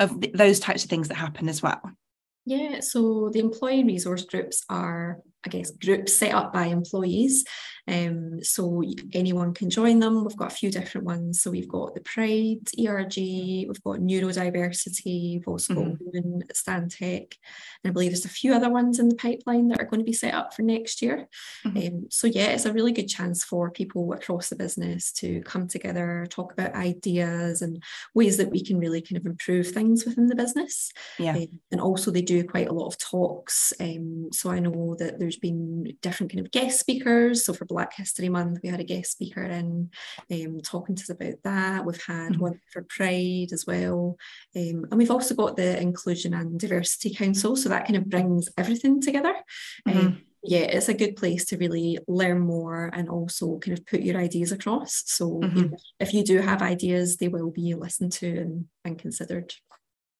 of 0.00 0.18
th- 0.20 0.32
those 0.32 0.60
types 0.60 0.84
of 0.84 0.88
things 0.88 1.08
that 1.08 1.16
happen 1.16 1.46
as 1.48 1.62
well? 1.62 1.82
Yeah, 2.48 2.80
so 2.80 3.28
the 3.30 3.40
employee 3.40 3.84
resource 3.84 4.24
groups 4.24 4.64
are, 4.70 5.18
I 5.46 5.50
guess, 5.50 5.70
groups 5.70 6.16
set 6.16 6.34
up 6.34 6.52
by 6.52 6.66
employees. 6.66 7.44
Um, 7.86 8.44
so 8.44 8.82
anyone 9.14 9.54
can 9.54 9.70
join 9.70 9.98
them. 9.98 10.22
We've 10.22 10.36
got 10.36 10.52
a 10.52 10.54
few 10.54 10.70
different 10.70 11.06
ones. 11.06 11.40
So 11.40 11.50
we've 11.50 11.68
got 11.68 11.94
the 11.94 12.02
Pride, 12.02 12.68
ERG, 12.78 13.16
we've 13.16 13.82
got 13.82 14.00
neurodiversity, 14.00 15.34
we've 15.34 15.48
also 15.48 15.74
got 15.74 15.96
women 16.00 16.42
at 16.48 16.56
Stantec. 16.56 17.34
And 17.82 17.90
I 17.90 17.90
believe 17.90 18.10
there's 18.10 18.26
a 18.26 18.28
few 18.28 18.52
other 18.52 18.68
ones 18.68 18.98
in 18.98 19.08
the 19.08 19.14
pipeline 19.14 19.68
that 19.68 19.80
are 19.80 19.86
going 19.86 20.00
to 20.00 20.04
be 20.04 20.12
set 20.12 20.34
up 20.34 20.52
for 20.52 20.62
next 20.62 21.00
year. 21.00 21.28
Mhm. 21.64 21.88
Um, 21.88 22.06
so 22.10 22.26
yeah, 22.26 22.48
it's 22.48 22.66
a 22.66 22.72
really 22.72 22.92
good 22.92 23.08
chance 23.08 23.42
for 23.42 23.70
people 23.70 24.12
across 24.12 24.50
the 24.50 24.56
business 24.56 25.10
to 25.12 25.40
come 25.42 25.66
together, 25.66 26.26
talk 26.28 26.52
about 26.52 26.74
ideas 26.74 27.62
and 27.62 27.82
ways 28.14 28.36
that 28.36 28.50
we 28.50 28.62
can 28.62 28.78
really 28.78 29.00
kind 29.00 29.16
of 29.16 29.24
improve 29.24 29.68
things 29.68 30.04
within 30.04 30.26
the 30.26 30.36
business. 30.36 30.90
Yeah. 31.18 31.36
Um, 31.36 31.60
and 31.72 31.80
also 31.80 32.10
they 32.10 32.22
do 32.22 32.44
quite 32.44 32.68
a 32.68 32.74
lot 32.74 32.88
of 32.88 32.98
talks. 32.98 33.72
Um, 33.80 34.28
so 34.32 34.50
I 34.50 34.58
know 34.58 34.94
that 34.98 35.18
there's 35.18 35.27
been 35.36 35.96
different 36.00 36.32
kind 36.32 36.44
of 36.44 36.50
guest 36.50 36.80
speakers. 36.80 37.44
So 37.44 37.52
for 37.52 37.64
Black 37.66 37.94
History 37.94 38.28
Month, 38.28 38.60
we 38.62 38.68
had 38.68 38.80
a 38.80 38.84
guest 38.84 39.12
speaker 39.12 39.42
in 39.42 39.90
um, 40.30 40.60
talking 40.60 40.96
to 40.96 41.02
us 41.02 41.10
about 41.10 41.34
that. 41.44 41.84
We've 41.84 42.02
had 42.02 42.32
Mhm. 42.32 42.38
one 42.38 42.60
for 42.72 42.82
Pride 42.88 43.52
as 43.52 43.66
well. 43.66 44.16
Um, 44.56 44.86
and 44.90 44.96
we've 44.98 45.10
also 45.10 45.34
got 45.34 45.56
the 45.56 45.80
Inclusion 45.80 46.34
and 46.34 46.58
Diversity 46.58 47.14
Council. 47.14 47.56
So 47.56 47.68
that 47.68 47.86
kind 47.86 47.96
of 47.96 48.08
brings 48.08 48.48
everything 48.56 49.00
together. 49.00 49.34
Um, 49.86 50.22
yeah, 50.44 50.60
it's 50.60 50.88
a 50.88 50.94
good 50.94 51.16
place 51.16 51.44
to 51.46 51.56
really 51.56 51.98
learn 52.06 52.38
more 52.40 52.90
and 52.94 53.08
also 53.08 53.58
kind 53.58 53.76
of 53.76 53.84
put 53.86 54.02
your 54.02 54.16
ideas 54.18 54.52
across. 54.52 55.02
So 55.06 55.40
you 55.42 55.48
Mhm. 55.64 55.70
know, 55.72 55.76
if 55.98 56.14
you 56.14 56.22
do 56.22 56.38
have 56.38 56.62
ideas, 56.62 57.16
they 57.16 57.28
will 57.28 57.50
be 57.50 57.74
listened 57.74 58.12
to 58.12 58.28
and, 58.38 58.68
and 58.84 58.98
considered. 58.98 59.52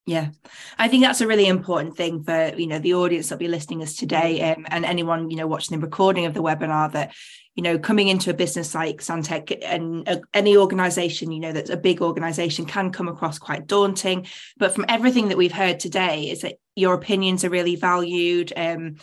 Yeah, 0.06 0.30
I 0.78 0.88
think 0.88 1.04
that's 1.04 1.20
a 1.20 1.26
really 1.26 1.46
important 1.46 1.94
thing 1.94 2.22
for 2.22 2.54
you 2.56 2.66
know 2.66 2.78
the 2.78 2.94
audience 2.94 3.28
that'll 3.28 3.40
be 3.40 3.46
listening 3.46 3.82
us 3.82 3.94
today, 3.94 4.52
um, 4.52 4.66
and 4.70 4.86
anyone 4.86 5.30
you 5.30 5.36
know 5.36 5.46
watching 5.46 5.78
the 5.78 5.84
recording 5.84 6.24
of 6.24 6.32
the 6.32 6.42
webinar. 6.42 6.90
That 6.92 7.12
you 7.54 7.62
know 7.62 7.78
coming 7.78 8.08
into 8.08 8.30
a 8.30 8.34
business 8.34 8.74
like 8.74 9.02
Stantec 9.02 9.58
and 9.62 10.08
uh, 10.08 10.20
any 10.32 10.56
organisation 10.56 11.30
you 11.30 11.40
know 11.40 11.52
that's 11.52 11.68
a 11.68 11.76
big 11.76 12.00
organisation 12.00 12.64
can 12.64 12.90
come 12.90 13.08
across 13.08 13.38
quite 13.38 13.66
daunting. 13.66 14.26
But 14.56 14.74
from 14.74 14.86
everything 14.88 15.28
that 15.28 15.36
we've 15.36 15.52
heard 15.52 15.78
today, 15.78 16.30
is 16.30 16.40
that 16.40 16.54
your 16.74 16.94
opinions 16.94 17.44
are 17.44 17.50
really 17.50 17.76
valued. 17.76 18.52
Um, 18.56 18.96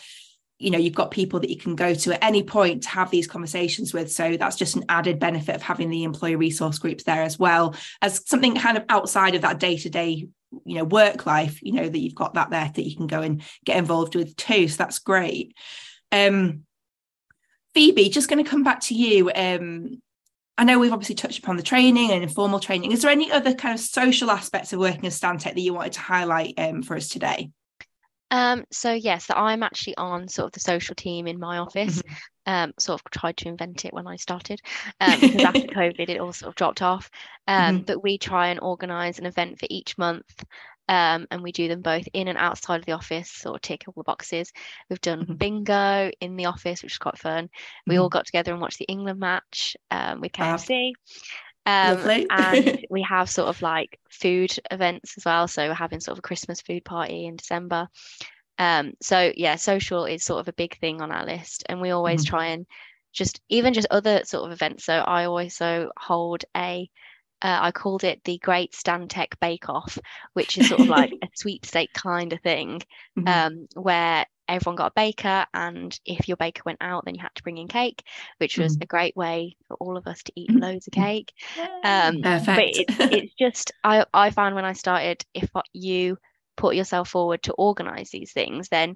you 0.58 0.72
know 0.72 0.78
you've 0.78 0.96
got 0.96 1.12
people 1.12 1.40
that 1.42 1.50
you 1.50 1.58
can 1.58 1.76
go 1.76 1.94
to 1.94 2.14
at 2.14 2.24
any 2.24 2.42
point 2.42 2.84
to 2.84 2.90
have 2.90 3.12
these 3.12 3.28
conversations 3.28 3.94
with 3.94 4.12
so 4.12 4.38
that's 4.38 4.56
just 4.56 4.76
an 4.76 4.86
added 4.88 5.20
benefit 5.20 5.56
of 5.56 5.62
having 5.62 5.90
the 5.90 6.04
employee 6.04 6.38
resource 6.38 6.80
groups 6.80 7.04
there 7.04 7.24
as 7.24 7.38
well 7.38 7.76
as 8.02 8.26
something 8.26 8.56
kind 8.56 8.78
of 8.78 8.86
outside 8.88 9.36
of 9.36 9.42
that 9.42 9.60
day-to-day 9.60 10.28
you 10.66 10.76
know 10.76 10.84
work 10.84 11.26
life 11.26 11.62
you 11.62 11.72
know 11.72 11.88
that 11.88 12.00
you've 12.00 12.16
got 12.16 12.34
that 12.34 12.50
there 12.50 12.72
that 12.74 12.88
you 12.88 12.96
can 12.96 13.08
go 13.08 13.22
and 13.22 13.42
get 13.66 13.78
involved 13.78 14.16
with 14.16 14.36
too 14.36 14.68
so 14.68 14.78
that's 14.78 15.00
great 15.00 15.56
um 16.12 16.64
phoebe 17.74 18.10
just 18.10 18.30
going 18.30 18.44
to 18.44 18.50
come 18.50 18.64
back 18.64 18.80
to 18.80 18.96
you 18.96 19.32
um 19.36 20.02
I 20.58 20.64
know 20.64 20.80
we've 20.80 20.94
obviously 20.94 21.16
touched 21.16 21.40
upon 21.40 21.58
the 21.58 21.64
training 21.64 22.12
and 22.12 22.24
informal 22.24 22.62
training. 22.62 22.94
Is 22.94 23.02
there 23.02 23.12
any 23.12 23.30
other 23.30 23.54
kind 23.54 23.74
of 23.74 23.80
social 23.80 24.32
aspects 24.32 24.72
of 24.72 24.80
working 24.80 25.06
as 25.06 25.20
Stantec 25.20 25.54
that 25.54 25.60
you 25.60 25.74
wanted 25.74 25.94
to 25.94 26.00
highlight 26.00 26.54
um, 26.58 26.82
for 26.82 26.96
us 26.96 27.10
today? 27.10 27.52
Um, 28.32 28.64
so 28.72 28.94
yes, 28.94 29.26
so 29.26 29.34
I'm 29.34 29.64
actually 29.64 29.98
on 29.98 30.30
sort 30.30 30.48
of 30.48 30.52
the 30.54 30.62
social 30.62 30.96
team 30.96 31.28
in 31.28 31.40
my 31.40 31.58
office. 31.58 32.02
Um, 32.48 32.74
sort 32.78 33.02
of 33.02 33.12
tried 33.12 33.38
to 33.38 33.48
invent 33.48 33.86
it 33.86 33.94
when 33.94 34.08
I 34.08 34.18
started, 34.18 34.62
um, 35.02 35.20
because 35.20 35.44
after 35.44 35.62
COVID 35.62 36.10
it 36.10 36.20
all 36.20 36.34
sort 36.34 36.50
of 36.50 36.56
dropped 36.56 36.82
off. 36.82 37.10
Um, 37.48 37.82
but 37.82 38.04
we 38.04 38.18
try 38.18 38.50
and 38.50 38.60
organise 38.60 39.18
an 39.20 39.26
event 39.26 39.60
for 39.60 39.68
each 39.70 39.98
month. 39.98 40.44
Um, 40.88 41.26
and 41.32 41.42
we 41.42 41.52
do 41.52 41.68
them 41.68 41.82
both 41.82 42.08
in 42.14 42.28
and 42.28 42.38
outside 42.38 42.80
of 42.80 42.86
the 42.86 42.92
office, 42.92 43.32
sort 43.32 43.56
of 43.56 43.62
tick 43.62 43.86
all 43.88 43.94
the 43.98 44.04
boxes. 44.04 44.52
We've 44.88 45.02
done 45.02 45.26
Mhm. 45.26 45.38
bingo 45.40 46.12
in 46.22 46.36
the 46.36 46.46
office, 46.46 46.84
which 46.84 46.94
is 46.94 46.98
quite 47.00 47.18
fun. 47.18 47.50
We 47.88 47.98
all 47.98 48.10
got 48.10 48.28
together 48.28 48.52
and 48.52 48.62
watched 48.62 48.78
the 48.78 48.86
England 48.86 49.20
match 49.20 49.76
um, 49.90 50.22
with. 50.22 50.34
KFC. 50.34 50.94
Um, 51.66 51.98
and 52.30 52.86
we 52.92 53.02
have 53.02 53.32
sort 53.32 53.48
of 53.50 53.60
like 53.64 54.00
food 54.12 54.56
events 54.70 55.18
as 55.18 55.26
well. 55.26 55.48
So 55.48 55.68
we're 55.68 55.74
having 55.74 56.00
sort 56.00 56.14
of 56.14 56.20
a 56.20 56.28
Christmas 56.28 56.62
food 56.62 56.86
party 56.86 57.26
in 57.26 57.36
December. 57.38 57.88
Um, 58.58 58.94
so 59.02 59.34
yeah, 59.36 59.56
social 59.56 60.06
is 60.06 60.24
sort 60.24 60.40
of 60.42 60.48
a 60.48 60.54
big 60.54 60.78
thing 60.80 61.02
on 61.02 61.12
our 61.12 61.26
list, 61.26 61.64
and 61.70 61.82
we 61.82 61.92
always 61.92 62.24
Mhm. 62.24 62.26
try 62.26 62.48
and 62.48 62.66
just 63.14 63.42
even 63.50 63.74
just 63.74 63.88
other 63.92 64.24
sort 64.26 64.46
of 64.46 64.52
events. 64.54 64.86
So 64.86 64.94
I 65.00 65.26
also 65.26 65.92
hold 65.98 66.44
a 66.56 66.90
uh, 67.42 67.60
I 67.62 67.72
called 67.72 68.04
it 68.04 68.24
the 68.24 68.40
Great 68.40 68.74
Stantec 68.74 69.40
Bake 69.40 69.70
Off, 69.70 69.98
which 70.34 70.58
is 70.58 70.66
sort 70.68 70.82
of 70.82 70.90
like 70.90 71.16
a 71.24 71.28
sweepstake 71.36 71.94
kind 71.94 72.34
of 72.34 72.42
thing, 72.42 72.82
Mhm. 73.16 73.46
um, 73.46 73.68
where 73.76 74.26
everyone 74.48 74.76
got 74.78 74.92
a 74.92 74.94
baker, 74.96 75.46
and 75.54 76.00
if 76.06 76.28
your 76.28 76.38
baker 76.38 76.62
went 76.66 76.80
out, 76.82 77.06
then 77.06 77.16
you 77.16 77.22
had 77.22 77.36
to 77.36 77.44
bring 77.44 77.58
in 77.58 77.68
cake, 77.68 78.04
which 78.38 78.58
was 78.60 78.78
Mhm. 78.78 78.82
a 78.82 78.86
great 78.86 79.16
way 79.16 79.58
for 79.68 79.76
all 79.78 79.98
of 79.98 80.08
us 80.08 80.24
to 80.24 80.34
eat 80.36 80.52
Mhm. 80.52 80.62
loads 80.62 80.88
of 80.88 80.94
cake. 80.94 81.34
Um, 81.84 82.26
but 82.54 82.64
Perfect. 82.64 82.76
it's 82.76 83.00
it's 83.10 83.34
just 83.36 83.72
I 83.84 84.06
I 84.14 84.32
found 84.32 84.56
when 84.56 84.66
I 84.66 84.74
started, 84.74 85.24
if 85.34 85.50
you 85.74 86.18
put 86.56 86.76
yourself 86.76 87.10
forward 87.10 87.44
to 87.44 87.54
organize 87.54 88.10
these 88.10 88.34
things, 88.34 88.70
then 88.70 88.96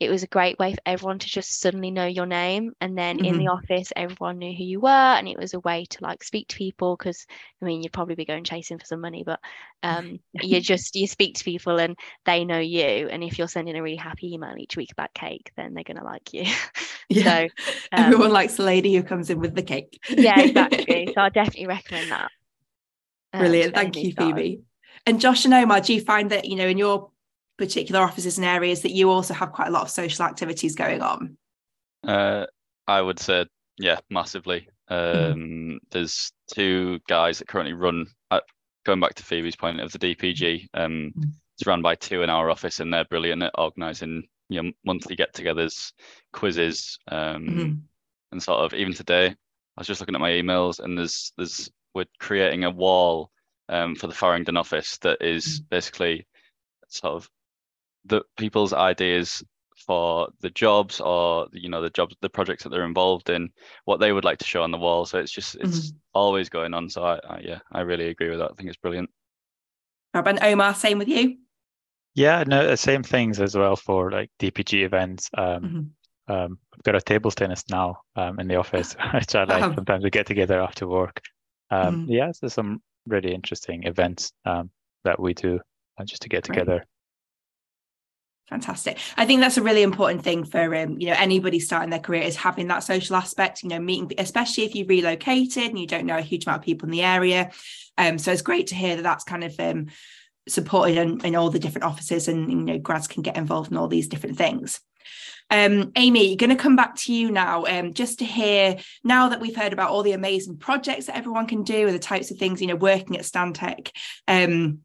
it 0.00 0.10
was 0.10 0.22
a 0.22 0.28
great 0.28 0.58
way 0.60 0.72
for 0.72 0.80
everyone 0.86 1.18
to 1.18 1.26
just 1.26 1.60
suddenly 1.60 1.90
know 1.90 2.06
your 2.06 2.26
name. 2.26 2.72
And 2.80 2.96
then 2.96 3.24
in 3.24 3.36
the 3.36 3.48
office, 3.48 3.92
everyone 3.96 4.38
knew 4.38 4.56
who 4.56 4.62
you 4.62 4.80
were, 4.80 4.88
and 4.88 5.26
it 5.26 5.36
was 5.36 5.54
a 5.54 5.60
way 5.60 5.86
to 5.90 6.04
like 6.04 6.22
speak 6.22 6.48
to 6.48 6.56
people 6.56 6.96
because 6.96 7.26
I 7.60 7.64
mean 7.64 7.82
you'd 7.82 7.92
probably 7.92 8.14
be 8.14 8.24
going 8.24 8.44
chasing 8.44 8.78
for 8.78 8.84
some 8.84 9.00
money, 9.00 9.24
but 9.26 9.40
um, 9.82 10.20
you 10.40 10.60
just 10.60 10.94
you 10.94 11.08
speak 11.08 11.34
to 11.36 11.44
people 11.44 11.80
and 11.80 11.98
they 12.24 12.44
know 12.44 12.60
you. 12.60 13.08
And 13.08 13.24
if 13.24 13.38
you're 13.38 13.48
sending 13.48 13.76
a 13.76 13.82
really 13.82 13.96
happy 13.96 14.34
email 14.34 14.54
each 14.56 14.76
week 14.76 14.92
about 14.92 15.14
cake, 15.14 15.50
then 15.56 15.74
they're 15.74 15.82
gonna 15.82 16.04
like 16.04 16.32
you. 16.32 16.44
yeah. 17.08 17.24
so 17.24 17.48
um, 17.92 18.04
Everyone 18.04 18.30
likes 18.32 18.54
the 18.54 18.62
lady 18.62 18.94
who 18.94 19.02
comes 19.02 19.30
in 19.30 19.40
with 19.40 19.56
the 19.56 19.64
cake. 19.64 19.98
yeah, 20.08 20.40
exactly. 20.40 21.10
So 21.12 21.20
I 21.20 21.28
definitely 21.30 21.66
recommend 21.66 22.12
that. 22.12 22.30
um, 23.32 23.40
Brilliant. 23.40 23.74
Thank 23.74 23.96
you. 23.96 24.12
Phoebe. 24.12 24.60
And 25.06 25.20
Josh 25.20 25.44
and 25.44 25.54
Omar, 25.54 25.80
do 25.80 25.94
you 25.94 26.00
find 26.00 26.30
that, 26.30 26.44
you 26.44 26.56
know, 26.56 26.66
in 26.66 26.78
your 26.78 27.10
particular 27.56 28.00
offices 28.00 28.38
and 28.38 28.46
areas 28.46 28.82
that 28.82 28.92
you 28.92 29.10
also 29.10 29.34
have 29.34 29.52
quite 29.52 29.68
a 29.68 29.70
lot 29.70 29.82
of 29.82 29.90
social 29.90 30.24
activities 30.24 30.74
going 30.74 31.02
on? 31.02 31.36
Uh, 32.06 32.46
I 32.86 33.00
would 33.00 33.18
say, 33.18 33.46
yeah, 33.78 33.98
massively. 34.10 34.68
Mm-hmm. 34.90 35.32
Um, 35.32 35.80
There's 35.90 36.32
two 36.52 37.00
guys 37.08 37.38
that 37.38 37.48
currently 37.48 37.74
run, 37.74 38.06
uh, 38.30 38.40
going 38.84 39.00
back 39.00 39.14
to 39.14 39.24
Phoebe's 39.24 39.56
point 39.56 39.80
of 39.80 39.92
the 39.92 39.98
DPG, 39.98 40.68
um, 40.74 41.12
Mhm. 41.16 41.32
it's 41.54 41.66
run 41.66 41.82
by 41.82 41.94
two 41.94 42.22
in 42.22 42.30
our 42.30 42.50
office 42.50 42.80
and 42.80 42.92
they're 42.92 43.04
brilliant 43.04 43.42
at 43.42 43.52
organising 43.58 44.28
you 44.50 44.62
know, 44.62 44.72
monthly 44.82 45.14
get 45.14 45.34
togethers, 45.34 45.92
quizzes, 46.32 46.98
um, 47.08 47.46
Mhm. 47.46 47.80
and 48.32 48.42
sort 48.42 48.60
of 48.64 48.72
even 48.72 48.94
today, 48.94 49.26
I 49.26 49.34
was 49.76 49.86
just 49.86 50.00
looking 50.00 50.14
at 50.14 50.22
my 50.22 50.30
emails 50.30 50.80
and 50.80 50.96
there's, 50.96 51.34
there's, 51.36 51.70
we're 51.94 52.06
creating 52.18 52.64
a 52.64 52.70
wall 52.70 53.30
um, 53.68 53.94
for 53.94 54.06
the 54.06 54.14
Farringdon 54.14 54.56
office 54.56 54.98
that 54.98 55.18
is 55.20 55.60
basically 55.70 56.26
sort 56.88 57.14
of 57.14 57.30
the 58.04 58.22
people's 58.36 58.72
ideas 58.72 59.42
for 59.86 60.28
the 60.40 60.50
jobs 60.50 61.00
or 61.00 61.46
you 61.52 61.68
know 61.68 61.80
the 61.80 61.90
jobs 61.90 62.16
the 62.20 62.28
projects 62.28 62.64
that 62.64 62.70
they're 62.70 62.84
involved 62.84 63.30
in 63.30 63.48
what 63.84 64.00
they 64.00 64.12
would 64.12 64.24
like 64.24 64.38
to 64.38 64.44
show 64.44 64.62
on 64.62 64.72
the 64.72 64.78
wall 64.78 65.06
so 65.06 65.18
it's 65.18 65.30
just 65.30 65.54
it's 65.56 65.92
always 66.14 66.48
going 66.48 66.74
on 66.74 66.90
so 66.90 67.04
I, 67.04 67.20
I 67.28 67.40
yeah 67.44 67.58
i 67.70 67.82
really 67.82 68.08
agree 68.08 68.30
with 68.30 68.40
that 68.40 68.50
i 68.50 68.54
think 68.54 68.68
it's 68.68 68.78
brilliant 68.78 69.08
Rob 70.14 70.26
and 70.26 70.38
Omar, 70.42 70.74
same 70.74 70.98
with 70.98 71.08
you? 71.08 71.36
Yeah, 72.14 72.42
no, 72.46 72.66
the 72.66 72.76
same 72.76 73.02
things 73.02 73.40
as 73.40 73.54
well 73.54 73.76
for 73.76 74.10
like 74.10 74.30
DPG 74.40 74.82
events. 74.84 75.30
Um, 75.34 75.62
Mhm. 75.62 75.90
Um, 76.30 76.58
we've 76.76 76.82
got 76.82 76.94
a 76.94 77.00
table 77.00 77.30
tennis 77.30 77.64
now 77.70 78.02
um, 78.16 78.38
in 78.38 78.48
the 78.48 78.56
office, 78.56 78.94
which 79.14 79.34
I 79.34 79.44
like. 79.44 79.74
Sometimes 79.74 80.04
we 80.04 80.10
get 80.10 80.26
together 80.26 80.60
after 80.60 80.86
work. 80.86 81.22
Um, 81.70 82.06
mm. 82.06 82.06
Yeah, 82.08 82.32
there's 82.40 82.52
some 82.52 82.82
really 83.08 83.34
interesting 83.34 83.84
events 83.84 84.32
um, 84.44 84.70
that 85.04 85.20
we 85.20 85.34
do 85.34 85.60
uh, 85.98 86.04
just 86.04 86.22
to 86.22 86.28
get 86.28 86.44
together. 86.44 86.84
Fantastic. 88.48 88.98
I 89.18 89.26
think 89.26 89.42
that's 89.42 89.58
a 89.58 89.62
really 89.62 89.82
important 89.82 90.24
thing 90.24 90.44
for 90.44 90.74
um, 90.74 90.98
you 90.98 91.08
know 91.08 91.16
anybody 91.18 91.60
starting 91.60 91.90
their 91.90 91.98
career 91.98 92.22
is 92.22 92.36
having 92.36 92.68
that 92.68 92.82
social 92.82 93.14
aspect. 93.16 93.62
You 93.62 93.68
know, 93.68 93.78
meeting, 93.78 94.10
especially 94.16 94.64
if 94.64 94.74
you 94.74 94.86
relocated 94.86 95.64
and 95.64 95.78
you 95.78 95.86
don't 95.86 96.06
know 96.06 96.16
a 96.16 96.22
huge 96.22 96.46
amount 96.46 96.60
of 96.60 96.64
people 96.64 96.86
in 96.86 96.92
the 96.92 97.02
area. 97.02 97.50
Um, 97.98 98.16
so 98.16 98.32
it's 98.32 98.42
great 98.42 98.68
to 98.68 98.74
hear 98.74 98.96
that 98.96 99.02
that's 99.02 99.24
kind 99.24 99.44
of 99.44 99.58
um, 99.60 99.88
supported 100.48 100.96
in, 100.96 101.20
in 101.26 101.36
all 101.36 101.50
the 101.50 101.58
different 101.58 101.84
offices, 101.84 102.26
and 102.26 102.50
you 102.50 102.56
know, 102.56 102.78
grads 102.78 103.06
can 103.06 103.22
get 103.22 103.36
involved 103.36 103.70
in 103.70 103.76
all 103.76 103.88
these 103.88 104.08
different 104.08 104.38
things. 104.38 104.80
Um, 105.50 105.92
Amy, 105.96 106.36
going 106.36 106.50
to 106.50 106.56
come 106.56 106.76
back 106.76 106.96
to 106.96 107.12
you 107.12 107.30
now, 107.30 107.64
um, 107.64 107.94
just 107.94 108.18
to 108.18 108.24
hear 108.24 108.76
now 109.02 109.30
that 109.30 109.40
we've 109.40 109.56
heard 109.56 109.72
about 109.72 109.90
all 109.90 110.02
the 110.02 110.12
amazing 110.12 110.58
projects 110.58 111.06
that 111.06 111.16
everyone 111.16 111.46
can 111.46 111.62
do 111.62 111.86
and 111.86 111.94
the 111.94 112.00
types 112.00 112.30
of 112.30 112.36
things 112.36 112.60
you 112.60 112.66
know 112.66 112.76
working 112.76 113.16
at 113.16 113.24
Stantec. 113.24 113.90
Um, 114.26 114.80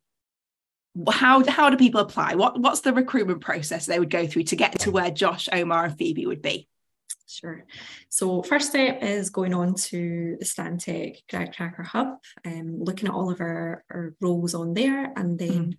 how 1.10 1.44
how 1.50 1.70
do 1.70 1.78
people 1.78 2.02
apply? 2.02 2.36
What 2.36 2.60
what's 2.60 2.82
the 2.82 2.94
recruitment 2.94 3.42
process 3.42 3.86
they 3.86 4.00
would 4.00 4.10
go 4.12 4.28
through 4.28 4.44
to 4.44 4.56
get 4.56 4.80
to 4.80 4.92
where 4.92 5.12
Josh, 5.12 5.50
Omar, 5.52 5.86
and 5.86 5.98
Phoebe 5.98 6.28
would 6.28 6.42
be? 6.42 6.68
Sure. 7.28 7.66
So 8.10 8.44
first 8.44 8.70
step 8.70 9.02
is 9.02 9.32
going 9.32 9.54
on 9.56 9.74
to 9.76 10.38
the 10.40 10.46
Stantec 10.46 11.18
GradCracker 11.32 11.86
Hub, 11.86 12.20
um, 12.46 12.84
looking 12.84 13.10
at 13.10 13.16
all 13.16 13.32
of 13.32 13.42
our, 13.42 13.84
our 13.90 14.14
roles 14.22 14.54
on 14.54 14.76
there, 14.76 15.12
and 15.16 15.40
then 15.40 15.50
mm-hmm. 15.50 15.72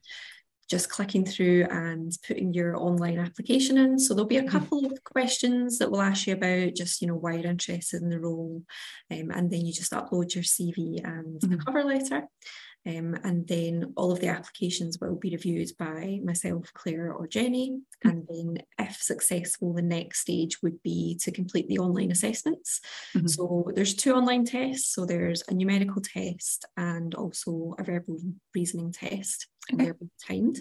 Just 0.68 0.90
clicking 0.90 1.24
through 1.24 1.66
and 1.70 2.16
putting 2.26 2.52
your 2.52 2.76
online 2.76 3.18
application 3.18 3.78
in. 3.78 3.98
So 3.98 4.14
there'll 4.14 4.26
be 4.26 4.38
a 4.38 4.42
mm-hmm. 4.42 4.58
couple 4.58 4.86
of 4.86 5.04
questions 5.04 5.78
that 5.78 5.90
we'll 5.90 6.02
ask 6.02 6.26
you 6.26 6.34
about 6.34 6.74
just 6.74 7.00
you 7.00 7.08
know 7.08 7.16
why 7.16 7.34
you're 7.34 7.50
interested 7.50 8.02
in 8.02 8.10
the 8.10 8.20
role, 8.20 8.62
um, 9.10 9.30
and 9.30 9.50
then 9.50 9.64
you 9.66 9.72
just 9.72 9.92
upload 9.92 10.34
your 10.34 10.44
CV 10.44 11.04
and 11.04 11.40
mm-hmm. 11.40 11.54
a 11.54 11.64
cover 11.64 11.84
letter. 11.84 12.24
Um, 12.86 13.16
and 13.24 13.48
then 13.48 13.94
all 13.96 14.12
of 14.12 14.20
the 14.20 14.28
applications 14.28 14.98
will 15.00 15.16
be 15.16 15.30
reviewed 15.30 15.70
by 15.78 16.20
myself, 16.22 16.70
Claire, 16.74 17.12
or 17.12 17.26
Jenny. 17.26 17.80
Mm-hmm. 18.04 18.08
And 18.08 18.28
then, 18.28 18.58
if 18.78 18.96
successful, 18.96 19.72
the 19.72 19.82
next 19.82 20.20
stage 20.20 20.62
would 20.62 20.82
be 20.82 21.18
to 21.22 21.32
complete 21.32 21.66
the 21.68 21.78
online 21.78 22.10
assessments. 22.10 22.80
Mm-hmm. 23.16 23.26
So, 23.28 23.70
there's 23.74 23.94
two 23.94 24.12
online 24.12 24.44
tests. 24.44 24.94
So, 24.94 25.06
there's 25.06 25.42
a 25.48 25.54
numerical 25.54 26.02
test 26.02 26.66
and 26.76 27.14
also 27.14 27.74
a 27.78 27.84
verbal 27.84 28.18
reasoning 28.54 28.92
test. 28.92 29.46
And 29.70 29.80
they're 29.80 29.96
timed. 30.26 30.60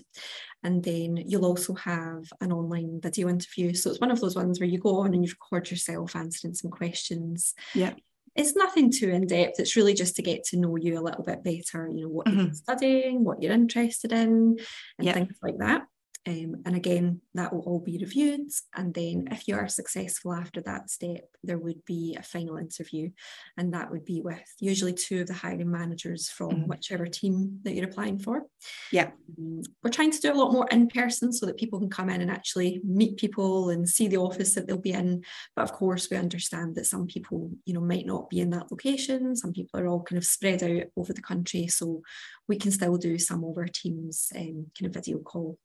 And 0.63 0.83
then 0.83 1.17
you'll 1.17 1.45
also 1.45 1.73
have 1.73 2.23
an 2.39 2.53
online 2.53 3.01
video 3.01 3.27
interview. 3.27 3.73
So, 3.73 3.89
it's 3.89 3.99
one 3.99 4.11
of 4.11 4.21
those 4.21 4.35
ones 4.35 4.59
where 4.59 4.69
you 4.69 4.79
go 4.79 4.99
on 4.99 5.13
and 5.13 5.25
you 5.25 5.31
record 5.31 5.69
yourself 5.69 6.15
answering 6.15 6.53
some 6.53 6.71
questions. 6.71 7.53
Yeah 7.73 7.93
it's 8.35 8.55
nothing 8.55 8.91
too 8.91 9.09
in 9.09 9.27
depth. 9.27 9.59
It's 9.59 9.75
really 9.75 9.93
just 9.93 10.15
to 10.15 10.21
get 10.21 10.43
to 10.45 10.57
know 10.57 10.75
you 10.75 10.99
a 10.99 11.01
little 11.01 11.23
bit 11.23 11.43
better, 11.43 11.87
you 11.87 12.03
know, 12.03 12.09
what 12.09 12.25
mm-hmm. 12.25 12.39
you're 12.39 12.53
studying, 12.53 13.23
what 13.23 13.41
you're 13.41 13.53
interested 13.53 14.11
in, 14.11 14.57
and 14.97 15.05
yep. 15.05 15.15
things 15.15 15.35
like 15.41 15.57
that. 15.59 15.83
Um, 16.25 16.61
and 16.65 16.75
again, 16.75 17.19
that 17.33 17.51
will 17.51 17.61
all 17.61 17.79
be 17.79 17.97
reviewed. 17.97 18.49
And 18.75 18.93
then, 18.93 19.27
if 19.31 19.47
you 19.47 19.55
are 19.55 19.67
successful 19.67 20.33
after 20.33 20.61
that 20.61 20.89
step, 20.89 21.27
there 21.43 21.57
would 21.57 21.83
be 21.83 22.15
a 22.17 22.23
final 22.23 22.55
interview. 22.57 23.09
And 23.57 23.73
that 23.73 23.91
would 23.91 24.05
be 24.05 24.21
with 24.21 24.39
usually 24.59 24.93
two 24.93 25.21
of 25.21 25.27
the 25.27 25.33
hiring 25.33 25.69
managers 25.69 26.29
from 26.29 26.51
mm-hmm. 26.51 26.69
whichever 26.69 27.07
team 27.07 27.59
that 27.63 27.73
you're 27.73 27.89
applying 27.89 28.19
for. 28.19 28.43
Yeah. 28.91 29.11
Um, 29.37 29.63
we're 29.83 29.89
trying 29.89 30.11
to 30.11 30.21
do 30.21 30.31
a 30.31 30.35
lot 30.35 30.53
more 30.53 30.67
in 30.71 30.87
person 30.87 31.33
so 31.33 31.45
that 31.45 31.57
people 31.57 31.79
can 31.79 31.89
come 31.89 32.09
in 32.09 32.21
and 32.21 32.31
actually 32.31 32.79
meet 32.85 33.17
people 33.17 33.69
and 33.69 33.87
see 33.87 34.07
the 34.07 34.17
office 34.17 34.55
that 34.55 34.65
they'll 34.65 34.77
be 34.77 34.93
in. 34.93 35.23
But 35.57 35.63
of 35.63 35.73
course, 35.73 36.09
we 36.09 36.15
understand 36.15 36.75
that 36.75 36.85
some 36.85 37.05
people, 37.05 37.51
you 37.65 37.73
know, 37.73 37.81
might 37.81 38.05
not 38.05 38.29
be 38.29 38.39
in 38.39 38.51
that 38.51 38.71
location. 38.71 39.35
Some 39.35 39.51
people 39.51 39.77
are 39.77 39.87
all 39.87 40.03
kind 40.03 40.17
of 40.17 40.25
spread 40.25 40.63
out 40.63 40.87
over 40.95 41.11
the 41.11 41.21
country. 41.21 41.67
So 41.67 42.01
we 42.47 42.57
can 42.57 42.71
still 42.71 42.95
do 42.95 43.17
some 43.19 43.43
over 43.43 43.67
Teams 43.67 44.31
um, 44.35 44.67
kind 44.77 44.85
of 44.85 44.93
video 44.93 45.19
call 45.19 45.57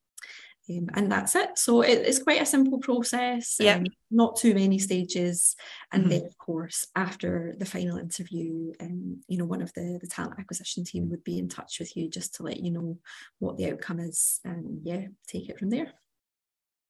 um, 0.71 0.89
and 0.95 1.11
that's 1.11 1.35
it. 1.35 1.59
So 1.59 1.83
it, 1.83 1.99
it's 2.07 2.23
quite 2.23 2.43
a 2.43 2.47
simple 2.47 2.79
process. 2.79 3.57
Yeah. 3.59 3.77
Um, 3.77 3.87
not 4.11 4.37
too 4.37 4.55
many 4.55 4.79
stages. 4.79 5.57
And 5.93 6.05
mm-hmm. 6.05 6.11
then, 6.11 6.25
of 6.27 6.37
course, 6.39 6.87
after 6.97 7.55
the 7.59 7.67
final 7.67 7.99
interview, 7.99 8.73
um, 8.81 9.21
you 9.29 9.39
know, 9.39 9.45
one 9.45 9.63
of 9.63 9.73
the, 9.75 9.99
the 10.01 10.07
talent 10.07 10.39
acquisition 10.39 10.85
team 10.85 11.11
would 11.11 11.25
be 11.25 11.39
in 11.39 11.49
touch 11.49 11.79
with 11.79 11.97
you 11.97 12.09
just 12.09 12.35
to 12.37 12.43
let 12.43 12.61
you 12.61 12.71
know 12.71 12.99
what 13.39 13.57
the 13.57 13.71
outcome 13.71 14.01
is. 14.01 14.41
And 14.45 14.81
yeah, 14.83 15.07
take 15.27 15.49
it 15.49 15.59
from 15.59 15.71
there. 15.71 15.93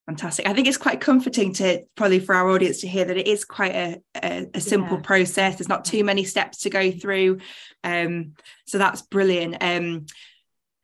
Fantastic. 0.07 0.49
I 0.49 0.55
think 0.55 0.67
it's 0.67 0.79
quite 0.79 1.03
comforting 1.03 1.53
to 1.55 1.85
probably 1.95 2.19
for 2.19 2.35
our 2.35 2.49
audience 2.49 2.81
to 2.81 2.89
hear 2.89 3.05
that 3.05 3.19
it 3.19 3.27
is 3.27 3.45
quite 3.45 3.75
a, 3.75 4.01
a, 4.23 4.47
a 4.55 4.61
simple 4.61 4.97
yeah. 4.97 5.03
process. 5.03 5.57
There's 5.57 5.69
not 5.69 5.85
too 5.85 6.03
many 6.03 6.25
steps 6.25 6.61
to 6.61 6.71
go 6.71 6.91
through. 6.91 7.41
Um, 7.85 8.33
so 8.67 8.79
that's 8.79 9.03
brilliant. 9.03 9.57
Um, 9.61 10.07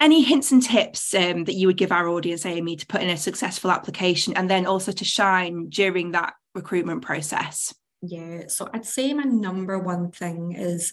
any 0.01 0.23
hints 0.23 0.53
and 0.53 0.63
tips 0.63 1.15
um, 1.15 1.45
that 1.45 1.55
you 1.55 1.67
would 1.67 1.77
give 1.77 1.93
our 1.93 2.09
audience, 2.09 2.45
Amy, 2.45 2.77
to 2.77 2.87
put 2.87 3.03
in 3.03 3.11
a 3.11 3.17
successful 3.17 3.71
application 3.71 4.37
and 4.37 4.51
then 4.51 4.67
also 4.67 4.93
to 4.93 5.05
shine 5.05 5.69
during 5.69 6.13
that 6.13 6.35
recruitment 6.55 7.03
process? 7.03 7.75
Yeah, 8.03 8.49
so 8.49 8.69
I'd 8.73 8.85
say 8.85 9.15
my 9.15 9.23
number 9.23 9.79
one 9.79 10.11
thing 10.11 10.53
is 10.53 10.93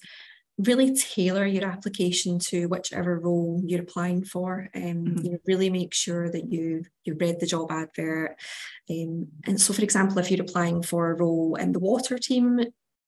really 0.58 0.96
tailor 0.96 1.46
your 1.46 1.66
application 1.66 2.40
to 2.40 2.68
whichever 2.68 3.20
role 3.20 3.62
you're 3.66 3.82
applying 3.82 4.24
for 4.24 4.70
and 4.74 5.08
um, 5.08 5.16
mm-hmm. 5.16 5.26
you 5.26 5.32
know, 5.32 5.38
really 5.48 5.70
make 5.70 5.94
sure 5.94 6.30
that 6.30 6.52
you 6.52 6.84
you 7.04 7.16
read 7.20 7.40
the 7.40 7.48
job 7.48 7.72
advert 7.72 8.36
um, 8.90 9.28
and 9.46 9.60
so 9.60 9.74
for 9.74 9.82
example 9.82 10.20
if 10.20 10.30
you're 10.30 10.42
applying 10.42 10.84
for 10.84 11.10
a 11.10 11.16
role 11.16 11.56
in 11.56 11.72
the 11.72 11.80
water 11.80 12.18
team 12.18 12.60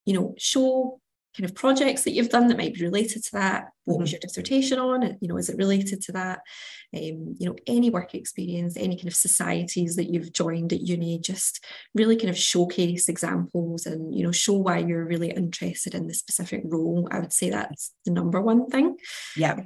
you 0.05 0.13
know 0.13 0.33
show 0.37 0.99
kind 1.35 1.49
of 1.49 1.55
projects 1.55 2.03
that 2.03 2.11
you've 2.11 2.29
done 2.29 2.47
that 2.47 2.57
might 2.57 2.75
be 2.75 2.83
related 2.83 3.23
to 3.23 3.31
that. 3.33 3.69
What 3.85 3.99
was 3.99 4.09
mm-hmm. 4.09 4.13
your 4.13 4.19
dissertation 4.21 4.79
on? 4.79 5.17
You 5.19 5.27
know, 5.27 5.37
is 5.37 5.49
it 5.49 5.57
related 5.57 6.01
to 6.03 6.11
that? 6.13 6.39
Um, 6.95 7.35
you 7.39 7.47
know, 7.47 7.55
any 7.65 7.89
work 7.89 8.13
experience, 8.13 8.77
any 8.77 8.95
kind 8.95 9.07
of 9.07 9.15
societies 9.15 9.95
that 9.95 10.13
you've 10.13 10.31
joined 10.31 10.73
at 10.73 10.81
uni, 10.81 11.19
just 11.19 11.63
really 11.95 12.15
kind 12.15 12.29
of 12.29 12.37
showcase 12.37 13.09
examples 13.09 13.87
and, 13.87 14.15
you 14.15 14.23
know, 14.23 14.31
show 14.31 14.53
why 14.53 14.77
you're 14.77 15.05
really 15.05 15.31
interested 15.31 15.95
in 15.95 16.07
the 16.07 16.13
specific 16.13 16.61
role. 16.65 17.07
I 17.11 17.19
would 17.19 17.33
say 17.33 17.49
that's 17.49 17.93
the 18.05 18.11
number 18.11 18.39
one 18.39 18.67
thing. 18.67 18.97
Yeah. 19.35 19.61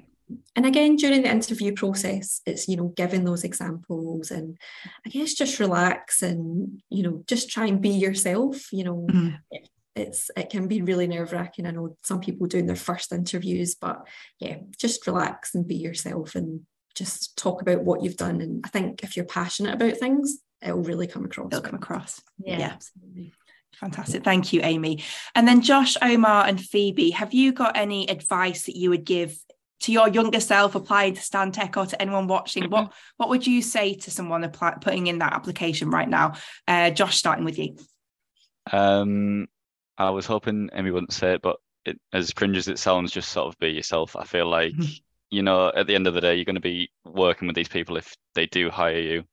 And 0.55 0.65
again, 0.65 0.97
during 0.97 1.21
the 1.21 1.31
interview 1.31 1.73
process, 1.73 2.41
it's, 2.45 2.67
you 2.67 2.75
know, 2.75 2.93
giving 2.95 3.23
those 3.23 3.43
examples 3.43 4.31
and 4.31 4.57
I 5.05 5.09
guess 5.09 5.33
just 5.33 5.59
relax 5.59 6.21
and, 6.21 6.81
you 6.89 7.03
know, 7.03 7.23
just 7.27 7.49
try 7.49 7.65
and 7.65 7.81
be 7.81 7.89
yourself, 7.89 8.71
you 8.71 8.83
know, 8.83 9.07
mm-hmm 9.09 9.35
it's 9.97 10.31
it 10.37 10.49
can 10.49 10.67
be 10.67 10.81
really 10.81 11.07
nerve 11.07 11.31
wracking. 11.31 11.65
I 11.65 11.71
know 11.71 11.95
some 12.03 12.19
people 12.19 12.47
doing 12.47 12.65
their 12.65 12.75
first 12.75 13.11
interviews, 13.11 13.75
but 13.75 14.07
yeah, 14.39 14.57
just 14.77 15.07
relax 15.07 15.55
and 15.55 15.67
be 15.67 15.75
yourself 15.75 16.35
and 16.35 16.61
just 16.95 17.37
talk 17.37 17.61
about 17.61 17.83
what 17.83 18.03
you've 18.03 18.17
done. 18.17 18.41
And 18.41 18.63
I 18.65 18.69
think 18.69 19.03
if 19.03 19.15
you're 19.15 19.25
passionate 19.25 19.73
about 19.73 19.97
things, 19.97 20.37
it'll 20.61 20.81
really 20.81 21.07
come 21.07 21.25
across. 21.25 21.47
It'll 21.51 21.61
come 21.61 21.75
across. 21.75 22.21
Yeah, 22.43 22.59
yeah. 22.59 22.71
absolutely. 22.73 23.33
Fantastic. 23.75 24.23
Thank 24.23 24.53
you, 24.53 24.61
Amy. 24.63 25.03
And 25.35 25.47
then 25.47 25.61
Josh, 25.61 25.97
Omar, 26.01 26.47
and 26.47 26.59
Phoebe, 26.59 27.11
have 27.11 27.33
you 27.33 27.51
got 27.51 27.77
any 27.77 28.09
advice 28.09 28.65
that 28.65 28.75
you 28.75 28.89
would 28.89 29.05
give 29.05 29.37
to 29.81 29.91
your 29.91 30.09
younger 30.09 30.39
self 30.39 30.73
applying 30.73 31.13
to 31.13 31.21
Stantec 31.21 31.77
or 31.77 31.85
to 31.85 32.01
anyone 32.01 32.27
watching? 32.27 32.63
Mm-hmm. 32.63 32.71
What 32.71 32.93
what 33.17 33.29
would 33.29 33.45
you 33.45 33.61
say 33.61 33.93
to 33.93 34.11
someone 34.11 34.43
apply, 34.43 34.75
putting 34.81 35.07
in 35.07 35.19
that 35.19 35.33
application 35.33 35.91
right 35.91 36.09
now? 36.09 36.33
Uh, 36.67 36.89
Josh, 36.89 37.17
starting 37.17 37.45
with 37.45 37.59
you. 37.59 37.77
Um, 38.71 39.47
I 39.97 40.09
was 40.09 40.25
hoping 40.25 40.69
Amy 40.73 40.91
wouldn't 40.91 41.13
say 41.13 41.33
it, 41.33 41.41
but 41.41 41.57
it, 41.85 41.99
as 42.13 42.31
cringe 42.31 42.57
as 42.57 42.67
it 42.67 42.79
sounds, 42.79 43.11
just 43.11 43.31
sort 43.31 43.47
of 43.47 43.59
be 43.59 43.69
yourself. 43.69 44.15
I 44.15 44.23
feel 44.23 44.47
like, 44.47 44.73
you 45.31 45.41
know, 45.41 45.71
at 45.75 45.87
the 45.87 45.95
end 45.95 46.07
of 46.07 46.13
the 46.13 46.21
day, 46.21 46.35
you're 46.35 46.45
going 46.45 46.55
to 46.55 46.61
be 46.61 46.91
working 47.05 47.47
with 47.47 47.55
these 47.55 47.67
people 47.67 47.97
if 47.97 48.15
they 48.35 48.45
do 48.45 48.69
hire 48.69 48.99
you. 48.99 49.23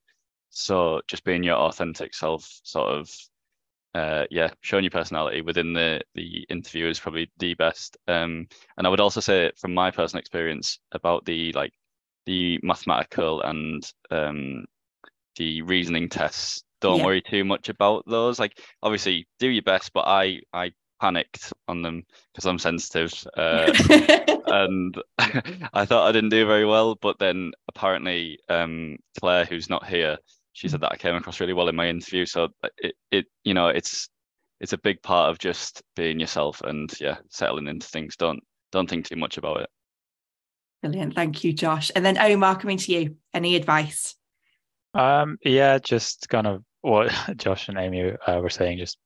So 0.50 1.00
just 1.08 1.24
being 1.24 1.42
your 1.42 1.56
authentic 1.56 2.14
self, 2.14 2.48
sort 2.62 2.88
of, 2.88 3.10
uh, 3.94 4.24
yeah, 4.30 4.50
showing 4.60 4.84
your 4.84 4.90
personality 4.90 5.40
within 5.40 5.72
the 5.72 6.00
the 6.14 6.46
interview 6.48 6.88
is 6.88 7.00
probably 7.00 7.30
the 7.38 7.54
best. 7.54 7.96
Um, 8.08 8.46
and 8.76 8.86
I 8.86 8.90
would 8.90 9.00
also 9.00 9.20
say 9.20 9.52
from 9.56 9.74
my 9.74 9.90
personal 9.90 10.20
experience 10.20 10.78
about 10.92 11.24
the 11.24 11.52
like 11.52 11.72
the 12.26 12.58
mathematical 12.62 13.42
and 13.42 13.88
um, 14.10 14.64
the 15.36 15.62
reasoning 15.62 16.08
tests 16.08 16.62
don't 16.84 16.98
yeah. 16.98 17.06
worry 17.06 17.22
too 17.22 17.44
much 17.44 17.70
about 17.70 18.04
those. 18.06 18.38
Like 18.38 18.60
obviously 18.82 19.26
do 19.38 19.48
your 19.48 19.62
best, 19.62 19.94
but 19.94 20.06
I 20.06 20.42
I 20.52 20.72
panicked 21.00 21.50
on 21.66 21.80
them 21.80 22.04
because 22.32 22.44
I'm 22.44 22.58
sensitive. 22.58 23.10
Uh, 23.34 23.72
and 24.46 24.94
I 25.72 25.86
thought 25.86 26.06
I 26.06 26.12
didn't 26.12 26.28
do 26.28 26.46
very 26.46 26.66
well, 26.66 26.94
but 26.96 27.18
then 27.18 27.52
apparently 27.68 28.38
um, 28.50 28.98
Claire, 29.18 29.46
who's 29.46 29.70
not 29.70 29.86
here, 29.86 30.18
she 30.52 30.68
said 30.68 30.82
that 30.82 30.92
I 30.92 30.96
came 30.96 31.14
across 31.14 31.40
really 31.40 31.54
well 31.54 31.68
in 31.68 31.74
my 31.74 31.88
interview. 31.88 32.26
So 32.26 32.50
it, 32.76 32.94
it 33.10 33.24
you 33.44 33.54
know 33.54 33.68
it's 33.68 34.10
it's 34.60 34.74
a 34.74 34.78
big 34.78 35.02
part 35.02 35.30
of 35.30 35.38
just 35.38 35.82
being 35.96 36.20
yourself 36.20 36.60
and 36.60 36.92
yeah 37.00 37.16
settling 37.30 37.66
into 37.66 37.88
things. 37.88 38.14
Don't 38.16 38.44
don't 38.72 38.90
think 38.90 39.08
too 39.08 39.16
much 39.16 39.38
about 39.38 39.62
it. 39.62 39.70
Brilliant, 40.82 41.14
thank 41.14 41.44
you, 41.44 41.54
Josh. 41.54 41.90
And 41.96 42.04
then 42.04 42.18
Omar, 42.18 42.58
coming 42.58 42.76
to 42.76 42.92
you. 42.92 43.16
Any 43.32 43.56
advice? 43.56 44.16
Um, 44.92 45.38
yeah, 45.42 45.78
just 45.78 46.28
kind 46.28 46.46
of 46.46 46.62
what 46.84 47.10
Josh 47.36 47.68
and 47.68 47.78
Amy 47.78 48.12
uh, 48.26 48.40
were 48.40 48.50
saying, 48.50 48.78
just 48.78 48.98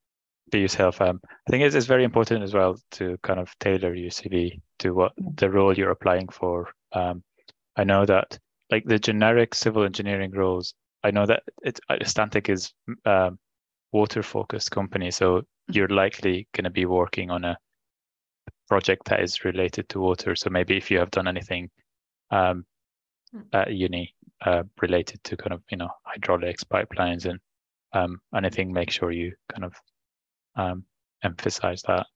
be 0.51 0.61
yourself. 0.61 1.01
Um, 1.01 1.21
I 1.25 1.51
think 1.51 1.63
it's, 1.63 1.77
it's 1.77 1.87
very 1.87 2.03
important 2.03 2.43
as 2.43 2.53
well 2.53 2.77
to 2.93 3.17
kind 3.23 3.39
of 3.39 3.57
tailor 3.61 3.95
your 3.95 4.11
CV 4.11 4.61
to 4.81 4.93
what 4.93 5.13
the 5.17 5.49
role 5.49 5.77
you're 5.77 5.93
applying 5.93 6.29
for. 6.29 6.71
Um, 6.93 7.23
I 7.77 7.85
know 7.85 8.05
that 8.05 8.37
like 8.71 8.85
the 8.85 8.99
generic 8.99 9.55
civil 9.55 9.85
engineering 9.85 10.33
roles, 10.33 10.75
I 11.05 11.13
know 11.13 11.25
that 11.27 11.45
it, 11.63 11.79
uh, 11.89 11.97
Stantec 12.03 12.49
is 12.49 12.73
um, 13.05 13.39
water 13.93 14.25
focused 14.25 14.73
company, 14.73 15.13
so 15.13 15.43
you're 15.69 15.89
likely 15.89 16.49
going 16.55 16.65
to 16.65 16.71
be 16.71 16.85
working 16.85 17.31
on 17.31 17.45
a 17.45 17.57
project 18.69 19.07
that 19.07 19.21
is 19.21 19.45
related 19.45 19.89
to 19.91 20.01
water. 20.01 20.35
So 20.35 20.51
maybe 20.51 20.77
if 20.77 20.91
you 20.91 20.99
have 20.99 21.13
done 21.13 21.29
anything 21.29 21.71
um, 22.31 22.65
hmm. 23.33 23.43
at 23.53 23.73
uni 23.73 24.15
uh, 24.45 24.65
related 24.83 25.23
to 25.25 25.37
kind 25.37 25.53
of 25.53 25.63
you 25.71 25.77
know 25.77 25.91
hydraulics, 26.03 26.65
pipelines, 26.65 27.27
and 27.27 27.39
um, 27.93 28.21
anything, 28.35 28.73
make 28.73 28.91
sure 28.91 29.11
you 29.11 29.33
kind 29.53 29.65
of 29.65 29.75
um, 30.57 30.85
emphasize 31.23 31.83
that. 31.87 32.07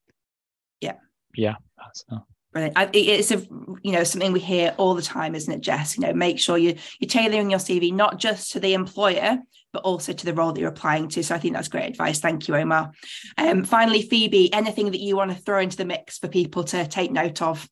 Yeah. 0.81 0.97
Yeah. 1.35 1.55
So. 1.95 2.25
Brilliant. 2.53 2.91
It's 2.93 3.31
a 3.31 3.39
you 3.83 3.93
know 3.93 4.05
something 4.05 4.31
we 4.31 4.41
hear 4.41 4.75
all 4.77 4.95
the 4.95 5.01
time, 5.01 5.35
isn't 5.35 5.53
it, 5.53 5.63
Jess? 5.63 5.97
You 5.97 6.03
know, 6.03 6.13
make 6.13 6.39
sure 6.39 6.59
you 6.59 6.77
you're 7.01 7.09
tailoring 7.09 7.51
your 7.51 7.59
CV 7.59 7.93
not 7.95 8.19
just 8.19 8.53
to 8.53 8.61
the 8.61 8.75
employer, 8.75 9.39
but 9.73 9.83
also 9.85 10.13
to 10.13 10.25
the 10.27 10.35
role 10.35 10.53
that 10.53 10.61
you're 10.61 10.69
applying 10.69 11.09
to. 11.09 11.23
So 11.23 11.35
I 11.35 11.39
think 11.39 11.55
that's 11.55 11.69
great 11.69 11.89
advice. 11.89 12.21
Thank 12.21 12.49
you, 12.49 12.57
Omar. 12.57 12.93
Um, 13.39 13.65
finally, 13.65 14.03
Phoebe, 14.03 14.53
anything 14.53 14.91
that 14.91 15.01
you 15.01 15.17
want 15.17 15.31
to 15.31 15.43
throw 15.43 15.61
into 15.61 15.79
the 15.79 15.87
mix 15.87 16.19
for 16.19 16.29
people 16.29 16.65
to 16.65 16.87
take 16.87 17.11
note 17.11 17.41
of? 17.41 17.67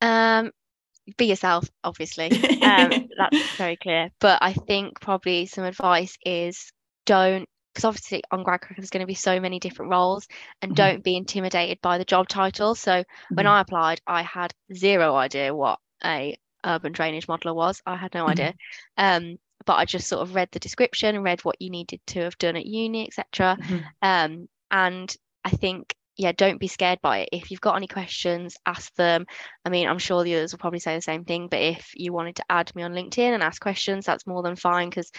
Um, 0.00 0.50
be 1.18 1.26
yourself, 1.26 1.68
obviously. 1.82 2.30
Um, 2.64 3.08
that's 3.18 3.56
very 3.56 3.76
clear. 3.76 4.08
But 4.20 4.38
I 4.42 4.54
think 4.54 4.98
probably 4.98 5.44
some 5.44 5.64
advice 5.64 6.16
is 6.24 6.72
don't 7.06 7.48
because 7.72 7.84
obviously 7.84 8.22
on 8.30 8.42
grad 8.42 8.60
GradCracker 8.60 8.76
there's 8.76 8.90
going 8.90 9.00
to 9.00 9.06
be 9.06 9.14
so 9.14 9.40
many 9.40 9.58
different 9.58 9.90
roles 9.90 10.26
and 10.62 10.70
mm-hmm. 10.70 10.76
don't 10.76 11.04
be 11.04 11.16
intimidated 11.16 11.78
by 11.82 11.98
the 11.98 12.04
job 12.04 12.28
title 12.28 12.74
so 12.74 12.92
mm-hmm. 12.92 13.34
when 13.34 13.46
i 13.46 13.60
applied 13.60 14.00
i 14.06 14.22
had 14.22 14.52
zero 14.72 15.14
idea 15.14 15.54
what 15.54 15.78
a 16.04 16.36
urban 16.64 16.92
drainage 16.92 17.26
modeler 17.26 17.54
was 17.54 17.82
i 17.86 17.96
had 17.96 18.14
no 18.14 18.22
mm-hmm. 18.22 18.30
idea 18.30 18.54
um, 18.96 19.36
but 19.66 19.74
i 19.74 19.84
just 19.84 20.08
sort 20.08 20.22
of 20.22 20.34
read 20.34 20.48
the 20.52 20.58
description 20.58 21.22
read 21.22 21.44
what 21.44 21.60
you 21.60 21.70
needed 21.70 22.00
to 22.06 22.20
have 22.20 22.38
done 22.38 22.56
at 22.56 22.66
uni 22.66 23.06
etc 23.06 23.56
mm-hmm. 23.60 23.78
um, 24.02 24.48
and 24.70 25.16
i 25.44 25.50
think 25.50 25.94
yeah 26.16 26.30
don't 26.30 26.60
be 26.60 26.68
scared 26.68 27.00
by 27.02 27.18
it 27.18 27.28
if 27.32 27.50
you've 27.50 27.60
got 27.60 27.76
any 27.76 27.88
questions 27.88 28.56
ask 28.66 28.94
them 28.94 29.26
i 29.64 29.68
mean 29.68 29.88
i'm 29.88 29.98
sure 29.98 30.22
the 30.22 30.36
others 30.36 30.52
will 30.52 30.60
probably 30.60 30.78
say 30.78 30.94
the 30.94 31.02
same 31.02 31.24
thing 31.24 31.48
but 31.48 31.60
if 31.60 31.90
you 31.94 32.12
wanted 32.12 32.36
to 32.36 32.44
add 32.48 32.72
me 32.76 32.84
on 32.84 32.92
linkedin 32.92 33.34
and 33.34 33.42
ask 33.42 33.60
questions 33.60 34.06
that's 34.06 34.26
more 34.26 34.42
than 34.42 34.54
fine 34.54 34.88
because 34.88 35.10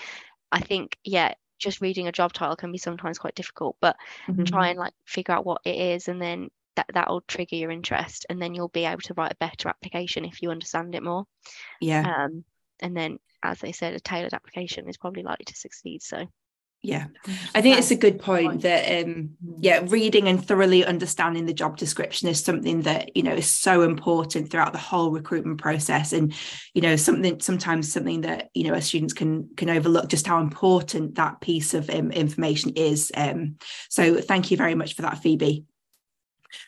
I 0.51 0.59
think 0.59 0.97
yeah 1.03 1.33
just 1.59 1.81
reading 1.81 2.07
a 2.07 2.11
job 2.11 2.33
title 2.33 2.55
can 2.55 2.71
be 2.71 2.77
sometimes 2.77 3.17
quite 3.17 3.35
difficult 3.35 3.75
but 3.79 3.95
mm-hmm. 4.27 4.43
try 4.43 4.69
and 4.69 4.79
like 4.79 4.93
figure 5.05 5.33
out 5.33 5.45
what 5.45 5.61
it 5.65 5.75
is 5.75 6.07
and 6.07 6.21
then 6.21 6.49
that 6.75 6.85
that'll 6.93 7.21
trigger 7.21 7.55
your 7.55 7.71
interest 7.71 8.25
and 8.29 8.41
then 8.41 8.53
you'll 8.53 8.67
be 8.69 8.85
able 8.85 9.01
to 9.01 9.13
write 9.13 9.31
a 9.31 9.37
better 9.39 9.69
application 9.69 10.25
if 10.25 10.41
you 10.41 10.51
understand 10.51 10.93
it 10.95 11.03
more 11.03 11.25
yeah 11.79 12.25
um 12.25 12.43
and 12.81 12.95
then 12.95 13.17
as 13.43 13.59
they 13.59 13.71
said 13.71 13.93
a 13.93 13.99
tailored 13.99 14.33
application 14.33 14.89
is 14.89 14.97
probably 14.97 15.23
likely 15.23 15.45
to 15.45 15.55
succeed 15.55 16.01
so 16.01 16.25
yeah 16.85 17.07
i 17.55 17.61
think 17.61 17.77
it's 17.77 17.91
a 17.91 17.95
good 17.95 18.19
point 18.19 18.61
that 18.61 19.03
um 19.03 19.31
yeah 19.59 19.81
reading 19.87 20.27
and 20.27 20.45
thoroughly 20.47 20.85
understanding 20.85 21.45
the 21.45 21.53
job 21.53 21.77
description 21.77 22.29
is 22.29 22.43
something 22.43 22.81
that 22.83 23.15
you 23.17 23.23
know 23.23 23.33
is 23.33 23.49
so 23.49 23.81
important 23.81 24.49
throughout 24.49 24.71
the 24.71 24.77
whole 24.77 25.09
recruitment 25.09 25.59
process 25.59 26.13
and 26.13 26.33
you 26.73 26.81
know 26.81 26.95
something 26.95 27.39
sometimes 27.39 27.91
something 27.91 28.21
that 28.21 28.49
you 28.53 28.63
know 28.63 28.73
our 28.73 28.81
students 28.81 29.13
can 29.13 29.49
can 29.57 29.69
overlook 29.69 30.07
just 30.09 30.27
how 30.27 30.39
important 30.39 31.15
that 31.15 31.41
piece 31.41 31.73
of 31.73 31.89
um, 31.89 32.11
information 32.11 32.71
is 32.75 33.11
um 33.17 33.55
so 33.89 34.21
thank 34.21 34.51
you 34.51 34.57
very 34.57 34.75
much 34.75 34.95
for 34.95 35.01
that 35.01 35.17
phoebe 35.17 35.65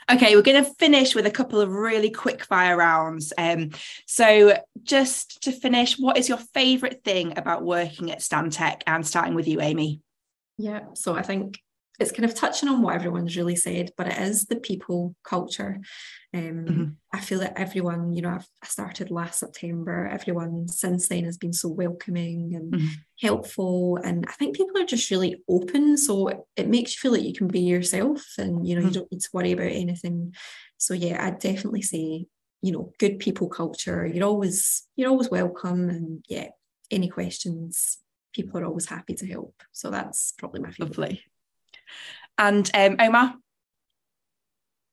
Okay, 0.10 0.36
we're 0.36 0.42
going 0.42 0.64
to 0.64 0.74
finish 0.76 1.16
with 1.16 1.26
a 1.26 1.32
couple 1.32 1.60
of 1.60 1.72
really 1.72 2.10
quick 2.10 2.44
fire 2.46 2.78
rounds. 2.78 3.34
Um, 3.38 3.72
so, 4.06 4.58
just 4.84 5.44
to 5.44 5.52
finish, 5.52 6.00
what 6.00 6.18
is 6.18 6.30
your 6.30 6.38
favourite 6.38 7.04
thing 7.04 7.38
about 7.38 7.64
working 7.64 8.12
at 8.12 8.20
Stantec? 8.20 8.84
And 8.88 9.06
starting 9.06 9.36
with 9.36 9.48
you, 9.48 9.62
Amy. 9.62 10.02
Yeah, 10.58 10.82
so 10.94 11.16
I 11.16 11.22
think 11.22 11.60
it's 12.00 12.12
kind 12.12 12.26
of 12.26 12.36
touching 12.36 12.70
on 12.70 12.82
what 12.82 12.94
everyone's 12.94 13.36
really 13.36 13.56
said, 13.56 13.92
but 13.98 14.08
it 14.08 14.18
is 14.20 14.46
the 14.46 14.58
people 14.58 15.16
culture. 15.24 15.80
Um, 16.34 16.42
mm-hmm. 16.42 16.84
I 17.12 17.20
feel 17.20 17.40
that 17.40 17.58
everyone, 17.58 18.14
you 18.14 18.22
know, 18.22 18.30
I've, 18.30 18.48
I 18.64 18.68
started 18.68 19.10
last 19.10 19.40
September. 19.40 20.08
Everyone 20.08 20.68
since 20.68 21.08
then 21.08 21.26
has 21.26 21.38
been 21.38 21.54
so 21.54 21.70
welcoming 21.70 22.54
and 22.54 22.74
mm-hmm. 22.74 22.88
helpful, 23.22 23.98
and 23.98 24.26
I 24.28 24.34
think 24.34 24.56
people 24.56 24.80
are 24.80 24.86
just 24.86 25.10
really 25.10 25.42
open. 25.50 25.98
So 25.98 26.46
it 26.56 26.68
makes 26.68 26.96
you 26.96 27.00
feel 27.00 27.14
like 27.14 27.28
you 27.28 27.34
can 27.34 27.48
be 27.48 27.62
yourself, 27.62 28.24
and 28.38 28.68
you 28.68 28.76
know, 28.76 28.82
mm-hmm. 28.82 28.90
you 28.90 28.94
don't 28.94 29.12
need 29.12 29.22
to 29.22 29.30
worry 29.34 29.52
about 29.54 29.72
anything. 29.72 30.36
So 30.78 30.94
yeah, 30.94 31.26
I'd 31.26 31.40
definitely 31.40 31.82
say, 31.82 32.28
you 32.62 32.72
know, 32.72 32.94
good 33.00 33.18
people 33.18 33.50
culture. 33.50 34.06
You're 34.06 34.28
always 34.28 34.84
you're 34.96 35.10
always 35.10 35.32
welcome, 35.32 35.90
and 35.90 36.24
yeah, 36.28 36.50
any 36.92 37.10
questions 37.10 37.98
people 38.38 38.60
are 38.60 38.66
always 38.66 38.86
happy 38.86 39.16
to 39.16 39.28
help. 39.28 39.56
So 39.72 39.90
that's 39.90 40.34
probably 40.38 40.62
my 40.62 40.72
favorite. 40.72 40.98
Lovely. 40.98 41.22
And 42.38 42.70
um, 42.74 42.96
Omar? 43.00 43.34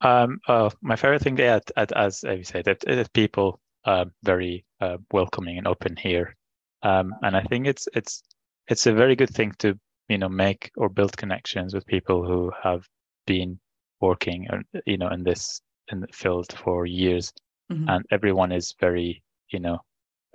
Um, 0.01 0.39
uh, 0.47 0.69
my 0.81 0.95
favorite 0.95 1.21
thing, 1.21 1.37
yeah, 1.37 1.59
as 1.77 2.23
you 2.23 2.43
said, 2.43 2.65
that, 2.65 2.83
it 2.87 2.97
is 2.97 3.07
people 3.09 3.59
are 3.85 4.05
very 4.23 4.65
uh, 4.81 4.97
welcoming 5.11 5.57
and 5.59 5.67
open 5.67 5.95
here, 5.95 6.35
um, 6.81 7.13
and 7.21 7.35
I 7.37 7.43
think 7.43 7.67
it's 7.67 7.87
it's 7.93 8.23
it's 8.67 8.87
a 8.87 8.93
very 8.93 9.15
good 9.15 9.29
thing 9.29 9.53
to 9.59 9.79
you 10.09 10.17
know 10.17 10.29
make 10.29 10.71
or 10.75 10.89
build 10.89 11.15
connections 11.15 11.73
with 11.73 11.85
people 11.85 12.25
who 12.25 12.51
have 12.61 12.83
been 13.25 13.59
working, 14.01 14.47
uh, 14.51 14.79
you 14.85 14.97
know, 14.97 15.09
in 15.09 15.23
this 15.23 15.61
in 15.91 16.01
the 16.01 16.07
field 16.07 16.51
for 16.63 16.85
years, 16.85 17.31
mm-hmm. 17.71 17.87
and 17.89 18.05
everyone 18.11 18.51
is 18.51 18.75
very 18.79 19.23
you 19.49 19.59
know 19.59 19.77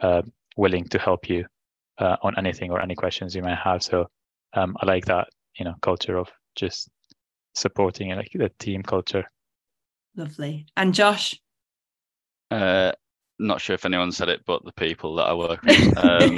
uh, 0.00 0.22
willing 0.56 0.86
to 0.88 0.98
help 0.98 1.28
you 1.28 1.44
uh, 2.00 2.16
on 2.22 2.36
anything 2.38 2.70
or 2.70 2.80
any 2.80 2.94
questions 2.94 3.34
you 3.34 3.42
might 3.42 3.58
have. 3.58 3.82
So 3.82 4.08
um, 4.54 4.76
I 4.80 4.86
like 4.86 5.04
that, 5.06 5.28
you 5.58 5.64
know, 5.64 5.74
culture 5.82 6.16
of 6.16 6.28
just 6.56 6.88
supporting 7.54 8.10
and 8.10 8.18
like 8.18 8.30
the 8.34 8.50
team 8.58 8.82
culture. 8.82 9.24
Lovely. 10.16 10.66
And 10.76 10.94
Josh? 10.94 11.38
Uh, 12.50 12.92
not 13.38 13.60
sure 13.60 13.74
if 13.74 13.84
anyone 13.84 14.12
said 14.12 14.28
it, 14.28 14.40
but 14.46 14.64
the 14.64 14.72
people 14.72 15.14
that 15.16 15.24
I 15.24 15.34
work 15.34 15.62
with. 15.62 15.96
Um, 15.96 16.36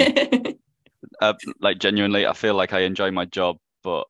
uh, 1.21 1.33
like 1.59 1.79
genuinely, 1.79 2.25
I 2.25 2.33
feel 2.33 2.53
like 2.53 2.73
I 2.73 2.81
enjoy 2.81 3.11
my 3.11 3.25
job, 3.25 3.57
but 3.83 4.07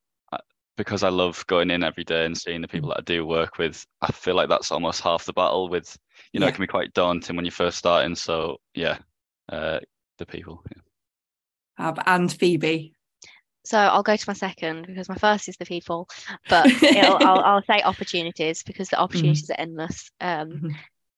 because 0.78 1.04
I 1.04 1.10
love 1.10 1.46
going 1.48 1.70
in 1.70 1.84
every 1.84 2.04
day 2.04 2.26
and 2.26 2.36
seeing 2.36 2.62
the 2.62 2.68
people 2.68 2.90
that 2.90 3.00
I 3.00 3.02
do 3.02 3.26
work 3.26 3.58
with, 3.58 3.86
I 4.02 4.12
feel 4.12 4.36
like 4.36 4.50
that's 4.50 4.72
almost 4.72 5.02
half 5.02 5.26
the 5.26 5.34
battle. 5.34 5.70
With 5.70 5.96
you 6.32 6.40
know, 6.40 6.48
yeah. 6.48 6.50
it 6.50 6.56
can 6.56 6.64
be 6.64 6.68
quite 6.68 6.94
daunting 6.94 7.36
when 7.36 7.46
you're 7.46 7.52
first 7.52 7.78
starting. 7.78 8.16
So 8.16 8.58
yeah, 8.74 8.98
uh, 9.50 9.80
the 10.18 10.26
people. 10.26 10.64
Yeah 10.76 10.82
and 11.78 12.32
Phoebe. 12.32 12.94
So 13.66 13.78
I'll 13.78 14.04
go 14.04 14.16
to 14.16 14.30
my 14.30 14.34
second 14.34 14.88
because 14.88 15.08
my 15.08 15.16
first 15.16 15.48
is 15.48 15.56
the 15.56 15.66
people, 15.66 16.10
but 16.50 16.68
I'll, 16.84 17.40
I'll, 17.46 17.64
say 17.64 17.82
opportunities 17.82 18.62
because 18.64 18.90
the 18.90 19.00
opportunities 19.00 19.44
mm-hmm. 19.44 19.54
are 19.54 19.62
endless. 19.62 20.12
Um, 20.20 20.50
mm-hmm. 20.50 20.70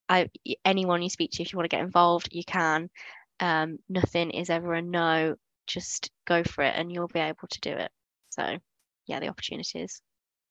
I, 0.08 0.30
anyone 0.64 1.02
you 1.02 1.10
speak 1.10 1.32
to, 1.32 1.42
if 1.42 1.52
you 1.52 1.58
want 1.58 1.70
to 1.70 1.76
get 1.76 1.84
involved, 1.84 2.30
you 2.32 2.44
can. 2.44 2.90
Um, 3.40 3.80
nothing 3.90 4.30
is 4.30 4.52
ever 4.52 4.74
a 4.74 4.82
no. 4.82 5.36
Just 5.66 6.12
go 6.28 6.44
for 6.44 6.64
it, 6.64 6.76
and 6.76 6.92
you'll 6.92 7.08
be 7.08 7.20
able 7.20 7.48
to 7.50 7.62
do 7.62 7.72
it. 7.72 7.90
So, 8.30 8.58
yeah, 9.08 9.20
the 9.20 9.30
opportunities. 9.30 10.02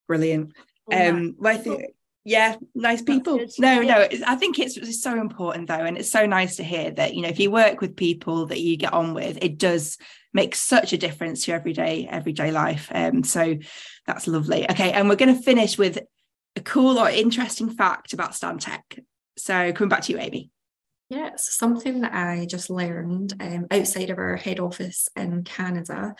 Brilliant. 0.08 0.52
Um, 0.92 1.36
well, 1.38 1.54
I 1.54 1.58
think 1.58 1.84
yeah 2.24 2.56
nice 2.74 3.02
people. 3.02 3.38
no 3.58 3.82
no 3.82 4.06
i 4.26 4.34
think 4.34 4.58
it's, 4.58 4.76
it's 4.78 5.02
so 5.02 5.20
important 5.20 5.68
though 5.68 5.74
and 5.74 5.98
it's 5.98 6.10
so 6.10 6.24
nice 6.24 6.56
to 6.56 6.64
hear 6.64 6.90
that 6.90 7.14
you 7.14 7.20
know 7.20 7.28
if 7.28 7.38
you 7.38 7.50
work 7.50 7.80
with 7.80 7.96
people 7.96 8.46
that 8.46 8.60
you 8.60 8.76
get 8.76 8.92
on 8.92 9.12
with 9.12 9.38
it 9.42 9.58
does 9.58 9.98
make 10.34 10.54
such 10.54 10.92
a 10.92 10.98
difference 10.98 11.44
to 11.44 11.52
everyday 11.52 12.06
everyday 12.10 12.50
life. 12.50 12.88
Um 12.92 13.22
so 13.22 13.56
that's 14.06 14.26
lovely. 14.26 14.68
Okay 14.70 14.92
and 14.92 15.08
we're 15.08 15.16
going 15.16 15.34
to 15.34 15.42
finish 15.42 15.78
with 15.78 15.98
a 16.56 16.60
cool 16.60 16.98
or 16.98 17.08
interesting 17.08 17.70
fact 17.70 18.12
about 18.12 18.32
stantec. 18.32 19.04
So 19.36 19.72
coming 19.72 19.88
back 19.88 20.02
to 20.02 20.12
you 20.12 20.18
amy. 20.18 20.50
Yeah, 21.10 21.28
it's 21.28 21.54
something 21.54 22.00
that 22.00 22.14
I 22.14 22.46
just 22.46 22.70
learned 22.70 23.34
um, 23.38 23.66
outside 23.70 24.10
of 24.10 24.18
our 24.18 24.36
head 24.36 24.58
office 24.58 25.08
in 25.14 25.44
Canada, 25.44 26.14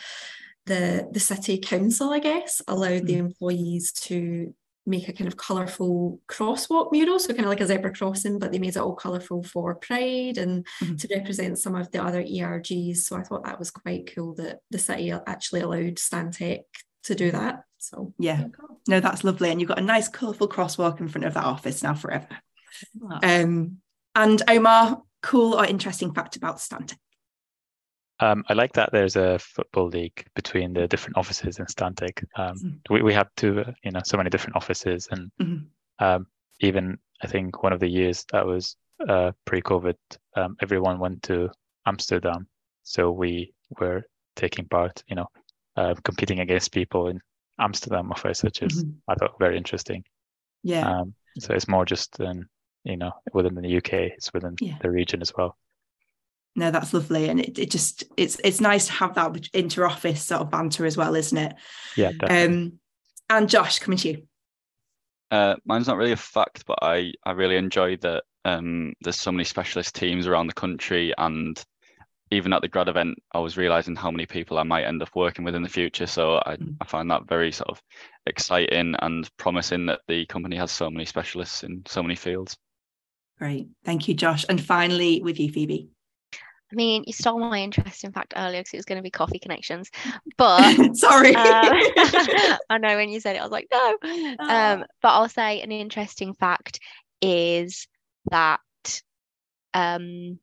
the 0.65 1.07
the 1.11 1.19
city 1.19 1.57
council, 1.57 2.11
I 2.11 2.19
guess, 2.19 2.61
allowed 2.67 3.01
mm. 3.01 3.07
the 3.07 3.17
employees 3.17 3.91
to 4.03 4.53
make 4.85 5.07
a 5.07 5.13
kind 5.13 5.27
of 5.27 5.37
colourful 5.37 6.19
crosswalk 6.27 6.91
mural, 6.91 7.19
so 7.19 7.33
kind 7.33 7.45
of 7.45 7.49
like 7.49 7.61
a 7.61 7.67
zebra 7.67 7.93
crossing, 7.93 8.39
but 8.39 8.51
they 8.51 8.59
made 8.59 8.75
it 8.75 8.77
all 8.77 8.95
colourful 8.95 9.43
for 9.43 9.75
Pride 9.75 10.37
and 10.37 10.65
mm-hmm. 10.81 10.95
to 10.95 11.07
represent 11.15 11.57
some 11.57 11.75
of 11.75 11.91
the 11.91 12.03
other 12.03 12.23
ERGs. 12.23 12.97
So 12.97 13.15
I 13.15 13.23
thought 13.23 13.45
that 13.45 13.59
was 13.59 13.71
quite 13.71 14.13
cool 14.13 14.35
that 14.35 14.59
the 14.71 14.79
city 14.79 15.11
actually 15.11 15.61
allowed 15.61 15.95
Stantec 15.95 16.61
to 17.03 17.15
do 17.15 17.31
that. 17.31 17.63
So 17.77 18.13
yeah, 18.17 18.45
no, 18.87 18.99
that's 18.99 19.23
lovely, 19.23 19.51
and 19.51 19.59
you've 19.59 19.69
got 19.69 19.79
a 19.79 19.83
nice 19.83 20.07
colourful 20.07 20.49
crosswalk 20.49 20.99
in 20.99 21.07
front 21.07 21.25
of 21.25 21.33
that 21.35 21.43
office 21.43 21.83
now 21.83 21.93
forever. 21.93 22.27
Um, 23.23 23.77
and 24.15 24.41
Omar, 24.47 25.01
cool 25.21 25.53
or 25.53 25.65
interesting 25.65 26.13
fact 26.13 26.35
about 26.35 26.57
Stantec? 26.57 26.97
Um, 28.19 28.43
I 28.47 28.53
like 28.53 28.73
that 28.73 28.91
there's 28.91 29.15
a 29.17 29.37
football 29.39 29.87
league 29.87 30.25
between 30.35 30.73
the 30.73 30.87
different 30.87 31.17
offices 31.17 31.59
in 31.59 31.65
Stantec. 31.65 32.23
Um, 32.37 32.55
Mhm. 32.57 32.79
we, 32.89 33.01
we 33.01 33.13
have 33.13 33.27
two, 33.35 33.59
uh, 33.61 33.71
you 33.83 33.91
know, 33.91 34.01
so 34.05 34.17
many 34.17 34.29
different 34.29 34.55
offices, 34.55 35.07
and 35.11 35.31
Mhm. 35.41 35.67
um, 35.99 36.27
even 36.61 36.97
I 37.21 37.27
think 37.27 37.61
one 37.61 37.73
of 37.73 37.79
the 37.79 37.89
years 37.89 38.25
that 38.31 38.45
was 38.45 38.77
uh, 39.07 39.31
pre-COVID, 39.45 39.95
um, 40.35 40.55
everyone 40.61 40.99
went 40.99 41.23
to 41.23 41.49
Amsterdam, 41.85 42.47
so 42.83 43.11
we 43.11 43.53
were 43.79 44.03
taking 44.35 44.65
part, 44.69 45.03
you 45.07 45.15
know, 45.15 45.27
uh, 45.75 45.93
competing 46.03 46.39
against 46.39 46.71
people 46.71 47.07
in 47.09 47.19
Amsterdam 47.59 48.11
office, 48.11 48.43
which 48.43 48.61
is 48.61 48.83
Mhm. 48.83 48.95
I 49.09 49.15
thought 49.15 49.39
very 49.39 49.57
interesting. 49.57 50.03
Yeah. 50.63 50.87
Um, 50.89 51.13
so 51.39 51.53
it's 51.53 51.67
more 51.67 51.85
just 51.85 52.17
than 52.17 52.47
you 52.85 52.95
know 52.95 53.11
within 53.33 53.55
the 53.55 53.77
UK, 53.77 53.93
it's 54.15 54.31
within 54.33 54.55
Yeah. 54.61 54.77
the 54.79 54.89
region 54.89 55.21
as 55.21 55.33
well. 55.35 55.57
No, 56.55 56.71
that's 56.71 56.93
lovely. 56.93 57.29
And 57.29 57.39
it, 57.39 57.59
it 57.59 57.71
just 57.71 58.03
it's 58.17 58.39
it's 58.43 58.61
nice 58.61 58.87
to 58.87 58.93
have 58.93 59.15
that 59.15 59.49
inter 59.53 59.85
office 59.85 60.23
sort 60.23 60.41
of 60.41 60.51
banter 60.51 60.85
as 60.85 60.97
well, 60.97 61.15
isn't 61.15 61.37
it? 61.37 61.55
Yeah, 61.95 62.11
definitely. 62.11 62.55
Um 62.57 62.79
and 63.29 63.49
Josh, 63.49 63.79
coming 63.79 63.97
to 63.99 64.09
you. 64.09 64.23
Uh, 65.31 65.55
mine's 65.65 65.87
not 65.87 65.97
really 65.97 66.11
a 66.11 66.17
fact, 66.17 66.63
but 66.67 66.77
I, 66.81 67.11
I 67.25 67.31
really 67.31 67.55
enjoy 67.55 67.97
that 67.97 68.23
um, 68.45 68.93
there's 69.01 69.15
so 69.19 69.31
many 69.31 69.43
specialist 69.43 69.95
teams 69.95 70.27
around 70.27 70.47
the 70.47 70.53
country, 70.53 71.13
and 71.17 71.61
even 72.29 72.53
at 72.53 72.61
the 72.61 72.67
grad 72.67 72.87
event, 72.87 73.17
I 73.33 73.39
was 73.39 73.57
realizing 73.57 73.95
how 73.95 74.11
many 74.11 74.27
people 74.27 74.59
I 74.59 74.63
might 74.63 74.85
end 74.85 75.01
up 75.01 75.09
working 75.15 75.43
with 75.43 75.55
in 75.55 75.63
the 75.63 75.69
future. 75.69 76.05
So 76.05 76.41
I, 76.45 76.57
Mm. 76.57 76.77
I 76.79 76.85
find 76.85 77.09
that 77.09 77.27
very 77.27 77.51
sort 77.51 77.69
of 77.69 77.81
exciting 78.27 78.95
and 78.99 79.29
promising 79.37 79.87
that 79.87 80.01
the 80.07 80.25
company 80.27 80.55
has 80.57 80.71
so 80.71 80.89
many 80.89 81.05
specialists 81.05 81.63
in 81.63 81.81
so 81.87 82.03
many 82.03 82.15
fields. 82.15 82.55
Great. 83.39 83.67
Thank 83.83 84.07
you, 84.07 84.13
Josh. 84.13 84.45
And 84.47 84.63
finally 84.63 85.21
with 85.21 85.39
you, 85.39 85.51
Phoebe. 85.51 85.89
I 86.71 86.75
mean, 86.75 87.03
you 87.05 87.13
stole 87.13 87.39
my 87.39 87.59
interest 87.59 88.03
in 88.03 88.11
fact 88.11 88.33
earlier 88.35 88.59
because 88.59 88.73
it 88.73 88.77
was 88.77 88.85
going 88.85 88.97
to 88.97 89.03
be 89.03 89.11
coffee 89.11 89.39
connections, 89.39 89.91
but 90.37 90.73
Sorry. 90.95 91.35
um, 91.35 91.73
I 92.69 92.77
know 92.79 92.95
when 92.95 93.09
you 93.09 93.19
said 93.19 93.35
it, 93.35 93.39
I 93.39 93.43
was 93.43 93.51
like, 93.51 93.67
no. 93.71 93.97
Um, 94.39 94.85
but 95.01 95.09
I'll 95.09 95.29
say 95.29 95.61
an 95.61 95.71
interesting 95.71 96.33
fact 96.33 96.79
is 97.21 97.87
that 98.31 98.59
um, 99.73 100.39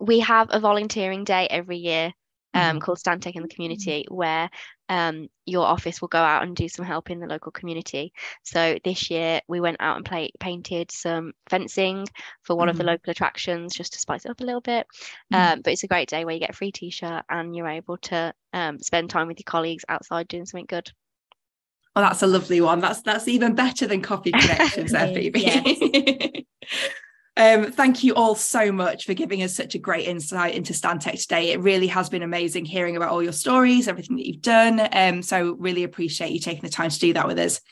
we 0.00 0.20
have 0.20 0.48
a 0.50 0.60
volunteering 0.60 1.24
day 1.24 1.46
every 1.48 1.76
year 1.76 2.12
um, 2.54 2.80
called 2.80 2.98
Stantec 2.98 3.36
in 3.36 3.42
the 3.42 3.48
community, 3.48 4.06
where 4.08 4.50
um, 4.90 5.28
your 5.46 5.64
office 5.66 6.00
will 6.00 6.08
go 6.08 6.18
out 6.18 6.42
and 6.42 6.54
do 6.56 6.68
some 6.68 6.84
help 6.84 7.10
in 7.10 7.20
the 7.20 7.26
local 7.26 7.52
community. 7.52 8.12
So 8.42 8.78
this 8.84 9.10
year 9.10 9.40
we 9.48 9.60
went 9.60 9.78
out 9.80 9.96
and 9.96 10.04
play, 10.04 10.30
painted 10.40 10.90
some 10.90 11.32
fencing 11.48 12.06
for 12.42 12.56
one 12.56 12.68
of 12.68 12.76
the 12.76 12.82
Mhm. 12.82 12.88
local 12.88 13.10
attractions 13.12 13.74
just 13.74 13.92
to 13.94 14.00
spice 14.00 14.24
it 14.26 14.30
up 14.30 14.40
a 14.40 14.44
little 14.44 14.60
bit. 14.60 14.86
Mhm. 15.32 15.38
Um, 15.38 15.60
but 15.62 15.72
it's 15.72 15.84
a 15.84 15.88
great 15.88 16.08
day 16.08 16.24
where 16.24 16.34
you 16.34 16.40
get 16.40 16.50
a 16.50 16.54
free 16.54 16.72
t-shirt 16.72 17.24
and 17.30 17.56
you're 17.56 17.68
able 17.68 17.96
to 17.98 18.34
um, 18.52 18.80
spend 18.80 19.10
time 19.10 19.28
with 19.28 19.38
your 19.38 19.44
colleagues 19.46 19.84
outside 19.88 20.28
doing 20.28 20.44
something 20.44 20.66
good. 20.66 20.92
Well, 21.94 22.04
that's 22.04 22.22
a 22.22 22.26
lovely 22.26 22.60
one. 22.60 22.80
That's 22.80 23.02
that's 23.02 23.28
even 23.28 23.54
better 23.54 23.86
than 23.86 24.02
coffee 24.02 24.30
connections 24.38 24.92
there, 24.92 25.08
Phoebe. 25.08 26.46
um, 27.40 27.72
thank 27.72 28.04
you 28.04 28.14
all 28.14 28.34
so 28.34 28.70
much 28.70 29.06
for 29.06 29.14
giving 29.14 29.42
us 29.42 29.54
such 29.54 29.74
a 29.74 29.78
great 29.78 30.06
insight 30.06 30.54
into 30.54 30.74
Stantec 30.74 31.18
today. 31.22 31.52
It 31.52 31.60
really 31.60 31.86
has 31.86 32.10
been 32.10 32.22
amazing 32.22 32.66
hearing 32.66 32.98
about 32.98 33.08
all 33.08 33.22
your 33.22 33.32
stories, 33.32 33.88
everything 33.88 34.16
that 34.16 34.26
you've 34.26 34.42
done. 34.42 34.86
Um, 34.92 35.22
so 35.22 35.52
really 35.58 35.84
appreciate 35.84 36.32
you 36.32 36.38
taking 36.38 36.60
the 36.60 36.68
time 36.68 36.90
to 36.90 36.98
do 36.98 37.14
that 37.14 37.26
with 37.26 37.38
us. 37.38 37.62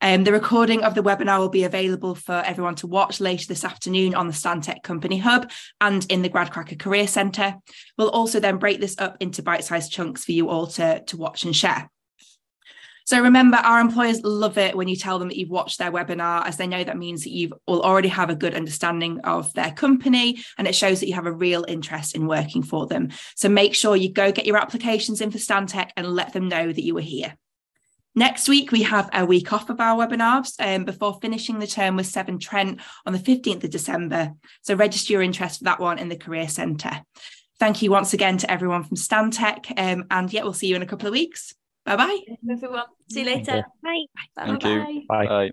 Um, 0.00 0.24
the 0.24 0.32
recording 0.32 0.82
of 0.82 0.96
the 0.96 1.04
webinar 1.04 1.38
will 1.38 1.48
be 1.48 1.62
available 1.62 2.16
for 2.16 2.42
everyone 2.44 2.74
to 2.76 2.88
watch 2.88 3.20
later 3.20 3.46
this 3.46 3.64
afternoon 3.64 4.16
on 4.16 4.26
the 4.26 4.32
Stantec 4.32 4.82
Company 4.82 5.18
Hub 5.18 5.48
and 5.80 6.04
in 6.10 6.22
the 6.22 6.28
Gradcracker 6.28 6.76
Career 6.76 7.06
Centre. 7.06 7.54
We'll 7.96 8.10
also 8.10 8.40
then 8.40 8.56
break 8.56 8.80
this 8.80 8.96
up 8.98 9.18
into 9.20 9.44
bite-sized 9.44 9.92
chunks 9.92 10.24
for 10.24 10.32
you 10.32 10.48
all 10.48 10.66
to, 10.66 11.04
to 11.04 11.16
watch 11.16 11.44
and 11.44 11.54
share. 11.54 11.88
So 13.12 13.20
remember, 13.20 13.58
our 13.58 13.78
employers 13.78 14.22
love 14.22 14.56
it 14.56 14.74
when 14.74 14.88
you 14.88 14.96
tell 14.96 15.18
them 15.18 15.28
that 15.28 15.36
you've 15.36 15.50
watched 15.50 15.76
their 15.76 15.92
webinar, 15.92 16.46
as 16.46 16.56
they 16.56 16.66
know 16.66 16.82
that 16.82 16.96
means 16.96 17.24
that 17.24 17.32
you 17.32 17.52
will 17.66 17.82
already 17.82 18.08
have 18.08 18.30
a 18.30 18.34
good 18.34 18.54
understanding 18.54 19.20
of 19.20 19.52
their 19.52 19.70
company 19.70 20.42
and 20.56 20.66
it 20.66 20.74
shows 20.74 21.00
that 21.00 21.08
you 21.08 21.14
have 21.14 21.26
a 21.26 21.32
real 21.32 21.62
interest 21.68 22.16
in 22.16 22.26
working 22.26 22.62
for 22.62 22.86
them. 22.86 23.10
So 23.34 23.50
make 23.50 23.74
sure 23.74 23.96
you 23.96 24.10
go 24.10 24.32
get 24.32 24.46
your 24.46 24.56
applications 24.56 25.20
in 25.20 25.30
for 25.30 25.36
Stantec 25.36 25.90
and 25.94 26.06
let 26.06 26.32
them 26.32 26.48
know 26.48 26.72
that 26.72 26.82
you 26.82 26.94
were 26.94 27.02
here. 27.02 27.36
Next 28.14 28.48
week, 28.48 28.72
we 28.72 28.84
have 28.84 29.10
a 29.12 29.26
week 29.26 29.52
off 29.52 29.68
of 29.68 29.78
our 29.78 29.94
webinars 29.94 30.54
um, 30.58 30.86
before 30.86 31.18
finishing 31.20 31.58
the 31.58 31.66
term 31.66 31.96
with 31.96 32.06
Severn 32.06 32.38
Trent 32.38 32.80
on 33.04 33.12
the 33.12 33.18
15th 33.18 33.62
of 33.62 33.68
December. 33.68 34.32
So 34.62 34.74
register 34.74 35.12
your 35.12 35.20
interest 35.20 35.58
for 35.58 35.64
that 35.64 35.80
one 35.80 35.98
in 35.98 36.08
the 36.08 36.16
Career 36.16 36.48
Centre. 36.48 37.02
Thank 37.58 37.82
you 37.82 37.90
once 37.90 38.14
again 38.14 38.38
to 38.38 38.50
everyone 38.50 38.84
from 38.84 38.96
Stantec. 38.96 39.70
Um, 39.78 40.06
and 40.10 40.32
yeah, 40.32 40.44
we'll 40.44 40.54
see 40.54 40.68
you 40.68 40.76
in 40.76 40.82
a 40.82 40.86
couple 40.86 41.08
of 41.08 41.12
weeks. 41.12 41.52
Bye 41.84 41.96
bye. 41.96 42.18
Everyone, 42.50 42.84
see 43.08 43.20
you 43.20 43.26
later. 43.26 43.56
you. 43.56 43.62
Bye. 43.82 44.06
Thank 44.36 44.64
Bye-bye. 44.64 44.90
you. 44.90 45.02
Bye. 45.08 45.26
Bye. 45.26 45.50